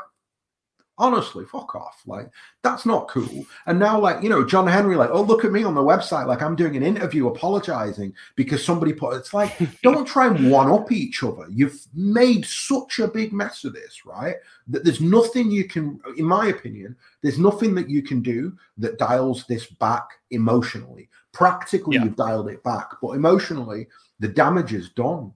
honestly, 0.99 1.45
fuck 1.45 1.73
off. 1.75 2.03
Like 2.05 2.29
that's 2.61 2.85
not 2.85 3.07
cool. 3.07 3.45
And 3.65 3.79
now, 3.79 3.99
like 3.99 4.21
you 4.21 4.29
know, 4.29 4.45
John 4.45 4.67
Henry, 4.67 4.95
like 4.95 5.09
oh 5.11 5.21
look 5.21 5.45
at 5.45 5.51
me 5.51 5.63
on 5.63 5.73
the 5.73 5.81
website, 5.81 6.27
like 6.27 6.41
I'm 6.41 6.55
doing 6.55 6.75
an 6.75 6.83
interview 6.83 7.27
apologizing 7.27 8.13
because 8.35 8.63
somebody 8.63 8.93
put. 8.93 9.15
It's 9.15 9.33
like 9.33 9.57
don't 9.81 10.05
try 10.05 10.27
and 10.27 10.51
one 10.51 10.69
up 10.69 10.91
each 10.91 11.23
other. 11.23 11.45
You've 11.49 11.79
made 11.93 12.45
such 12.45 12.99
a 12.99 13.07
big 13.07 13.33
mess 13.33 13.63
of 13.63 13.73
this, 13.73 14.05
right? 14.05 14.35
That 14.67 14.83
there's 14.83 15.01
nothing 15.01 15.49
you 15.49 15.63
can, 15.63 15.99
in 16.17 16.25
my 16.25 16.47
opinion, 16.47 16.95
there's 17.23 17.39
nothing 17.39 17.73
that 17.75 17.89
you 17.89 18.03
can 18.03 18.21
do 18.21 18.55
that 18.77 18.99
dials 18.99 19.45
this 19.47 19.65
back 19.65 20.07
emotionally. 20.31 21.09
Practically, 21.31 21.95
yeah. 21.95 22.03
you've 22.03 22.15
dialed 22.15 22.49
it 22.49 22.63
back, 22.63 22.89
but 23.01 23.11
emotionally, 23.11 23.87
the 24.19 24.27
damage 24.27 24.73
is 24.73 24.89
done 24.89 25.31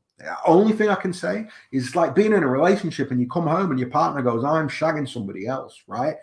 only 0.46 0.74
thing 0.74 0.90
I 0.90 0.96
can 0.96 1.14
say 1.14 1.46
is 1.72 1.96
like 1.96 2.16
being 2.16 2.34
in 2.34 2.44
a 2.44 2.48
relationship 2.48 3.12
and 3.12 3.20
you 3.20 3.28
come 3.28 3.48
home 3.48 3.72
and 3.72 3.80
your 3.80 3.90
partner 3.90 4.22
goes, 4.22 4.44
I'm 4.44 4.70
shagging 4.70 5.10
somebody 5.10 5.48
else, 5.48 5.82
right? 5.88 6.16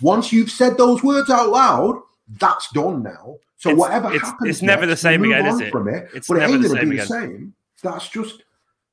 Once 0.00 0.32
you've 0.32 0.50
said 0.50 0.76
those 0.76 1.02
words 1.02 1.30
out 1.30 1.50
loud, 1.50 2.00
that's 2.38 2.70
done 2.72 3.02
now. 3.02 3.36
So 3.56 3.70
it's, 3.70 3.78
whatever 3.78 4.12
it's, 4.12 4.22
happens, 4.22 4.50
it's 4.50 4.62
never 4.62 4.86
next, 4.86 5.02
the 5.02 5.08
same 5.08 5.24
again, 5.24 5.46
is 5.46 5.60
it? 5.60 5.72
From 5.72 5.88
it, 5.88 6.08
it's 6.14 6.28
but 6.28 6.38
never 6.38 6.52
it 6.52 6.54
ain't 6.54 6.62
the 6.62 6.68
going 6.68 6.78
to 6.78 6.80
same 6.80 6.90
be 6.90 6.96
again. 6.96 7.08
the 7.08 7.14
same. 7.14 7.54
That's 7.82 8.08
just 8.08 8.42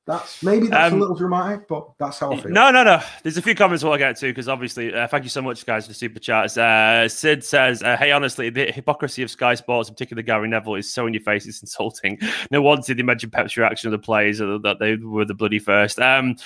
that's 0.06 0.40
maybe 0.40 0.68
that's 0.68 0.92
um, 0.92 0.98
a 0.98 1.00
little 1.00 1.16
dramatic, 1.16 1.66
but 1.66 1.90
that's 1.98 2.20
how 2.20 2.32
I 2.32 2.40
feel. 2.40 2.52
No, 2.52 2.70
no, 2.70 2.84
no. 2.84 3.02
There's 3.24 3.38
a 3.38 3.42
few 3.42 3.56
comments 3.56 3.82
to 3.82 3.98
get 3.98 4.16
to 4.18 4.26
because 4.26 4.48
obviously, 4.48 4.94
uh, 4.94 5.08
thank 5.08 5.24
you 5.24 5.30
so 5.30 5.42
much, 5.42 5.66
guys, 5.66 5.84
for 5.84 5.88
the 5.88 5.94
super 5.94 6.20
chats. 6.20 6.56
Uh, 6.56 7.08
Sid 7.08 7.42
says, 7.42 7.82
uh, 7.82 7.96
"Hey, 7.96 8.12
honestly, 8.12 8.48
the 8.48 8.70
hypocrisy 8.70 9.24
of 9.24 9.30
Sky 9.32 9.56
Sports, 9.56 9.90
particularly 9.90 10.24
Gary 10.24 10.46
Neville, 10.46 10.76
is 10.76 10.92
so 10.92 11.08
in 11.08 11.14
your 11.14 11.24
face. 11.24 11.46
It's 11.46 11.60
insulting. 11.60 12.18
No 12.52 12.62
one 12.62 12.80
did 12.80 13.00
imagine 13.00 13.30
Pep's 13.30 13.56
reaction 13.56 13.88
of 13.88 13.92
the 13.92 14.04
players 14.04 14.38
that 14.38 14.76
they 14.78 14.94
were 14.96 15.24
the 15.24 15.34
bloody 15.34 15.58
first. 15.58 15.98
Um, 15.98 16.36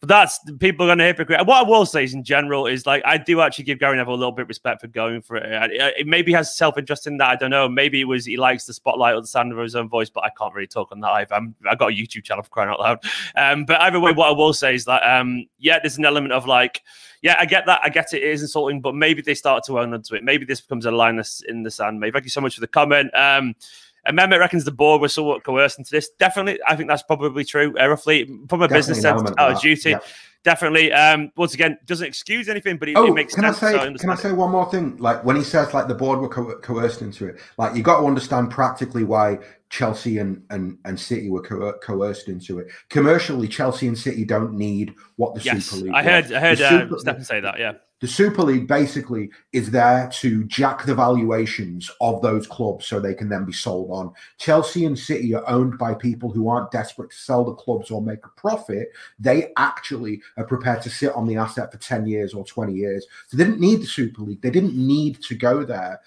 but 0.00 0.08
that's 0.08 0.40
people 0.58 0.86
are 0.86 0.88
going 0.88 0.98
to 0.98 1.04
hypocrite. 1.04 1.46
What 1.46 1.66
I 1.66 1.68
will 1.68 1.84
say 1.84 2.04
is, 2.04 2.14
in 2.14 2.24
general, 2.24 2.66
is 2.66 2.86
like 2.86 3.02
I 3.04 3.18
do 3.18 3.42
actually 3.42 3.64
give 3.64 3.78
Gary 3.78 3.96
Neville 3.96 4.14
a 4.14 4.16
little 4.16 4.32
bit 4.32 4.42
of 4.42 4.48
respect 4.48 4.80
for 4.80 4.86
going 4.86 5.20
for 5.20 5.36
it. 5.36 5.72
It, 5.72 5.94
it 5.98 6.06
maybe 6.06 6.32
has 6.32 6.56
self 6.56 6.78
interest 6.78 7.06
in 7.06 7.18
that. 7.18 7.28
I 7.28 7.36
don't 7.36 7.50
know. 7.50 7.68
Maybe 7.68 8.00
it 8.00 8.04
was 8.04 8.24
he 8.24 8.38
likes 8.38 8.64
the 8.64 8.72
spotlight 8.72 9.14
or 9.14 9.20
the 9.20 9.26
sound 9.26 9.52
of 9.52 9.58
his 9.58 9.76
own 9.76 9.88
voice, 9.88 10.08
but 10.08 10.24
I 10.24 10.30
can't 10.30 10.54
really 10.54 10.66
talk 10.66 10.90
on 10.92 11.00
that. 11.00 11.10
I've 11.10 11.32
I've 11.32 11.78
got 11.78 11.92
a 11.92 11.94
YouTube 11.94 12.24
channel 12.24 12.42
for 12.42 12.50
crying 12.50 12.70
out 12.70 12.80
loud. 12.80 13.04
Um, 13.36 13.64
but 13.64 13.80
either 13.80 14.00
way, 14.00 14.12
what 14.12 14.28
I 14.28 14.32
will 14.32 14.52
say 14.52 14.74
is 14.74 14.84
that 14.86 15.02
um, 15.02 15.46
yeah, 15.58 15.78
there's 15.80 15.98
an 15.98 16.04
element 16.04 16.32
of 16.32 16.46
like, 16.46 16.82
yeah, 17.22 17.36
I 17.38 17.46
get 17.46 17.66
that, 17.66 17.80
I 17.84 17.88
get 17.88 18.12
it, 18.12 18.22
it 18.22 18.30
is 18.30 18.42
insulting, 18.42 18.80
but 18.80 18.94
maybe 18.94 19.22
they 19.22 19.34
start 19.34 19.64
to 19.64 19.78
own 19.78 19.92
onto 19.94 20.14
it. 20.14 20.24
Maybe 20.24 20.44
this 20.44 20.60
becomes 20.60 20.86
a 20.86 20.90
line 20.90 21.22
in 21.48 21.62
the 21.62 21.70
sand. 21.70 22.00
Maybe 22.00 22.12
thank 22.12 22.24
you 22.24 22.30
so 22.30 22.40
much 22.40 22.54
for 22.54 22.60
the 22.60 22.68
comment. 22.68 23.10
Um, 23.14 23.54
Mehmet 24.08 24.38
reckons 24.38 24.64
the 24.64 24.72
board 24.72 25.02
was 25.02 25.12
somewhat 25.12 25.44
coerced 25.44 25.78
into 25.78 25.90
this. 25.90 26.08
Definitely, 26.18 26.58
I 26.66 26.74
think 26.74 26.88
that's 26.88 27.02
probably 27.02 27.44
true. 27.44 27.74
Uh, 27.78 27.88
roughly, 27.88 28.24
from 28.48 28.62
a 28.62 28.68
Definitely 28.68 28.78
business 28.78 29.02
sense, 29.02 29.30
out 29.38 29.52
of 29.52 29.60
duty. 29.60 29.90
Yeah 29.90 29.98
definitely. 30.42 30.92
Um, 30.92 31.30
once 31.36 31.54
again, 31.54 31.78
doesn't 31.86 32.06
excuse 32.06 32.48
anything, 32.48 32.76
but 32.78 32.88
it, 32.88 32.96
oh, 32.96 33.06
it 33.06 33.14
makes 33.14 33.34
can 33.34 33.44
sense. 33.44 33.62
I 33.62 33.72
say? 33.72 33.94
can 33.94 34.10
I 34.10 34.14
say 34.14 34.32
one 34.32 34.50
more 34.50 34.70
thing? 34.70 34.96
Like 34.98 35.24
when 35.24 35.36
he 35.36 35.42
says 35.42 35.74
like 35.74 35.88
the 35.88 35.94
board 35.94 36.20
were 36.20 36.28
co- 36.28 36.58
coerced 36.58 37.02
into 37.02 37.26
it, 37.26 37.40
like 37.58 37.76
you 37.76 37.82
got 37.82 38.00
to 38.00 38.06
understand 38.06 38.50
practically 38.50 39.04
why 39.04 39.38
Chelsea 39.70 40.18
and 40.18 40.42
and, 40.50 40.76
and 40.84 40.98
City 40.98 41.30
were 41.30 41.42
co- 41.42 41.72
coerced 41.82 42.28
into 42.28 42.58
it. 42.58 42.68
Commercially, 42.90 43.48
Chelsea 43.48 43.86
and 43.86 43.98
City 43.98 44.24
don't 44.24 44.52
need 44.52 44.94
what 45.16 45.34
the 45.34 45.40
yes, 45.40 45.66
Super 45.66 45.84
League. 45.84 45.94
I 45.94 46.02
heard. 46.02 46.24
Was. 46.24 46.32
I 46.32 46.40
heard 46.40 46.60
uh, 46.60 46.98
Stefan 46.98 47.24
say 47.24 47.40
that. 47.40 47.58
Yeah. 47.58 47.72
The 48.00 48.08
Super 48.08 48.42
League 48.42 48.66
basically 48.66 49.30
is 49.52 49.70
there 49.70 50.08
to 50.20 50.44
jack 50.44 50.86
the 50.86 50.94
valuations 50.94 51.90
of 52.00 52.22
those 52.22 52.46
clubs 52.46 52.86
so 52.86 52.98
they 52.98 53.12
can 53.12 53.28
then 53.28 53.44
be 53.44 53.52
sold 53.52 53.90
on. 53.90 54.12
Chelsea 54.38 54.86
and 54.86 54.98
City 54.98 55.34
are 55.34 55.46
owned 55.46 55.76
by 55.76 55.92
people 55.92 56.30
who 56.30 56.48
aren't 56.48 56.70
desperate 56.70 57.10
to 57.10 57.16
sell 57.16 57.44
the 57.44 57.52
clubs 57.52 57.90
or 57.90 58.00
make 58.00 58.24
a 58.24 58.40
profit. 58.40 58.88
They 59.18 59.52
actually 59.58 60.22
are 60.38 60.46
prepared 60.46 60.80
to 60.82 60.90
sit 60.90 61.12
on 61.12 61.26
the 61.26 61.36
asset 61.36 61.70
for 61.70 61.76
10 61.76 62.06
years 62.06 62.32
or 62.32 62.42
20 62.42 62.72
years. 62.72 63.06
So 63.28 63.36
they 63.36 63.44
didn't 63.44 63.60
need 63.60 63.82
the 63.82 63.86
Super 63.86 64.22
League. 64.22 64.40
They 64.40 64.50
didn't 64.50 64.74
need 64.74 65.22
to 65.24 65.34
go 65.34 65.62
there 65.62 66.00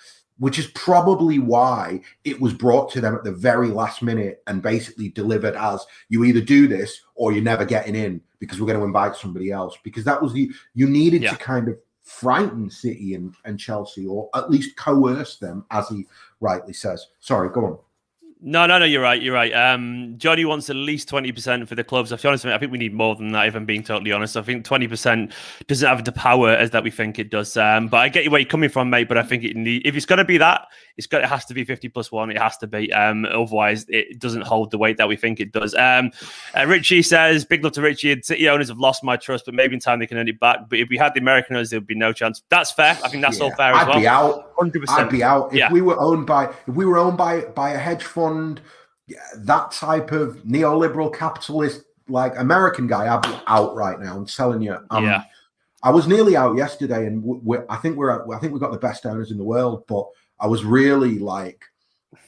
which 0.43 0.59
is 0.59 0.67
probably 0.75 1.39
why 1.39 2.01
it 2.25 2.41
was 2.41 2.53
brought 2.53 2.91
to 2.91 2.99
them 2.99 3.15
at 3.15 3.23
the 3.23 3.31
very 3.31 3.69
last 3.69 4.01
minute 4.01 4.43
and 4.45 4.61
basically 4.61 5.07
delivered 5.07 5.55
as 5.55 5.85
you 6.09 6.25
either 6.25 6.41
do 6.41 6.67
this 6.67 6.99
or 7.15 7.31
you're 7.31 7.41
never 7.41 7.63
getting 7.63 7.95
in 7.95 8.19
because 8.39 8.59
we're 8.59 8.67
going 8.67 8.77
to 8.77 8.83
invite 8.83 9.15
somebody 9.15 9.51
else. 9.51 9.77
Because 9.85 10.03
that 10.03 10.21
was 10.21 10.33
the 10.33 10.51
you 10.73 10.89
needed 10.89 11.23
yeah. 11.23 11.29
to 11.31 11.37
kind 11.37 11.69
of 11.69 11.77
frighten 12.01 12.69
City 12.69 13.13
and, 13.15 13.33
and 13.45 13.57
Chelsea 13.57 14.05
or 14.05 14.29
at 14.35 14.51
least 14.51 14.75
coerce 14.75 15.37
them, 15.37 15.65
as 15.71 15.87
he 15.87 16.05
rightly 16.41 16.73
says. 16.73 17.07
Sorry, 17.21 17.47
go 17.47 17.65
on. 17.65 17.77
No, 18.45 18.65
no, 18.65 18.77
no. 18.77 18.83
You're 18.83 19.01
right. 19.01 19.21
You're 19.21 19.33
right. 19.33 19.53
Um, 19.53 20.15
Johnny 20.17 20.43
wants 20.43 20.69
at 20.69 20.75
least 20.75 21.07
twenty 21.07 21.31
percent 21.31 21.69
for 21.69 21.75
the 21.75 21.83
clubs. 21.83 22.11
I'll 22.11 22.17
be 22.17 22.27
honest 22.27 22.45
I 22.45 22.57
think 22.57 22.73
we 22.73 22.77
need 22.77 22.93
more 22.93 23.15
than 23.15 23.31
that. 23.31 23.47
If 23.47 23.55
I'm 23.55 23.65
being 23.65 23.83
totally 23.83 24.11
honest, 24.11 24.35
I 24.35 24.41
think 24.41 24.65
twenty 24.65 24.85
percent 24.85 25.31
doesn't 25.67 25.87
have 25.87 26.03
the 26.03 26.11
power 26.11 26.49
as 26.49 26.71
that 26.71 26.83
we 26.83 26.91
think 26.91 27.19
it 27.19 27.29
does. 27.29 27.55
Um, 27.55 27.87
but 27.87 27.97
I 27.97 28.09
get 28.09 28.29
where 28.29 28.41
you're 28.41 28.49
coming 28.49 28.69
from, 28.69 28.89
mate. 28.89 29.07
But 29.07 29.17
I 29.17 29.23
think 29.23 29.45
it 29.45 29.55
need, 29.55 29.87
if 29.87 29.95
it's 29.95 30.05
going 30.05 30.17
to 30.17 30.25
be 30.25 30.37
that, 30.39 30.67
it's 30.97 31.07
got 31.07 31.21
it 31.21 31.29
has 31.29 31.45
to 31.45 31.53
be 31.53 31.63
fifty 31.63 31.87
plus 31.87 32.11
one. 32.11 32.31
It 32.31 32.37
has 32.37 32.57
to 32.57 32.67
be. 32.67 32.91
Um, 32.91 33.23
otherwise, 33.23 33.85
it 33.87 34.19
doesn't 34.19 34.41
hold 34.41 34.71
the 34.71 34.77
weight 34.77 34.97
that 34.97 35.07
we 35.07 35.15
think 35.15 35.39
it 35.39 35.53
does. 35.53 35.73
Um, 35.75 36.11
uh, 36.53 36.67
Richie 36.67 37.01
says, 37.01 37.45
"Big 37.45 37.63
love 37.63 37.71
to 37.73 37.81
Richie. 37.81 38.21
City 38.23 38.49
owners 38.49 38.67
have 38.67 38.77
lost 38.77 39.05
my 39.05 39.15
trust, 39.15 39.45
but 39.45 39.53
maybe 39.53 39.75
in 39.75 39.79
time 39.79 39.99
they 39.99 40.07
can 40.07 40.17
earn 40.17 40.27
it 40.27 40.41
back. 40.41 40.69
But 40.69 40.79
if 40.79 40.89
we 40.89 40.97
had 40.97 41.13
the 41.13 41.21
American 41.21 41.55
owners, 41.55 41.69
there 41.69 41.79
would 41.79 41.87
be 41.87 41.95
no 41.95 42.11
chance. 42.11 42.43
That's 42.49 42.73
fair. 42.73 42.97
I 43.05 43.07
think 43.07 43.23
that's 43.23 43.37
yeah, 43.37 43.45
all 43.45 43.51
fair 43.51 43.73
I'd 43.73 43.83
as 43.83 43.87
well. 43.87 43.99
Be 44.01 44.07
out. 44.07 44.49
Hundred 44.59 44.81
percent. 44.81 44.99
I'd 44.99 45.09
be 45.09 45.23
out 45.23 45.47
if 45.53 45.59
yeah. 45.59 45.71
we 45.71 45.81
were 45.81 45.97
owned 45.97 46.27
by 46.27 46.53
if 46.67 46.75
we 46.75 46.85
were 46.85 46.97
owned 46.97 47.17
by 47.17 47.41
by 47.41 47.71
a 47.71 47.77
hedge 47.77 48.03
fund." 48.03 48.32
That 49.37 49.71
type 49.71 50.11
of 50.11 50.37
neoliberal 50.43 51.13
capitalist 51.13 51.83
like 52.07 52.37
American 52.37 52.87
guy, 52.87 53.13
I'd 53.13 53.21
be 53.21 53.35
out 53.47 53.75
right 53.75 53.99
now. 53.99 54.15
I'm 54.15 54.25
telling 54.25 54.61
you. 54.61 54.77
Um, 54.89 55.05
yeah. 55.05 55.23
I 55.83 55.91
was 55.91 56.07
nearly 56.07 56.37
out 56.37 56.55
yesterday, 56.55 57.07
and 57.07 57.21
we're, 57.23 57.65
I 57.69 57.75
think 57.77 57.97
we're 57.97 58.33
I 58.33 58.39
think 58.39 58.53
we've 58.53 58.61
got 58.61 58.71
the 58.71 58.77
best 58.77 59.05
owners 59.05 59.31
in 59.31 59.37
the 59.37 59.43
world. 59.43 59.85
But 59.87 60.07
I 60.39 60.47
was 60.47 60.63
really 60.63 61.19
like, 61.19 61.65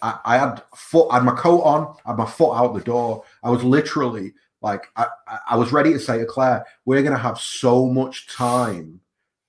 I, 0.02 0.20
I 0.26 0.38
had 0.38 0.62
foot, 0.76 1.08
I 1.10 1.16
had 1.16 1.24
my 1.24 1.36
coat 1.36 1.62
on, 1.62 1.96
I 2.06 2.10
had 2.10 2.18
my 2.18 2.26
foot 2.26 2.54
out 2.54 2.74
the 2.74 2.82
door. 2.82 3.24
I 3.44 3.50
was 3.50 3.64
literally 3.64 4.34
like, 4.62 4.88
I, 4.98 5.08
I 5.50 5.56
was 5.56 5.72
ready 5.72 5.94
to 5.94 6.00
say 6.00 6.18
to 6.18 6.26
Claire, 6.26 6.66
we're 6.86 7.02
going 7.02 7.16
to 7.16 7.20
have 7.22 7.40
so 7.40 7.86
much 7.86 8.28
time 8.28 9.00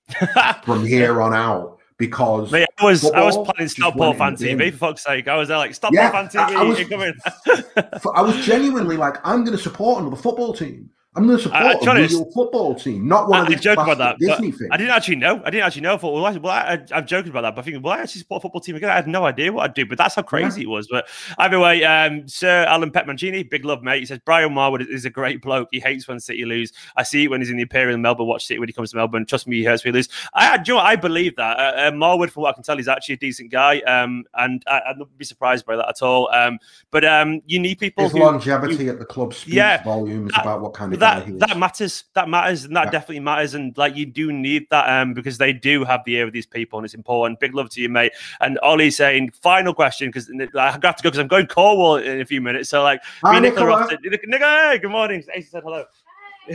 from 0.63 0.85
here 0.85 1.21
on 1.21 1.33
out 1.33 1.76
because 1.97 2.51
Mate, 2.51 2.67
I 2.77 2.85
was 2.85 3.09
I 3.11 3.23
was 3.23 3.37
planning 3.37 3.67
Stockport 3.67 4.17
fan 4.17 4.35
TV 4.35 4.71
for 4.71 4.77
fuck's 4.77 5.03
sake. 5.03 5.27
I 5.27 5.35
was 5.35 5.47
there 5.47 5.57
like 5.57 5.73
Stop 5.73 5.93
yeah, 5.93 6.11
fan 6.11 6.27
TV. 6.27 6.55
I, 6.55 6.61
I, 6.61 6.63
was, 6.63 8.07
I 8.15 8.21
was 8.21 8.45
genuinely 8.45 8.97
like, 8.97 9.17
I'm 9.23 9.43
going 9.43 9.57
to 9.57 9.61
support 9.61 10.01
another 10.01 10.15
football 10.15 10.53
team. 10.53 10.89
I'm 11.17 11.25
going 11.25 11.37
to 11.37 11.43
support 11.43 11.87
I, 11.87 11.99
a 11.99 12.07
real 12.07 12.25
football 12.31 12.75
team, 12.75 13.07
not 13.07 13.27
one 13.27 13.39
I, 13.39 13.43
of 13.43 13.49
these 13.49 13.59
joke 13.59 13.79
about 13.79 13.97
that, 13.97 14.19
Disney 14.19 14.51
things. 14.51 14.69
I 14.71 14.77
didn't 14.77 14.91
actually 14.91 15.15
know. 15.15 15.41
I 15.43 15.49
didn't 15.49 15.65
actually 15.65 15.81
know. 15.81 15.95
I 15.95 15.97
thought, 15.97 16.13
well, 16.13 16.25
I, 16.27 16.37
well 16.37 16.51
I, 16.51 16.79
am 16.91 17.07
joking 17.07 17.31
about 17.31 17.41
that, 17.41 17.55
but 17.55 17.61
I 17.61 17.65
think, 17.65 17.83
well, 17.83 17.93
I 17.93 18.01
actually 18.01 18.19
support 18.19 18.41
a 18.41 18.43
football 18.43 18.61
team 18.61 18.75
again. 18.75 18.91
I 18.91 18.95
had 18.95 19.07
no 19.07 19.25
idea 19.25 19.51
what 19.51 19.63
I'd 19.63 19.73
do, 19.73 19.87
but 19.87 19.97
that's 19.97 20.13
how 20.13 20.21
crazy 20.21 20.61
yeah. 20.61 20.67
it 20.67 20.69
was. 20.69 20.87
But 20.87 21.07
either 21.39 21.59
way, 21.59 21.83
um, 21.83 22.27
Sir 22.27 22.65
Alan 22.65 22.91
Petmancini, 22.91 23.49
big 23.49 23.65
love, 23.65 23.81
mate. 23.81 24.01
He 24.01 24.05
says 24.05 24.19
Brian 24.25 24.51
Marwood 24.51 24.87
is 24.87 25.05
a 25.05 25.09
great 25.09 25.41
bloke. 25.41 25.69
He 25.71 25.79
hates 25.79 26.07
when 26.07 26.19
City 26.19 26.45
lose. 26.45 26.71
I 26.95 27.01
see 27.01 27.23
it 27.23 27.31
when 27.31 27.41
he's 27.41 27.49
in 27.49 27.57
the 27.57 27.63
Imperial 27.63 27.97
Melbourne. 27.97 28.27
Watch 28.27 28.45
City 28.45 28.59
when 28.59 28.69
he 28.69 28.73
comes 28.73 28.91
to 28.91 28.97
Melbourne. 28.97 29.25
Trust 29.25 29.47
me, 29.47 29.57
he 29.57 29.63
hurts 29.63 29.83
when 29.83 29.95
he 29.95 29.97
lose. 29.97 30.09
I, 30.35 30.61
you 30.63 30.75
know, 30.75 30.79
I 30.79 30.95
believe 30.95 31.35
that 31.37 31.57
uh, 31.57 31.87
uh, 31.87 31.91
Marwood, 31.91 32.29
from 32.29 32.43
what 32.43 32.49
I 32.49 32.53
can 32.53 32.63
tell, 32.63 32.77
he's 32.77 32.87
actually 32.87 33.13
a 33.15 33.17
decent 33.17 33.49
guy, 33.49 33.79
um, 33.81 34.23
and 34.35 34.63
I, 34.67 34.81
would 34.89 34.99
not 34.99 35.17
be 35.17 35.25
surprised 35.25 35.65
by 35.65 35.77
that 35.77 35.89
at 35.89 36.03
all. 36.03 36.29
Um, 36.31 36.59
but 36.91 37.03
um, 37.03 37.41
you 37.47 37.57
need 37.57 37.79
people. 37.79 38.03
His 38.03 38.13
who, 38.13 38.19
longevity 38.19 38.85
who, 38.85 38.91
at 38.91 38.99
the 38.99 39.05
club 39.05 39.33
speaks 39.33 39.55
yeah, 39.55 39.83
volumes 39.83 40.31
that, 40.33 40.41
about 40.41 40.61
what 40.61 40.73
kind 40.73 40.93
of 40.93 40.99
that. 41.07 41.39
That 41.39 41.57
matters. 41.57 42.03
That 42.13 42.29
matters, 42.29 42.65
and 42.65 42.75
that 42.75 42.85
yeah. 42.85 42.91
definitely 42.91 43.19
matters. 43.19 43.53
And 43.53 43.77
like 43.77 43.95
you 43.95 44.05
do 44.05 44.31
need 44.31 44.67
that 44.69 44.89
um 44.89 45.13
because 45.13 45.37
they 45.37 45.53
do 45.53 45.83
have 45.83 46.03
the 46.05 46.15
ear 46.15 46.27
of 46.27 46.33
these 46.33 46.45
people, 46.45 46.79
and 46.79 46.85
it's 46.85 46.93
important. 46.93 47.39
Big 47.39 47.53
love 47.53 47.69
to 47.71 47.81
you, 47.81 47.89
mate. 47.89 48.11
And 48.41 48.57
Ollie 48.59 48.91
saying 48.91 49.31
final 49.41 49.73
question 49.73 50.09
because 50.09 50.29
I 50.55 50.71
have 50.71 50.81
to 50.81 51.03
go 51.03 51.09
because 51.09 51.19
I'm 51.19 51.27
going 51.27 51.47
Cornwall 51.47 51.97
in 51.97 52.21
a 52.21 52.25
few 52.25 52.41
minutes. 52.41 52.69
So 52.69 52.83
like, 52.83 53.01
Hi, 53.23 53.39
Nicola. 53.39 53.87
Nicola, 54.03 54.71
hey, 54.71 54.79
good 54.79 54.91
morning. 54.91 55.23
Ace 55.33 55.51
said 55.51 55.63
hello. 55.63 55.85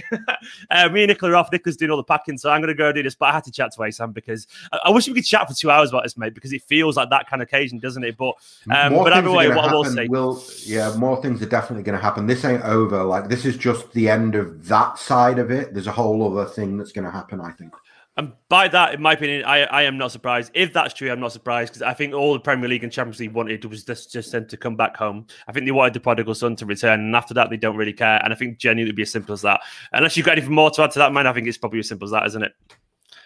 uh, 0.71 0.89
me 0.89 1.03
and 1.03 1.09
Nicola 1.09 1.33
are 1.33 1.37
off. 1.37 1.53
Nick's 1.53 1.77
doing 1.77 1.91
all 1.91 1.97
the 1.97 2.05
packing, 2.05 2.39
so 2.39 2.51
I'm 2.51 2.61
going 2.61 2.69
to 2.69 2.75
go 2.75 2.93
do 2.93 3.03
this. 3.03 3.15
But 3.15 3.27
I 3.27 3.33
had 3.33 3.45
to 3.45 3.53
chat 3.53 3.73
to 3.73 3.81
Ahsan 3.81 4.13
because 4.13 4.47
I, 4.73 4.81
I, 4.85 4.91
wish 4.91 5.09
we 5.09 5.15
could 5.15 5.25
chat 5.25 5.49
for 5.49 5.55
two 5.55 5.71
hours 5.71 5.91
about 5.91 6.05
this, 6.05 6.17
mate, 6.17 6.35
because 6.35 6.53
it 6.53 6.63
feels 6.63 6.97
like 6.97 7.11
that 7.11 7.29
kind 7.29 7.43
of 7.43 7.49
occasion, 7.49 7.79
doesn't 7.79 8.05
it? 8.05 8.17
But 8.17 8.35
um, 8.71 8.95
but 8.95 9.13
either 9.13 9.31
way, 9.31 9.49
what 9.49 9.69
I 9.69 9.73
will 9.73 9.85
say, 9.85 10.07
will 10.09 10.43
yeah, 10.65 10.95
more 10.97 11.21
things 11.21 11.43
are 11.43 11.47
definitely 11.47 11.83
going 11.83 11.99
to 11.99 12.03
happen. 12.03 12.27
This 12.27 12.45
ain't 12.45 12.63
over. 12.63 13.03
Like 13.03 13.29
this 13.29 13.45
is 13.45 13.57
just 13.57 13.93
the 13.93 14.09
end 14.09 14.35
of 14.35 14.67
that 14.69 14.99
side 14.99 15.39
of 15.39 15.51
it. 15.51 15.75
There's 15.75 15.87
a 15.87 15.93
whole 15.93 16.27
other 16.31 16.49
thing 16.49 16.79
that's 16.79 16.93
going 16.93 17.05
to 17.05 17.11
happen. 17.11 17.41
I 17.41 17.53
think. 17.53 17.75
And 18.19 18.33
by 18.51 18.69
that, 18.69 18.93
in 18.93 19.01
my 19.01 19.15
opinion, 19.15 19.45
I, 19.47 19.61
I 19.63 19.83
am 19.83 19.97
not 19.97 20.13
surprised. 20.13 20.51
If 20.55 20.75
that's 20.75 20.93
true, 20.93 21.11
I'm 21.11 21.21
not 21.21 21.33
surprised 21.33 21.73
because 21.73 21.83
I 21.83 21.95
think 21.95 22.13
all 22.13 22.35
the 22.35 22.41
Premier 22.41 22.69
League 22.69 22.85
and 22.85 22.93
Champions 22.93 23.21
League 23.21 23.33
wanted 23.33 23.65
was 23.65 23.85
just, 23.85 24.13
just 24.13 24.33
them 24.33 24.47
to 24.49 24.57
come 24.59 24.77
back 24.77 24.97
home. 24.99 25.27
I 25.49 25.53
think 25.53 25.65
they 25.65 25.73
wanted 25.73 25.95
the 25.95 26.01
prodigal 26.01 26.35
son 26.35 26.55
to 26.57 26.67
return, 26.67 27.01
and 27.01 27.17
after 27.17 27.33
that, 27.35 27.49
they 27.49 27.57
don't 27.57 27.77
really 27.77 27.95
care. 27.95 28.21
And 28.23 28.31
I 28.33 28.37
think 28.37 28.59
genuinely 28.59 28.91
it'd 28.91 28.97
be 28.97 29.03
as 29.03 29.11
simple 29.11 29.33
as 29.33 29.41
that. 29.43 29.61
Unless 29.93 30.17
you've 30.17 30.27
got 30.27 30.33
anything 30.33 30.55
more 30.55 30.71
to 30.73 30.83
add 30.83 30.91
to 30.91 30.99
that, 30.99 31.13
man, 31.13 31.27
I 31.27 31.33
think 31.33 31.49
it's 31.49 31.57
probably 31.57 31.79
as 31.79 31.89
simple 31.89 32.05
as 32.05 32.13
that, 32.13 32.27
isn't 32.27 32.43
it? 32.43 32.53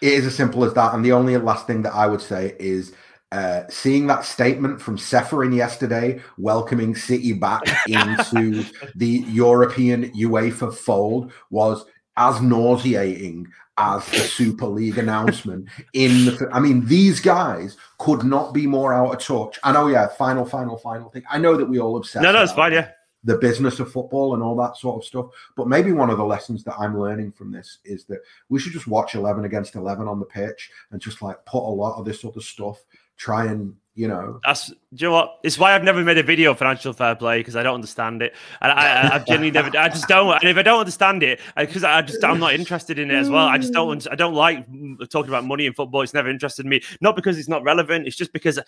It 0.01 0.13
is 0.13 0.25
as 0.25 0.35
simple 0.35 0.63
as 0.63 0.73
that. 0.75 0.93
And 0.93 1.03
the 1.03 1.11
only 1.11 1.35
last 1.35 1.67
thing 1.67 1.81
that 1.81 1.93
I 1.93 2.07
would 2.07 2.21
say 2.21 2.55
is 2.57 2.93
uh, 3.33 3.63
seeing 3.69 4.07
that 4.07 4.23
statement 4.23 4.81
from 4.81 4.95
Ceferin 4.95 5.53
yesterday, 5.53 6.21
welcoming 6.37 6.95
City 6.95 7.33
back 7.33 7.63
into 7.87 8.63
the 8.95 9.25
European 9.27 10.11
UEFA 10.11 10.73
fold, 10.73 11.33
was 11.49 11.85
as 12.15 12.41
nauseating 12.41 13.47
as 13.77 14.05
the 14.07 14.17
Super 14.17 14.65
League 14.65 14.97
announcement 14.97 15.67
in 15.93 16.25
the. 16.25 16.49
I 16.51 16.59
mean, 16.59 16.85
these 16.85 17.19
guys 17.19 17.77
could 17.99 18.23
not 18.23 18.53
be 18.53 18.67
more 18.67 18.93
out 18.93 19.13
of 19.13 19.21
touch. 19.21 19.59
I 19.63 19.71
know, 19.71 19.83
oh, 19.83 19.87
yeah. 19.87 20.07
Final, 20.07 20.45
final, 20.45 20.77
final 20.77 21.09
thing. 21.09 21.23
I 21.29 21.37
know 21.37 21.55
that 21.55 21.65
we 21.65 21.79
all 21.79 21.97
obsess. 21.97 22.21
No, 22.21 22.31
no, 22.31 22.43
it's 22.43 22.53
fine. 22.53 22.73
Yeah, 22.73 22.89
the 23.23 23.37
business 23.37 23.79
of 23.79 23.91
football 23.91 24.33
and 24.33 24.41
all 24.41 24.55
that 24.55 24.77
sort 24.77 25.01
of 25.01 25.05
stuff. 25.05 25.27
But 25.55 25.67
maybe 25.67 25.91
one 25.91 26.09
of 26.09 26.17
the 26.17 26.23
lessons 26.23 26.63
that 26.63 26.79
I'm 26.79 26.99
learning 26.99 27.33
from 27.33 27.51
this 27.51 27.79
is 27.83 28.05
that 28.05 28.21
we 28.49 28.59
should 28.59 28.73
just 28.73 28.87
watch 28.87 29.15
11 29.15 29.45
against 29.45 29.75
11 29.75 30.07
on 30.07 30.19
the 30.19 30.25
pitch 30.25 30.71
and 30.91 31.01
just 31.01 31.21
like 31.21 31.43
put 31.45 31.67
a 31.67 31.69
lot 31.69 31.97
of 31.99 32.05
this 32.05 32.23
other 32.23 32.41
stuff, 32.41 32.83
try 33.17 33.45
and 33.45 33.75
you 33.97 34.07
know. 34.07 34.39
That's 34.45 34.67
do 34.67 34.75
you 34.91 35.07
know 35.07 35.11
what? 35.11 35.39
It's 35.43 35.57
why 35.57 35.73
I've 35.73 35.83
never 35.83 36.03
made 36.03 36.19
a 36.19 36.23
video 36.23 36.51
of 36.51 36.59
financial 36.59 36.93
fair 36.93 37.15
play 37.15 37.39
because 37.39 37.55
I 37.55 37.63
don't 37.63 37.73
understand 37.73 38.21
it, 38.21 38.35
and 38.61 38.71
I, 38.71 39.07
have 39.07 39.25
genuinely 39.25 39.49
never. 39.49 39.75
I 39.75 39.89
just 39.89 40.07
don't. 40.07 40.35
And 40.35 40.47
if 40.47 40.55
I 40.55 40.61
don't 40.61 40.79
understand 40.79 41.23
it, 41.23 41.39
because 41.55 41.83
I, 41.83 41.97
I, 41.97 42.01
just 42.03 42.23
I'm 42.23 42.39
not 42.39 42.53
interested 42.53 42.99
in 42.99 43.09
it 43.09 43.15
as 43.15 43.27
well. 43.27 43.47
I 43.47 43.57
just 43.57 43.73
don't. 43.73 44.07
I 44.11 44.13
don't 44.13 44.35
like 44.35 44.67
talking 45.09 45.29
about 45.29 45.45
money 45.45 45.65
in 45.65 45.73
football. 45.73 46.03
It's 46.03 46.13
never 46.13 46.29
interested 46.29 46.67
me. 46.67 46.83
Not 47.01 47.15
because 47.15 47.39
it's 47.39 47.49
not 47.49 47.63
relevant. 47.63 48.05
It's 48.05 48.15
just 48.15 48.33
because 48.33 48.59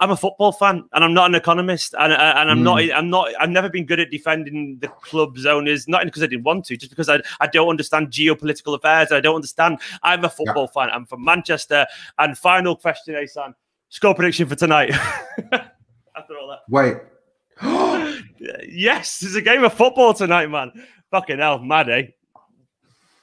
I'm 0.00 0.10
a 0.10 0.18
football 0.18 0.52
fan 0.52 0.84
and 0.92 1.02
I'm 1.02 1.14
not 1.14 1.30
an 1.30 1.34
economist, 1.34 1.94
and 1.98 2.12
and 2.12 2.50
I'm 2.50 2.60
mm. 2.60 2.62
not. 2.62 2.96
I'm 2.96 3.08
not. 3.08 3.28
I've 3.40 3.50
never 3.50 3.70
been 3.70 3.86
good 3.86 4.00
at 4.00 4.10
defending 4.10 4.80
the 4.80 4.88
club's 4.88 5.46
owners. 5.46 5.88
Not 5.88 6.04
because 6.04 6.22
I 6.22 6.26
didn't 6.26 6.44
want 6.44 6.66
to, 6.66 6.76
just 6.76 6.90
because 6.90 7.08
I 7.08 7.20
I 7.40 7.46
don't 7.46 7.70
understand 7.70 8.10
geopolitical 8.10 8.76
affairs. 8.76 9.12
I 9.12 9.20
don't 9.20 9.36
understand. 9.36 9.78
I'm 10.02 10.26
a 10.26 10.28
football 10.28 10.70
yeah. 10.76 10.82
fan. 10.82 10.90
I'm 10.94 11.06
from 11.06 11.24
Manchester. 11.24 11.86
And 12.18 12.36
final 12.36 12.76
question, 12.76 13.14
Ahsan 13.14 13.54
Score 13.88 14.14
prediction 14.14 14.48
for 14.48 14.56
tonight. 14.56 14.90
After 16.16 16.38
all 16.40 16.48
that. 16.48 16.60
Wait. 16.68 16.96
yes, 18.68 19.18
there's 19.18 19.34
a 19.36 19.42
game 19.42 19.64
of 19.64 19.72
football 19.72 20.14
tonight, 20.14 20.48
man. 20.50 20.72
Fucking 21.10 21.38
hell, 21.38 21.58
mad, 21.58 21.88
eh? 21.88 22.02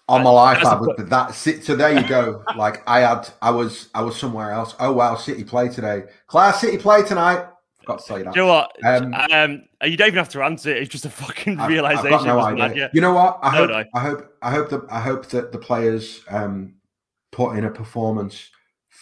On 0.07 0.23
my 0.23 0.29
life, 0.29 0.65
I 0.65 0.79
would. 0.79 1.09
That 1.09 1.33
so 1.33 1.75
there 1.75 1.97
you 1.97 2.07
go. 2.07 2.43
like 2.57 2.83
I 2.87 2.99
had, 2.99 3.29
I 3.41 3.49
was, 3.49 3.89
I 3.93 4.01
was 4.01 4.17
somewhere 4.17 4.51
else. 4.51 4.75
Oh 4.79 4.91
wow, 4.91 5.15
City 5.15 5.43
play 5.43 5.69
today. 5.69 6.03
Class 6.27 6.61
City 6.61 6.77
play 6.77 7.03
tonight. 7.03 7.47
Got 7.85 7.99
to 7.99 8.03
say 8.03 8.23
that. 8.23 8.33
Do 8.33 8.39
you 8.39 8.45
know 8.45 8.51
what? 8.51 8.85
Um, 8.85 9.13
um, 9.13 9.63
you 9.83 9.97
don't 9.97 10.07
even 10.07 10.17
have 10.17 10.29
to 10.29 10.43
answer 10.43 10.69
it. 10.69 10.83
It's 10.83 10.91
just 10.91 11.05
a 11.05 11.09
fucking 11.09 11.57
realization. 11.57 12.13
I've 12.13 12.23
got 12.23 12.55
no 12.55 12.63
idea. 12.63 12.91
You 12.93 13.01
know 13.01 13.13
what? 13.13 13.39
I 13.41 13.49
hope, 13.49 13.87
I 13.93 13.99
hope, 13.99 14.37
I 14.41 14.51
hope 14.51 14.69
that 14.69 14.81
I 14.89 14.99
hope 14.99 15.25
that 15.27 15.51
the 15.51 15.57
players 15.57 16.21
um, 16.29 16.75
put 17.31 17.57
in 17.57 17.65
a 17.65 17.71
performance 17.71 18.49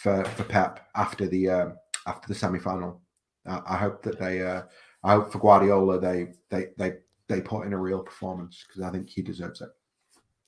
for 0.00 0.24
for 0.24 0.44
Pep 0.44 0.88
after 0.96 1.26
the 1.26 1.48
uh, 1.48 1.68
after 2.06 2.28
the 2.28 2.34
semi 2.34 2.58
final. 2.58 3.00
I, 3.46 3.60
I, 3.66 3.76
hope 3.76 4.02
that 4.02 4.18
they. 4.18 4.42
Uh, 4.42 4.62
I 5.04 5.12
hope 5.12 5.32
for 5.32 5.38
Guardiola 5.38 6.00
they 6.00 6.28
they 6.50 6.68
they 6.78 6.94
they 7.28 7.40
put 7.40 7.66
in 7.66 7.72
a 7.72 7.78
real 7.78 8.00
performance 8.00 8.64
because 8.66 8.82
I 8.82 8.90
think 8.90 9.08
he 9.08 9.22
deserves 9.22 9.60
it. 9.60 9.68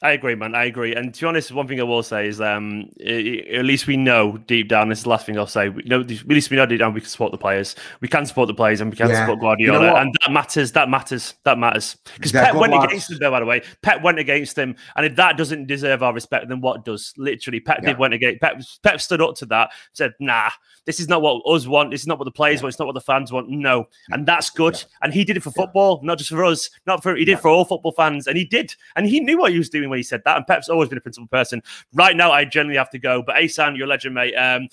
I 0.03 0.13
agree, 0.13 0.35
man. 0.35 0.57
I 0.57 0.65
agree. 0.65 0.97
And 0.97 1.15
to 1.15 1.21
be 1.21 1.27
honest, 1.29 1.53
one 1.53 1.69
thing 1.69 1.79
I 1.79 1.85
will 1.85 2.03
say 2.03 2.27
is, 2.27 2.41
um, 2.41 2.91
at 3.01 3.65
least 3.65 3.87
we 3.87 3.97
know 3.97 4.37
deep 4.37 4.69
down. 4.69 4.89
This 4.89 4.99
is 4.99 5.05
the 5.05 5.11
last 5.11 5.27
thing 5.27 5.39
I'll 5.39 5.47
say. 5.47 5.69
We 5.69 5.85
know, 5.85 6.01
at 6.01 6.27
least 6.27 6.51
we 6.51 6.57
know 6.57 6.67
deep 6.67 6.81
down 6.81 6.93
we 6.93 7.01
can 7.01 7.09
support 7.09 7.31
the 7.31 7.39
players. 7.39 7.77
We 8.01 8.09
can 8.09 8.27
support 8.27 8.49
the 8.49 8.55
players, 8.55 8.81
and 8.81 8.91
we 8.91 8.97
can 8.97 9.11
yeah. 9.11 9.21
support 9.21 9.39
Guardiola, 9.39 9.79
you 9.79 9.87
know 9.87 9.97
and 9.97 10.13
that 10.21 10.33
matters. 10.33 10.73
That 10.73 10.89
matters. 10.89 11.35
That 11.45 11.57
matters. 11.57 11.97
Because 12.17 12.33
Pep 12.33 12.55
went 12.57 12.73
lads. 12.73 12.87
against 12.87 13.11
them, 13.11 13.19
though. 13.21 13.31
By 13.31 13.39
the 13.39 13.47
way, 13.47 13.63
Pep 13.83 14.03
went 14.03 14.19
against 14.19 14.57
them, 14.57 14.75
and 14.97 15.07
if 15.07 15.15
that 15.15 15.37
doesn't 15.37 15.67
deserve 15.67 16.03
our 16.03 16.13
respect, 16.13 16.49
then 16.49 16.61
what 16.61 16.85
does? 16.85 17.15
Literally, 17.17 17.61
Pep 17.61 17.79
yeah. 17.83 17.91
did 17.91 17.99
went 17.99 18.13
against. 18.13 18.41
Pep, 18.41 18.61
Pep 18.83 19.01
stood 19.01 19.21
up 19.21 19.37
to 19.37 19.47
that. 19.47 19.71
Said, 19.93 20.15
"Nah, 20.19 20.51
this 20.85 20.99
is 20.99 21.09
not 21.09 21.23
what 21.23 21.43
us 21.47 21.69
want. 21.69 21.93
This 21.93 22.01
is 22.01 22.09
not 22.09 22.19
what 22.19 22.25
the 22.25 22.33
players 22.33 22.59
yeah. 22.59 22.65
want. 22.65 22.73
It's 22.73 22.81
not 22.81 22.87
what 22.87 22.95
the 22.95 23.01
fans 23.01 23.31
want. 23.31 23.49
No, 23.49 23.87
and 24.11 24.27
that's 24.27 24.51
good. 24.51 24.83
And 25.01 25.15
he 25.15 25.25
did 25.25 25.37
it 25.37 25.45
for 25.45 25.53
football, 25.53 26.01
not 26.03 26.19
just 26.19 26.31
for 26.31 26.45
us. 26.45 26.71
Not 26.89 27.05
for 27.05 27.15
he 27.15 27.25
did 27.25 27.39
for 27.39 27.49
all 27.49 27.65
football 27.65 27.93
fans, 27.93 28.27
and 28.27 28.37
he 28.37 28.45
did. 28.45 28.75
And 28.97 29.07
he 29.07 29.21
knew 29.21 29.39
what 29.39 29.53
he 29.53 29.59
was 29.59 29.69
doing 29.69 29.92
when 29.93 29.99
he 29.99 30.03
said 30.03 30.23
that. 30.25 30.37
And 30.37 30.47
Pep's 30.47 30.69
always 30.69 30.89
been 30.89 30.99
a 30.99 31.01
principled 31.01 31.31
person. 31.31 31.63
Right 31.93 32.17
now, 32.17 32.33
I 32.33 32.45
generally 32.45 32.79
have 32.79 32.91
to 32.91 32.99
go. 32.99 33.23
But 33.23 33.37
Ahsan, 33.37 33.77
you're 33.77 33.87
a 33.87 33.91
legend, 33.91 34.15
mate. 34.15 34.35
Um, 34.35 34.69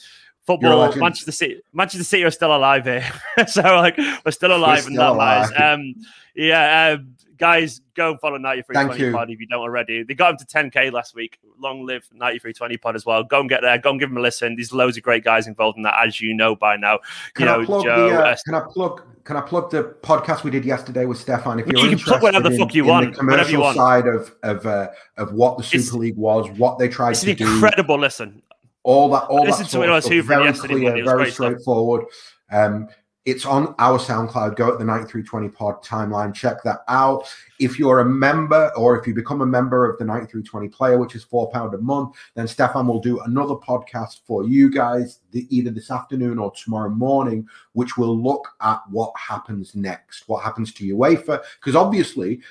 football. 0.49 0.95
Manchester 0.95 1.31
City, 1.31 1.61
Manchester 1.73 2.03
City 2.03 2.23
are 2.23 2.31
still 2.31 2.55
alive 2.55 2.85
here, 2.85 3.05
so 3.47 3.61
like 3.61 3.97
we're 4.25 4.31
still 4.31 4.55
alive, 4.55 4.87
and 4.87 4.97
that 4.97 5.15
matters. 5.15 5.51
Um, 5.55 5.95
yeah, 6.35 6.93
um, 6.93 7.15
guys, 7.37 7.81
go 7.93 8.11
and 8.11 8.19
follow 8.19 8.37
9320 8.37 9.11
Pod 9.11 9.29
if 9.29 9.39
you 9.39 9.47
don't 9.47 9.61
already. 9.61 10.03
They 10.03 10.13
got 10.15 10.31
him 10.31 10.37
to 10.37 10.45
10k 10.45 10.91
last 10.91 11.13
week. 11.13 11.37
Long 11.59 11.85
live 11.85 12.03
9320 12.13 12.77
Pod 12.77 12.95
as 12.95 13.05
well. 13.05 13.23
Go 13.23 13.41
and 13.41 13.49
get 13.49 13.61
there. 13.61 13.77
Go 13.77 13.91
and 13.91 13.99
give 13.99 14.09
them 14.09 14.17
a 14.17 14.21
listen. 14.21 14.55
There's 14.55 14.73
loads 14.73 14.97
of 14.97 15.03
great 15.03 15.23
guys 15.23 15.45
involved 15.45 15.77
in 15.77 15.83
that, 15.83 15.95
as 16.03 16.19
you 16.19 16.33
know 16.33 16.55
by 16.55 16.77
now. 16.77 16.99
Can 17.35 17.45
you 17.45 17.51
I 17.51 17.57
know, 17.57 17.65
plug 17.65 17.83
Joe, 17.83 18.09
the, 18.09 18.17
uh, 18.17 18.21
uh, 18.21 18.35
can 18.45 18.55
I 18.55 18.61
plug? 18.71 19.03
Can 19.23 19.37
I 19.37 19.41
plug 19.41 19.69
the 19.69 19.95
podcast 20.01 20.43
we 20.43 20.49
did 20.49 20.65
yesterday 20.65 21.05
with 21.05 21.19
Stefan? 21.19 21.59
If 21.59 21.67
you're 21.67 21.81
you 21.81 21.89
can 21.89 21.99
plug 21.99 22.23
whatever 22.23 22.49
the 22.49 22.57
fuck 22.57 22.73
you 22.73 22.85
want, 22.85 23.13
the 23.13 23.19
commercial 23.19 23.61
want. 23.61 23.77
side 23.77 24.07
of 24.07 24.33
of 24.41 24.65
uh, 24.65 24.89
of 25.17 25.33
what 25.33 25.57
the 25.57 25.63
Super 25.63 25.81
it's, 25.81 25.93
League 25.93 26.17
was, 26.17 26.49
what 26.57 26.79
they 26.79 26.87
tried 26.87 27.13
to 27.13 27.25
do. 27.25 27.31
it's 27.31 27.41
an 27.41 27.47
incredible 27.47 27.99
listen. 27.99 28.41
All 28.89 29.09
that, 29.11 29.23
all 29.25 29.45
that 29.45 29.67
sort 29.67 29.87
of 29.87 30.03
stuff, 30.03 30.25
very 30.25 30.51
clear, 30.53 31.03
very 31.05 31.29
straightforward. 31.31 32.05
Um, 32.51 32.87
it's 33.23 33.45
on 33.45 33.75
our 33.77 33.99
SoundCloud. 33.99 34.55
Go 34.55 34.71
at 34.71 34.79
the 34.79 34.85
9320 34.85 35.49
pod 35.49 35.83
timeline. 35.83 36.33
Check 36.33 36.63
that 36.63 36.79
out. 36.87 37.31
If 37.59 37.77
you're 37.77 37.99
a 37.99 38.05
member 38.05 38.71
or 38.75 38.99
if 38.99 39.05
you 39.05 39.13
become 39.13 39.41
a 39.41 39.45
member 39.45 39.87
of 39.87 39.99
the 39.99 40.05
9320 40.05 40.69
player, 40.69 40.97
which 40.97 41.13
is 41.13 41.23
£4 41.23 41.73
a 41.73 41.77
month, 41.77 42.15
then 42.33 42.47
Stefan 42.47 42.87
will 42.87 42.99
do 42.99 43.19
another 43.19 43.53
podcast 43.53 44.21
for 44.25 44.43
you 44.43 44.71
guys 44.71 45.19
the, 45.31 45.45
either 45.55 45.69
this 45.69 45.91
afternoon 45.91 46.39
or 46.39 46.51
tomorrow 46.51 46.89
morning, 46.89 47.47
which 47.73 47.95
will 47.95 48.19
look 48.19 48.47
at 48.61 48.81
what 48.89 49.13
happens 49.15 49.75
next, 49.75 50.27
what 50.27 50.43
happens 50.43 50.73
to 50.73 50.95
UEFA. 50.95 51.43
Because 51.59 51.75
obviously, 51.75 52.41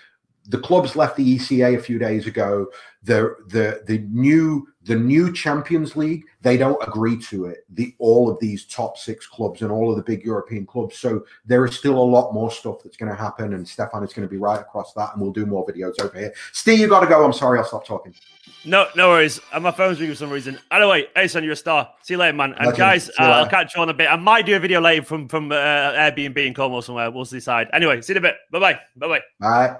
the 0.48 0.58
clubs 0.58 0.96
left 0.96 1.16
the 1.16 1.36
ECA 1.36 1.76
a 1.76 1.82
few 1.82 1.98
days 1.98 2.26
ago. 2.26 2.68
The 3.02 3.34
the 3.48 3.82
the 3.86 3.98
new 4.10 4.66
the 4.88 4.96
new 4.96 5.30
Champions 5.30 5.96
League, 5.96 6.24
they 6.40 6.56
don't 6.56 6.82
agree 6.88 7.18
to 7.24 7.44
it. 7.44 7.66
The 7.74 7.94
all 7.98 8.30
of 8.30 8.40
these 8.40 8.64
top 8.64 8.96
six 8.96 9.26
clubs 9.26 9.60
and 9.60 9.70
all 9.70 9.90
of 9.90 9.96
the 9.96 10.02
big 10.02 10.24
European 10.24 10.64
clubs. 10.64 10.96
So 10.96 11.26
there 11.44 11.66
is 11.66 11.76
still 11.76 11.98
a 11.98 12.02
lot 12.02 12.32
more 12.32 12.50
stuff 12.50 12.78
that's 12.82 12.96
going 12.96 13.12
to 13.12 13.16
happen, 13.16 13.52
and 13.52 13.68
Stefan 13.68 14.02
is 14.02 14.14
going 14.14 14.26
to 14.26 14.30
be 14.30 14.38
right 14.38 14.58
across 14.58 14.94
that, 14.94 15.12
and 15.12 15.20
we'll 15.20 15.30
do 15.30 15.44
more 15.44 15.66
videos 15.66 16.00
over 16.00 16.18
here. 16.18 16.32
Steve, 16.52 16.78
you 16.78 16.88
got 16.88 17.00
to 17.00 17.06
go. 17.06 17.22
I'm 17.22 17.34
sorry, 17.34 17.58
I'll 17.58 17.66
stop 17.66 17.86
talking. 17.86 18.14
No, 18.64 18.86
no 18.96 19.10
worries. 19.10 19.40
And 19.52 19.62
my 19.62 19.72
phone's 19.72 20.00
ringing 20.00 20.14
for 20.14 20.18
some 20.18 20.30
reason. 20.30 20.58
Anyway, 20.72 21.06
Ahsan, 21.14 21.42
you're 21.42 21.52
a 21.52 21.56
star. 21.56 21.90
See 22.02 22.14
you 22.14 22.18
later, 22.18 22.32
man. 22.32 22.54
And 22.54 22.68
Legend. 22.68 22.78
guys, 22.78 23.10
uh, 23.10 23.24
I'll 23.24 23.48
catch 23.48 23.76
you 23.76 23.82
on 23.82 23.90
a 23.90 23.94
bit. 23.94 24.10
I 24.10 24.16
might 24.16 24.46
do 24.46 24.56
a 24.56 24.58
video 24.58 24.80
later 24.80 25.04
from 25.04 25.28
from 25.28 25.52
uh, 25.52 25.54
Airbnb 25.54 26.46
in 26.46 26.54
Cornwall 26.54 26.80
somewhere. 26.80 27.10
We'll 27.10 27.24
decide. 27.24 27.68
Anyway, 27.74 28.00
see 28.00 28.14
you 28.14 28.18
in 28.18 28.24
a 28.24 28.28
bit. 28.28 28.36
Bye 28.50 28.58
bye. 28.58 28.80
Bye 28.96 29.08
bye. 29.08 29.20
Bye. 29.38 29.76